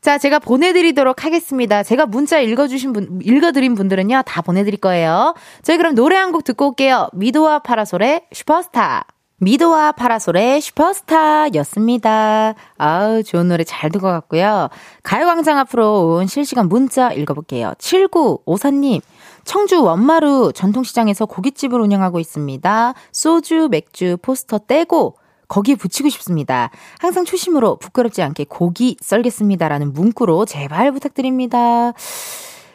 자, 0.03 0.19
제가 0.19 0.39
보내드리도록 0.39 1.25
하겠습니다. 1.25 1.83
제가 1.83 2.05
문자 2.07 2.39
읽어주신 2.41 2.93
분, 2.93 3.21
읽어드린 3.25 3.75
분들은요, 3.75 4.23
다 4.27 4.43
보내드릴 4.43 4.79
거예요. 4.81 5.35
저희 5.63 5.77
그럼 5.79 5.95
노래 5.95 6.15
한 6.17 6.31
곡 6.31 6.45
듣고 6.45 6.69
올게요. 6.69 7.09
미도와 7.15 7.61
파라솔의 7.61 8.27
슈퍼스타. 8.33 9.07
미도와 9.41 9.93
파라솔의 9.93 10.61
슈퍼스타였습니다. 10.61 12.55
아우, 12.77 13.23
좋은 13.23 13.47
노래 13.49 13.63
잘 13.63 13.91
듣고 13.91 14.09
갔고요. 14.09 14.69
가요광장 15.05 15.59
앞으로 15.59 16.17
온 16.17 16.27
실시간 16.27 16.69
문자 16.69 17.13
읽어볼게요. 17.13 17.75
7954님. 17.79 19.01
청주 19.45 19.83
원마루 19.83 20.53
전통시장에서 20.55 21.27
고깃집을 21.27 21.81
운영하고 21.81 22.19
있습니다. 22.19 22.95
소주, 23.13 23.69
맥주, 23.71 24.17
포스터 24.21 24.59
떼고 24.59 25.17
거기에 25.47 25.77
붙이고 25.77 26.09
싶습니다. 26.11 26.71
항상 26.99 27.25
초심으로 27.25 27.77
부끄럽지 27.77 28.23
않게 28.23 28.47
고기 28.49 28.97
썰겠습니다. 29.01 29.69
라는 29.69 29.93
문구로 29.93 30.47
제발 30.47 30.93
부탁드립니다. 30.93 31.93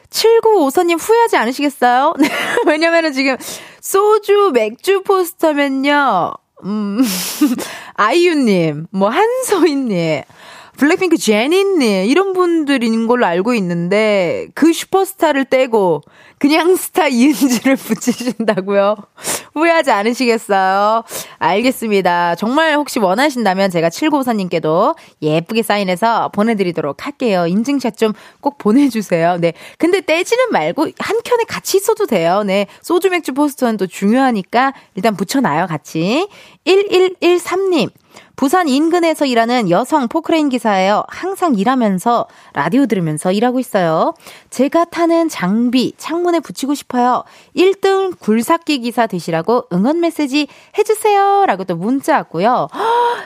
7954님 0.09 0.97
후회하지 0.99 1.37
않으시겠어요? 1.37 2.13
왜냐면은 2.65 3.11
지금 3.13 3.35
소주, 3.81 4.51
맥주 4.53 5.03
포스터면요. 5.03 6.33
음, 6.63 6.99
아이유님, 7.95 8.87
뭐, 8.91 9.09
한소희님, 9.09 10.23
블랙핑크 10.77 11.17
제니님, 11.17 12.05
이런 12.05 12.33
분들인 12.33 13.07
걸로 13.07 13.25
알고 13.25 13.53
있는데, 13.55 14.47
그 14.55 14.73
슈퍼스타를 14.73 15.45
떼고, 15.45 16.01
그냥 16.39 16.75
스타 16.75 17.07
이은지를 17.07 17.75
붙이신다고요? 17.77 18.95
후회하지 19.53 19.91
않으시겠어요? 19.91 21.03
알겠습니다. 21.39 22.35
정말 22.35 22.75
혹시 22.75 22.99
원하신다면 22.99 23.69
제가 23.69 23.89
7954님께도 23.89 24.95
예쁘게 25.21 25.63
사인해서 25.63 26.29
보내드리도록 26.29 27.05
할게요. 27.05 27.47
인증샷 27.47 27.97
좀 27.97 28.13
꼭 28.41 28.57
보내주세요. 28.57 29.37
네. 29.37 29.53
근데 29.77 30.01
떼지는 30.01 30.51
말고 30.51 30.87
한 30.99 31.19
켠에 31.23 31.43
같이 31.47 31.77
있어도 31.77 32.05
돼요. 32.05 32.43
네. 32.43 32.67
소주 32.81 33.09
맥주 33.09 33.33
포스터는 33.33 33.77
또 33.77 33.87
중요하니까 33.87 34.73
일단 34.95 35.15
붙여놔요, 35.15 35.67
같이. 35.67 36.27
1113님. 36.65 37.89
부산 38.35 38.67
인근에서 38.67 39.25
일하는 39.25 39.69
여성 39.69 40.07
포크레인 40.07 40.49
기사예요. 40.49 41.03
항상 41.07 41.55
일하면서 41.55 42.27
라디오 42.53 42.85
들으면서 42.85 43.31
일하고 43.31 43.59
있어요. 43.59 44.13
제가 44.49 44.85
타는 44.85 45.29
장비 45.29 45.93
창문에 45.97 46.39
붙이고 46.39 46.73
싶어요. 46.73 47.23
1등 47.55 48.17
굴삭기 48.19 48.79
기사 48.79 49.07
되시라고 49.07 49.42
응원 49.71 49.99
메시지 49.99 50.47
해주세요. 50.77 51.45
라고 51.47 51.63
또 51.63 51.75
문자 51.75 52.15
왔고요. 52.15 52.67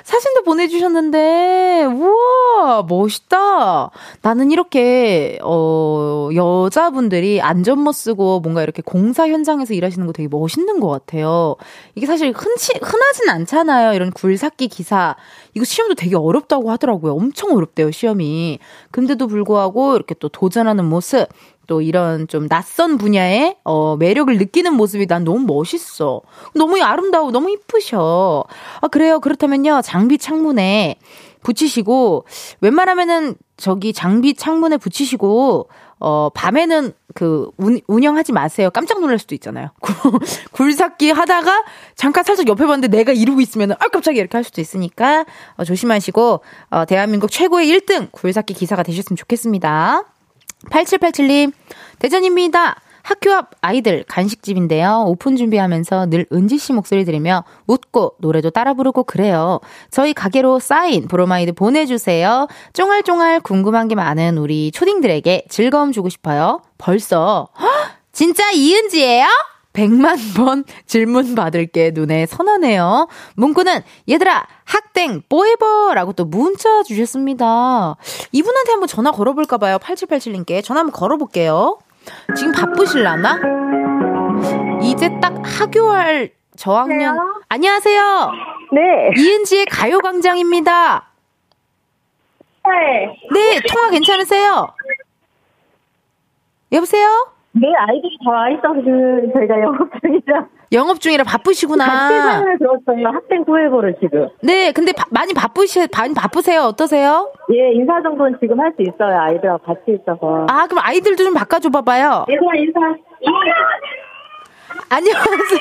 사진도 0.04 0.44
보내주셨는데, 0.44 1.86
우와, 1.86 2.84
멋있다. 2.84 3.92
나는 4.22 4.52
이렇게, 4.52 5.40
어, 5.44 6.30
여자분들이 6.34 7.42
안전모 7.42 7.92
쓰고 7.92 8.40
뭔가 8.40 8.64
이렇게 8.64 8.82
공사 8.82 9.28
현장에서 9.28 9.74
일하시는 9.74 10.06
거 10.08 10.14
되게 10.14 10.28
멋있는 10.30 10.80
것 10.80 10.90
같아요. 10.90 11.56
이게 11.96 12.06
사실 12.06 12.32
흔치, 12.32 12.74
흔하진 12.82 13.30
않잖아요. 13.30 13.94
이런 13.94 14.12
굴삭기 14.12 14.68
기사. 14.68 15.16
이거 15.54 15.66
시험도 15.66 15.96
되게 15.96 16.16
어렵다고 16.16 16.72
하더라고요. 16.72 17.14
엄청 17.14 17.56
어렵대요, 17.56 17.92
시험이. 17.92 18.60
근데도 18.92 19.28
불구하고 19.28 19.96
이렇게 19.96 20.16
또 20.20 20.30
도전하는 20.30 20.86
모습, 20.86 21.28
또 21.68 21.82
이런 21.82 22.28
좀 22.28 22.48
낯선 22.48 22.98
분야의 22.98 23.58
어 23.64 23.98
매력을 23.98 24.36
느끼는 24.38 24.74
모습이 24.74 25.06
난 25.06 25.24
너무 25.24 25.40
멋있어. 25.46 26.22
너무 26.56 26.82
아름다워, 26.82 27.32
너무 27.32 27.52
이쁘셔. 27.52 28.46
아 28.82 28.88
그래요. 28.88 29.20
그렇다면요 29.20 29.82
장비 29.84 30.18
창문에 30.18 30.98
붙이시고 31.44 32.26
웬만하면은 32.62 33.36
저기 33.58 33.94
장비 33.94 34.34
창문에 34.34 34.78
붙이시고 34.78 35.70
어 36.00 36.30
밤에는 36.34 36.94
그 37.14 37.50
운, 37.58 37.82
운영하지 37.88 38.32
마세요. 38.32 38.70
깜짝 38.70 39.02
놀랄 39.02 39.20
수도 39.20 39.36
있잖아요. 39.36 39.70
굴삭기 40.52 41.12
하다가 41.12 41.66
잠깐 41.96 42.24
살짝 42.24 42.48
옆에 42.48 42.66
봤는데 42.66 42.96
내가 42.96 43.12
이러고 43.12 43.42
있으면 43.42 43.72
아 43.74 43.88
깜짝이야 43.90 44.22
이렇게 44.22 44.38
할 44.38 44.44
수도 44.44 44.62
있으니까 44.62 45.26
어, 45.58 45.64
조심하시고 45.64 46.42
어, 46.70 46.86
대한민국 46.86 47.32
최고의 47.32 47.68
1등 47.72 48.12
굴삭기 48.12 48.54
기사가 48.54 48.84
되셨으면 48.84 49.18
좋겠습니다. 49.18 50.04
8787님, 50.70 51.54
대전입니다. 52.00 52.82
학교 53.04 53.32
앞 53.32 53.52
아이들 53.62 54.04
간식집인데요. 54.06 55.06
오픈 55.08 55.38
준비하면서 55.38 56.08
늘 56.08 56.26
은지 56.34 56.58
씨 56.58 56.74
목소리 56.74 57.06
들으며 57.06 57.46
웃고 57.66 58.16
노래도 58.20 58.50
따라 58.50 58.74
부르고 58.74 59.06
그래요. 59.06 59.62
저희 59.90 60.14
가게로 60.14 60.60
사인 60.60 61.08
브로마이드 61.08 61.54
보내주세요. 61.54 62.48
쫑알쫑알 62.74 63.40
궁금한 63.40 63.88
게 63.88 63.96
많은 63.96 64.38
우리 64.38 64.72
초딩들에게 64.72 65.46
즐거움 65.48 65.94
주고 65.94 66.10
싶어요. 66.10 66.62
벌써 66.78 67.48
헉, 67.58 67.70
진짜 68.12 68.52
이은지예요? 68.52 69.26
100만 69.78 70.36
번 70.36 70.64
질문 70.88 71.36
받을게 71.36 71.92
눈에 71.94 72.26
선하네요. 72.26 73.08
문구는 73.36 73.82
얘들아 74.10 74.48
학땡 74.66 75.22
forever라고 75.30 76.14
또 76.14 76.26
문자 76.26 76.82
주셨습니다. 76.84 77.96
이분한테 78.32 78.72
한번 78.72 78.88
전화 78.88 79.12
걸어볼까 79.12 79.58
봐요. 79.58 79.78
8787님께 79.78 80.64
전화 80.64 80.80
한번 80.80 80.94
걸어볼게요. 80.94 81.78
지금 82.36 82.54
바쁘실라나? 82.54 83.40
이제 84.82 85.10
딱 85.22 85.36
하교할 85.44 86.32
저학년 86.56 87.16
네. 87.16 87.22
안녕하세요. 87.50 88.32
네. 88.74 89.22
이은지의 89.22 89.66
가요광장입니다. 89.66 91.08
네. 92.66 93.30
네, 93.34 93.62
통화 93.72 93.90
괜찮으세요? 93.90 94.68
여보세요? 96.72 97.37
내 97.60 97.68
아이들이 97.76 98.18
다 98.24 98.32
와 98.32 98.50
있어서 98.50 98.74
지금 98.76 99.32
저희가 99.34 99.60
영업 99.62 99.90
중이라. 100.02 100.46
영업 100.74 101.00
중이라 101.00 101.24
바쁘시구나. 101.24 101.86
사연을 101.86 102.58
들었어요. 102.60 103.08
학생 103.08 103.44
후회보를 103.48 103.96
지금. 104.02 104.28
네, 104.42 104.72
근데 104.74 104.92
바- 104.92 105.06
많이 105.10 105.34
바쁘시, 105.34 105.88
많이 105.96 106.14
바쁘세요? 106.14 106.62
어떠세요? 106.64 107.32
예, 107.54 107.72
인사 107.74 108.02
정도는 108.02 108.38
지금 108.42 108.60
할 108.60 108.72
수 108.76 108.82
있어요. 108.84 109.18
아이들하고 109.20 109.64
같이 109.64 109.82
있어서. 110.00 110.46
아, 110.50 110.68
그럼 110.68 110.84
아이들도 110.86 111.24
좀 111.24 111.34
바꿔줘 111.34 111.70
봐봐요. 111.70 112.26
인사, 112.28 112.46
인사. 112.58 112.80
안녕하세요. 114.90 115.60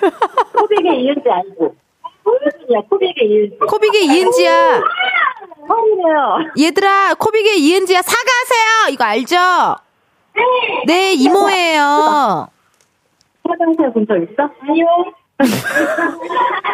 코빅의 0.58 1.00
이은지 1.02 1.22
알고. 1.30 1.74
코빅이야, 2.24 2.80
코빅의 2.90 3.14
이은지. 3.28 3.58
코빅의 3.68 4.04
이은지야. 4.06 4.80
처음이에요. 5.66 6.38
얘들아, 6.60 7.14
코빅의 7.14 7.58
이은지야, 7.60 8.02
사과하세요! 8.02 8.92
이거 8.92 9.04
알죠? 9.04 9.36
네, 10.86 11.12
이모예요. 11.14 12.48
화장실 13.46 13.92
본 13.92 14.06
적 14.06 14.16
있어? 14.16 14.50
아니요. 14.68 14.86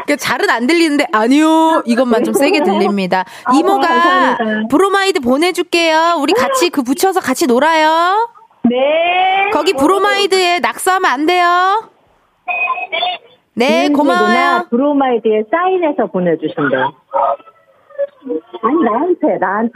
그 0.06 0.16
잘은 0.16 0.48
안 0.50 0.66
들리는데, 0.66 1.06
아니요. 1.12 1.82
이것만 1.86 2.24
좀 2.24 2.34
세게 2.34 2.62
들립니다. 2.62 3.24
아, 3.44 3.52
이모가 3.54 3.86
감사합니다. 3.86 4.68
브로마이드 4.68 5.20
보내줄게요. 5.20 6.16
우리 6.20 6.32
같이 6.32 6.68
그 6.70 6.82
붙여서 6.82 7.20
같이 7.20 7.46
놀아요. 7.46 8.28
네. 8.64 9.50
거기 9.52 9.72
브로마이드에 9.72 10.60
낙서하면 10.60 11.10
안 11.10 11.26
돼요. 11.26 11.90
네, 13.54 13.88
고마워요. 13.88 14.66
브로마이드에 14.70 15.44
사인해서 15.50 16.06
보내주신대. 16.06 16.76
아니, 18.62 18.84
나한테, 18.84 19.38
나한테. 19.40 19.72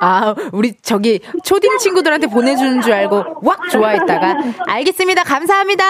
아, 0.00 0.34
우리 0.52 0.74
저기 0.82 1.20
초딩 1.44 1.78
친구들한테 1.78 2.26
보내주는 2.28 2.80
줄 2.80 2.92
알고 2.92 3.24
왁 3.42 3.68
좋아했다가. 3.70 4.36
알겠습니다. 4.66 5.24
감사합니다. 5.24 5.84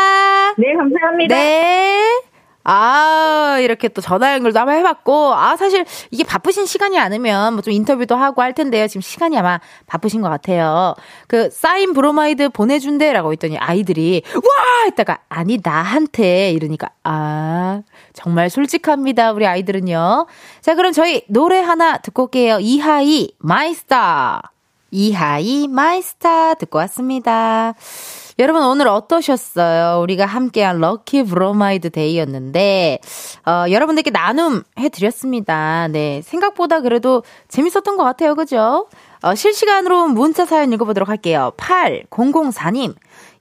네, 0.57 0.75
감사합니다. 0.77 1.35
네. 1.35 2.23
아, 2.67 3.59
이렇게 3.61 3.89
또 3.89 4.01
전화 4.01 4.33
연결도 4.33 4.59
한번 4.59 4.77
해봤고, 4.77 5.35
아, 5.35 5.55
사실 5.55 5.85
이게 6.11 6.25
바쁘신 6.25 6.65
시간이 6.65 6.99
아니면 6.99 7.53
뭐 7.53 7.61
좀 7.61 7.75
인터뷰도 7.75 8.17
하고 8.17 8.41
할 8.41 8.55
텐데요. 8.55 8.87
지금 8.87 9.03
시간이 9.03 9.37
아마 9.37 9.61
바쁘신 9.87 10.23
것 10.23 10.31
같아요. 10.31 10.95
그, 11.29 11.51
사인 11.51 11.93
브로마이드 11.93 12.49
보내준대라고 12.49 13.33
했더니 13.33 13.59
아이들이, 13.59 14.23
와! 14.35 14.41
했다가, 14.87 15.19
아니, 15.29 15.59
나한테 15.63 16.53
이러니까, 16.53 16.89
아, 17.05 17.83
정말 18.15 18.49
솔직합니다. 18.49 19.33
우리 19.33 19.47
아이들은요. 19.47 20.27
자, 20.63 20.75
그럼 20.75 20.93
저희 20.93 21.23
노래 21.29 21.61
하나 21.61 21.99
듣고 21.99 22.25
올게요. 22.25 22.59
이하이, 22.61 23.33
My 23.39 23.71
Star. 23.71 24.53
이하이, 24.91 25.69
My 25.69 25.97
Star 25.97 26.55
듣고 26.55 26.79
왔습니다. 26.79 27.75
여러분 28.39 28.63
오늘 28.65 28.89
어떠셨어요? 28.89 30.01
우리가 30.03 30.27
함께한 30.27 30.79
lucky 30.81 31.23
브로마이드 31.25 31.91
day였는데 31.91 32.99
어, 33.47 33.65
여러분들께 33.71 34.11
나눔 34.11 34.65
해드렸습니다. 34.77 35.87
네 35.89 36.21
생각보다 36.23 36.81
그래도 36.81 37.23
재밌었던 37.47 37.97
것 37.97 38.03
같아요, 38.03 38.35
그죠? 38.35 38.89
어, 39.23 39.35
실시간으로 39.37 40.09
문자 40.09 40.45
사연 40.47 40.73
읽어보도록 40.73 41.09
할게요. 41.09 41.53
8004님. 41.57 42.95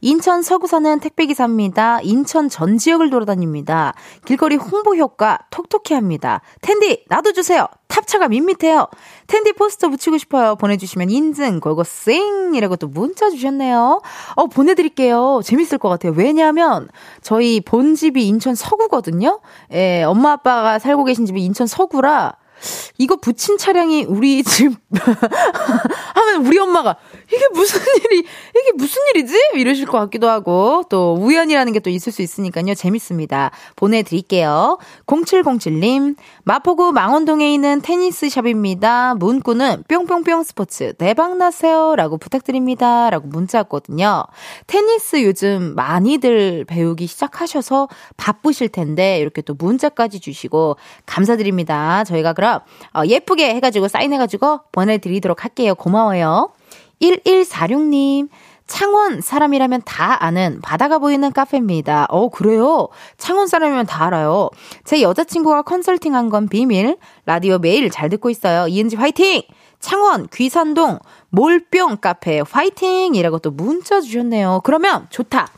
인천 0.03 0.41
서구 0.41 0.67
사는 0.67 0.99
택배기사입니다. 0.99 2.01
인천 2.01 2.49
전 2.49 2.77
지역을 2.77 3.09
돌아다닙니다. 3.09 3.93
길거리 4.25 4.57
홍보 4.57 4.97
효과 4.97 5.39
톡톡히 5.49 5.93
합니다. 5.93 6.41
텐디, 6.61 7.05
나도 7.07 7.31
주세요. 7.31 7.67
탑차가 7.87 8.27
밋밋해요. 8.27 8.87
텐디 9.27 9.53
포스터 9.53 9.87
붙이고 9.87 10.17
싶어요. 10.17 10.57
보내주시면 10.57 11.09
인증, 11.09 11.61
고고 11.61 11.85
쌩! 11.85 12.53
이라고 12.53 12.75
또 12.75 12.87
문자 12.89 13.29
주셨네요. 13.29 14.01
어, 14.35 14.45
보내드릴게요. 14.47 15.39
재밌을 15.41 15.77
것 15.77 15.87
같아요. 15.87 16.11
왜냐하면 16.17 16.89
저희 17.21 17.61
본집이 17.61 18.27
인천 18.27 18.55
서구거든요. 18.55 19.39
예, 19.71 20.03
엄마 20.03 20.33
아빠가 20.33 20.79
살고 20.79 21.05
계신 21.05 21.25
집이 21.25 21.41
인천 21.45 21.65
서구라 21.65 22.35
이거 22.97 23.17
붙인 23.17 23.57
차량이 23.57 24.03
우리 24.05 24.43
집 24.43 24.71
하면 26.15 26.45
우리 26.45 26.57
엄마가 26.57 26.95
이게 27.27 27.47
무슨 27.53 27.79
일이 28.03 28.19
이게 28.19 28.71
무슨 28.75 29.01
일이지? 29.13 29.35
이러실 29.55 29.85
것 29.85 29.99
같기도 29.99 30.29
하고 30.29 30.83
또 30.89 31.15
우연이라는 31.19 31.71
게 31.73 31.83
또 31.83 31.89
있을 31.89 32.11
수 32.11 32.21
있으니까요. 32.23 32.73
재밌습니다. 32.73 33.51
보내드릴게요. 33.75 34.79
0707님 35.05 36.15
마포구 36.43 36.93
망원동에 36.93 37.53
있는 37.53 37.81
테니스 37.81 38.29
샵입니다. 38.29 39.15
문구는 39.15 39.83
뿅뿅뿅 39.87 40.43
스포츠 40.43 40.93
대박나세요 40.93 41.95
라고 41.95 42.17
부탁드립니다. 42.17 43.09
라고 43.09 43.27
문자 43.27 43.59
왔거든요. 43.59 44.23
테니스 44.67 45.23
요즘 45.23 45.75
많이들 45.75 46.65
배우기 46.65 47.05
시작하셔서 47.05 47.89
바쁘실 48.17 48.69
텐데 48.69 49.19
이렇게 49.19 49.41
또 49.41 49.53
문자까지 49.53 50.19
주시고 50.19 50.77
감사드립니다. 51.05 52.05
저희가 52.05 52.33
그럼 52.33 52.52
어, 52.93 53.01
예쁘게 53.05 53.55
해가지고 53.55 53.87
사인해가지고 53.87 54.59
보내드리도록 54.71 55.43
할게요. 55.43 55.75
고마워요. 55.75 56.51
1146님. 57.01 58.29
창원 58.65 59.21
사람이라면 59.21 59.81
다 59.85 60.23
아는 60.23 60.59
바다가 60.61 60.97
보이는 60.97 61.31
카페입니다. 61.31 62.07
어, 62.09 62.29
그래요? 62.29 62.87
창원 63.17 63.47
사람이면 63.47 63.85
다 63.85 64.05
알아요. 64.05 64.49
제 64.85 65.01
여자친구가 65.01 65.63
컨설팅 65.63 66.15
한건 66.15 66.47
비밀. 66.47 66.97
라디오 67.25 67.59
매일 67.59 67.89
잘 67.89 68.09
듣고 68.09 68.29
있어요. 68.29 68.67
이은지 68.67 68.95
화이팅! 68.95 69.43
창원 69.79 70.27
귀산동 70.33 70.99
몰뿅 71.29 71.97
카페 71.97 72.41
화이팅! 72.49 73.15
이라고 73.15 73.39
또 73.39 73.51
문자 73.51 73.99
주셨네요. 73.99 74.61
그러면 74.63 75.07
좋다. 75.09 75.49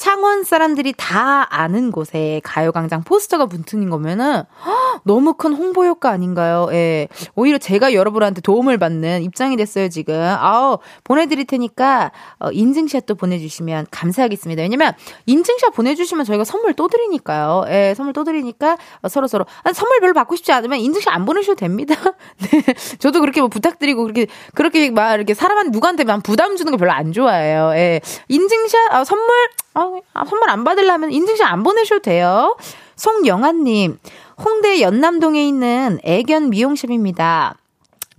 창원 0.00 0.44
사람들이 0.44 0.94
다 0.96 1.46
아는 1.50 1.92
곳에 1.92 2.40
가요광장 2.42 3.02
포스터가 3.02 3.44
붙은 3.44 3.90
거면은 3.90 4.44
헉, 4.64 5.02
너무 5.04 5.34
큰 5.34 5.52
홍보 5.52 5.84
효과 5.84 6.08
아닌가요? 6.08 6.68
예. 6.72 7.06
오히려 7.34 7.58
제가 7.58 7.92
여러분한테 7.92 8.40
도움을 8.40 8.78
받는 8.78 9.20
입장이 9.22 9.56
됐어요, 9.56 9.90
지금. 9.90 10.14
아우, 10.18 10.78
보내드릴 11.04 11.44
테니까, 11.44 12.12
어, 12.38 12.50
인증샷도 12.50 13.16
보내주시면 13.16 13.88
감사하겠습니다. 13.90 14.62
왜냐면, 14.62 14.94
인증샷 15.26 15.74
보내주시면 15.74 16.24
저희가 16.24 16.44
선물 16.44 16.72
또 16.72 16.88
드리니까요. 16.88 17.64
예, 17.68 17.92
선물 17.94 18.14
또 18.14 18.24
드리니까, 18.24 18.78
어, 19.02 19.08
서로서로. 19.08 19.44
아, 19.64 19.74
선물 19.74 20.00
별로 20.00 20.14
받고 20.14 20.34
싶지 20.34 20.50
않으면 20.50 20.78
인증샷 20.78 21.12
안 21.12 21.26
보내셔도 21.26 21.56
됩니다. 21.56 21.94
네. 22.50 22.62
저도 23.00 23.20
그렇게 23.20 23.42
뭐 23.42 23.48
부탁드리고, 23.48 24.04
그렇게, 24.04 24.28
그렇게 24.54 24.90
막 24.90 25.14
이렇게 25.14 25.34
사람한테 25.34 25.72
누구한테 25.72 26.04
막 26.04 26.22
부담 26.22 26.56
주는 26.56 26.72
거 26.72 26.78
별로 26.78 26.92
안 26.92 27.12
좋아해요. 27.12 27.72
예. 27.74 28.00
인증샷, 28.28 28.94
아, 28.94 29.04
선물, 29.04 29.28
아, 29.74 29.89
아, 30.12 30.24
선물 30.24 30.50
안 30.50 30.64
받으려면 30.64 31.12
인증샷 31.12 31.50
안 31.50 31.62
보내셔도 31.62 32.02
돼요. 32.02 32.56
송영아님, 32.96 33.98
홍대 34.44 34.80
연남동에 34.80 35.46
있는 35.46 35.98
애견 36.02 36.50
미용샵입니다. 36.50 37.56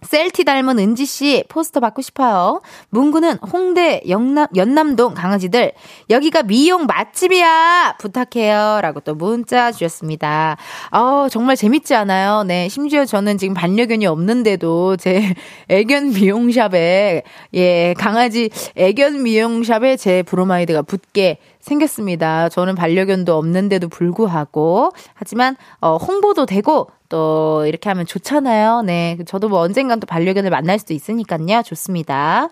셀티 0.04 0.46
닮은 0.46 0.80
은지 0.80 1.06
씨 1.06 1.44
포스터 1.48 1.80
받고 1.80 2.02
싶어요. 2.02 2.62
문구는 2.90 3.38
홍대 3.54 4.02
영남, 4.10 4.48
연남동 4.56 5.14
강아지들. 5.14 5.74
여기가 6.10 6.44
미용 6.44 6.88
맛집이야! 6.88 7.98
부탁해요. 8.00 8.80
라고 8.82 9.00
또 9.02 9.14
문자 9.14 9.72
주셨습니다. 9.72 10.58
어, 10.92 11.28
정말 11.30 11.56
재밌지 11.56 11.94
않아요? 11.94 12.44
네. 12.44 12.68
심지어 12.68 13.06
저는 13.06 13.38
지금 13.38 13.54
반려견이 13.54 14.08
없는데도 14.08 14.98
제 14.98 15.36
애견 15.70 16.10
미용샵에, 16.14 17.22
예, 17.54 17.94
강아지 17.98 18.50
애견 18.76 19.22
미용샵에 19.22 19.98
제 19.98 20.24
브로마이드가 20.24 20.82
붙게 20.82 21.38
생겼습니다. 21.62 22.50
저는 22.50 22.76
반려견도 22.76 23.38
없는데도 23.38 23.88
불구하고. 23.90 24.92
하지만, 25.14 25.56
어, 25.80 25.98
홍보도 25.98 26.46
되고, 26.46 26.90
또 27.10 27.66
이렇게 27.68 27.90
하면 27.90 28.06
좋잖아요. 28.06 28.84
네. 28.84 29.18
저도 29.26 29.50
뭐 29.50 29.60
언젠간 29.60 30.00
또 30.00 30.08
반려견을 30.08 30.50
만날 30.50 30.80
수도 30.80 30.94
있으니까요. 30.94 31.62
좋습니다. 31.64 32.50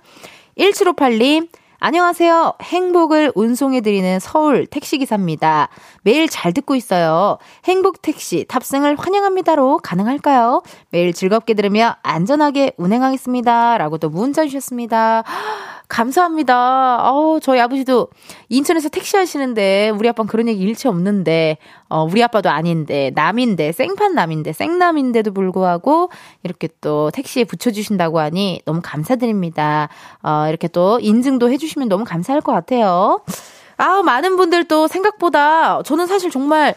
1758님. 0.57 1.47
안녕하세요. 1.82 2.55
행복을 2.62 3.32
운송해드리는 3.36 4.20
서울 4.20 4.66
택시기사입니다. 4.66 5.70
매일 6.01 6.28
잘 6.28 6.51
듣고 6.51 6.76
있어요. 6.76 7.38
행복 7.64 8.01
택시 8.01 8.43
탑승을 8.49 8.97
환영합니다로 8.97 9.78
가능할까요? 9.78 10.62
매일 10.89 11.14
즐겁게 11.14 11.53
들으며 11.53 11.95
안전하게 12.03 12.74
운행하겠습니다. 12.76 13.78
라고 13.78 13.97
또 13.97 14.10
문자 14.10 14.43
주셨습니다. 14.43 15.24
감사합니다. 15.90 17.10
어우, 17.12 17.40
저희 17.42 17.60
아버지도 17.60 18.10
인천에서 18.48 18.90
택시 18.90 19.18
하시는데, 19.18 19.90
우리 19.90 20.08
아빠는 20.08 20.30
그런 20.30 20.48
얘기 20.48 20.62
일체 20.62 20.88
없는데, 20.88 21.58
어, 21.90 22.04
우리 22.04 22.24
아빠도 22.24 22.50
아닌데, 22.50 23.12
남인데, 23.16 23.72
생판 23.72 24.14
남인데, 24.14 24.54
생남인데도 24.54 25.34
불구하고, 25.34 26.12
이렇게 26.44 26.70
또 26.80 27.10
택시에 27.12 27.44
붙여주신다고 27.44 28.20
하니 28.20 28.62
너무 28.66 28.82
감사드립니다. 28.84 29.90
어, 30.22 30.46
이렇게 30.48 30.68
또 30.68 31.00
인증도 31.02 31.52
해주시면 31.52 31.90
너무 31.90 32.06
감사할 32.06 32.42
것 32.42 32.52
같아요. 32.54 33.22
아, 33.78 34.04
많은 34.04 34.38
분들 34.38 34.66
또 34.66 34.88
생각보다, 34.88 35.82
저는 35.84 36.06
사실 36.06 36.30
정말, 36.30 36.76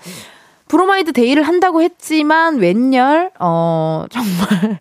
브로마이드 0.68 1.12
day를 1.12 1.42
한다고 1.42 1.82
했지만 1.82 2.56
웬열 2.56 3.30
어 3.38 4.06
정말 4.10 4.78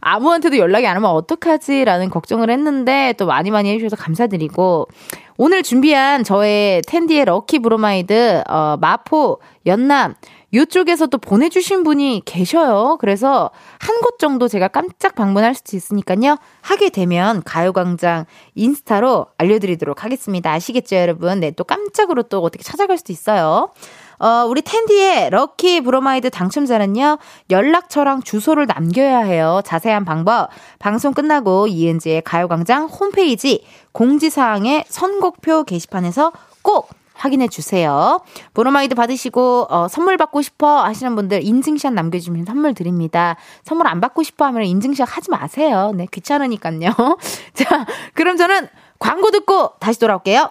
아무한테도 0.00 0.58
연락이 0.58 0.86
안 0.86 0.96
오면 0.96 1.10
어떡하지라는 1.10 2.10
걱정을 2.10 2.50
했는데 2.50 3.14
또 3.18 3.26
많이 3.26 3.50
많이 3.50 3.70
해주셔서 3.70 3.96
감사드리고 3.96 4.88
오늘 5.36 5.62
준비한 5.62 6.22
저의 6.24 6.82
텐디의 6.86 7.24
lucky 7.24 7.60
브로마이드 7.60 8.42
어, 8.48 8.76
마포 8.80 9.40
연남 9.66 10.14
요쪽에서 10.52 11.06
또 11.06 11.16
보내주신 11.18 11.84
분이 11.84 12.22
계셔요. 12.24 12.96
그래서 13.00 13.50
한 13.78 14.00
곳 14.00 14.18
정도 14.18 14.48
제가 14.48 14.68
깜짝 14.68 15.14
방문할 15.14 15.54
수도 15.54 15.76
있으니까요. 15.76 16.36
하게 16.62 16.88
되면 16.90 17.42
가요광장 17.44 18.24
인스타로 18.54 19.26
알려드리도록 19.38 20.04
하겠습니다. 20.04 20.50
아시겠죠, 20.52 20.96
여러분? 20.96 21.40
네, 21.40 21.50
또 21.52 21.64
깜짝으로 21.64 22.24
또 22.24 22.40
어떻게 22.42 22.64
찾아갈 22.64 22.96
수도 22.98 23.12
있어요. 23.12 23.70
어, 24.20 24.44
우리 24.46 24.60
텐디의 24.60 25.30
lucky 25.30 25.80
브로마이드 25.80 26.30
당첨자는요, 26.30 27.18
연락처랑 27.48 28.22
주소를 28.22 28.66
남겨야 28.66 29.20
해요. 29.20 29.62
자세한 29.64 30.04
방법, 30.04 30.50
방송 30.78 31.14
끝나고 31.14 31.66
이은지의 31.66 32.22
가요광장 32.22 32.84
홈페이지 32.86 33.64
공지사항의 33.92 34.84
선곡표 34.88 35.64
게시판에서 35.64 36.32
꼭 36.62 36.90
확인해 37.14 37.48
주세요. 37.48 38.20
브로마이드 38.54 38.94
받으시고 38.94 39.66
어, 39.70 39.88
선물 39.88 40.16
받고 40.16 40.42
싶어 40.42 40.82
하시는 40.82 41.14
분들 41.16 41.42
인증샷 41.42 41.92
남겨주시면 41.92 42.44
선물 42.46 42.74
드립니다. 42.74 43.36
선물 43.62 43.88
안 43.88 44.00
받고 44.00 44.22
싶어 44.22 44.46
하면 44.46 44.64
인증샷 44.64 45.16
하지 45.16 45.30
마세요. 45.30 45.92
네, 45.94 46.06
귀찮으니까요. 46.10 46.90
자, 47.54 47.86
그럼 48.14 48.36
저는 48.36 48.68
광고 48.98 49.30
듣고 49.30 49.72
다시 49.80 49.98
돌아올게요. 49.98 50.50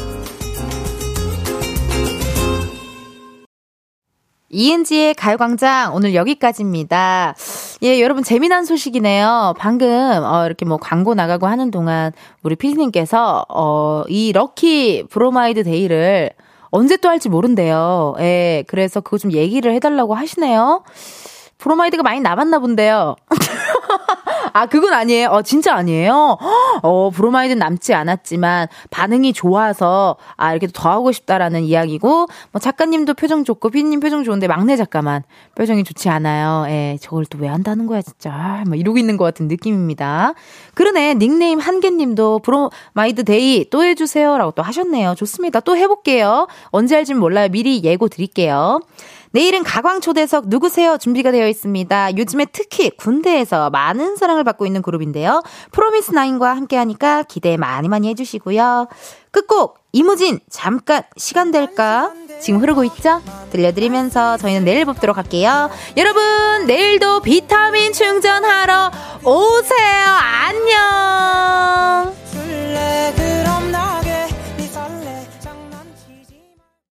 이은지의 4.51 5.13
가요광장 5.15 5.95
오늘 5.95 6.13
여기까지입니다. 6.13 7.35
예, 7.83 8.01
여러분 8.01 8.23
재미난 8.23 8.65
소식이네요. 8.65 9.55
방금 9.57 9.87
어, 9.89 10.45
이렇게 10.45 10.65
뭐 10.65 10.77
광고 10.77 11.13
나가고 11.15 11.47
하는 11.47 11.71
동안 11.71 12.11
우리 12.43 12.55
피디님께서 12.55 13.45
어, 13.49 14.03
이 14.09 14.33
lucky 14.33 15.05
브로마이드 15.09 15.63
day를 15.63 16.31
언제 16.69 16.97
또 16.97 17.09
할지 17.09 17.29
모른대요. 17.29 18.15
예, 18.19 18.63
그래서 18.67 18.99
그거 19.01 19.17
좀 19.17 19.31
얘기를 19.31 19.73
해달라고 19.73 20.15
하시네요. 20.15 20.83
브로마이드가 21.57 22.03
많이 22.03 22.19
남았나 22.19 22.59
본데요. 22.59 23.15
아, 24.53 24.65
그건 24.67 24.93
아니에요. 24.93 25.27
어, 25.29 25.41
진짜 25.41 25.75
아니에요. 25.75 26.37
어, 26.81 27.09
브로마이드는 27.09 27.59
남지 27.59 27.93
않았지만 27.93 28.69
반응이 28.91 29.33
좋아서 29.33 30.15
아, 30.37 30.51
이렇게 30.51 30.67
더 30.73 30.89
하고 30.89 31.11
싶다라는 31.11 31.63
이야기고 31.63 32.27
뭐 32.51 32.59
작가님도 32.59 33.15
표정 33.15 33.43
좋고 33.43 33.69
피디님 33.71 33.99
표정 33.99 34.23
좋은데 34.23 34.47
막내 34.47 34.77
작가만 34.77 35.23
표정이 35.55 35.83
좋지 35.83 36.07
않아요. 36.07 36.65
예, 36.69 36.97
저걸 37.01 37.25
또 37.25 37.41
왜 37.41 37.47
한다는 37.47 37.87
거야, 37.87 38.01
진짜. 38.03 38.29
막 38.29 38.49
뭐 38.49 38.75
이러고 38.75 38.99
있는 38.99 39.17
것 39.17 39.25
같은 39.25 39.47
느낌입니다. 39.47 40.33
그러네. 40.75 41.15
닉네임 41.15 41.59
한개 41.59 41.89
님도 41.89 42.39
브로마이드 42.39 43.23
day 43.23 43.67
또 43.71 43.83
해주세요라고 43.83 44.51
또 44.51 44.61
하셨네요. 44.61 45.15
좋습니다. 45.15 45.59
또 45.61 45.75
해볼게요. 45.75 46.47
언제 46.69 46.95
할진 46.95 47.17
몰라요. 47.17 47.49
미리 47.49 47.83
예고 47.83 48.09
드릴게요. 48.09 48.79
내일은 49.31 49.63
가광 49.63 50.01
초대석 50.01 50.45
누구세요? 50.47 50.97
준비가 50.97 51.31
되어 51.31 51.47
있습니다. 51.47 52.17
요즘에 52.17 52.45
특히 52.51 52.89
군대에서 52.89 53.69
많은 53.69 54.15
사랑을 54.17 54.43
받고 54.43 54.65
있는 54.65 54.81
그룹인데요. 54.81 55.41
프로미스 55.71 56.11
나인과 56.11 56.55
함께 56.55 56.77
하니까 56.77 57.23
기대 57.23 57.57
많이 57.57 57.87
많이 57.87 58.09
해주시고요. 58.09 58.87
끝곡 59.31 59.79
이무진 59.93 60.39
잠깐 60.49 61.03
시간 61.17 61.51
될까? 61.51 62.11
지금 62.41 62.59
흐르고 62.61 62.83
있죠? 62.85 63.21
들려드리면서 63.51 64.37
저희는 64.37 64.65
내일 64.65 64.85
뵙도록 64.85 65.17
할게요. 65.17 65.69
여러분 65.97 66.65
내일도 66.65 67.21
비타민 67.21 67.93
충전하러 67.93 68.91
오세요. 69.23 70.07
안녕. 70.45 72.11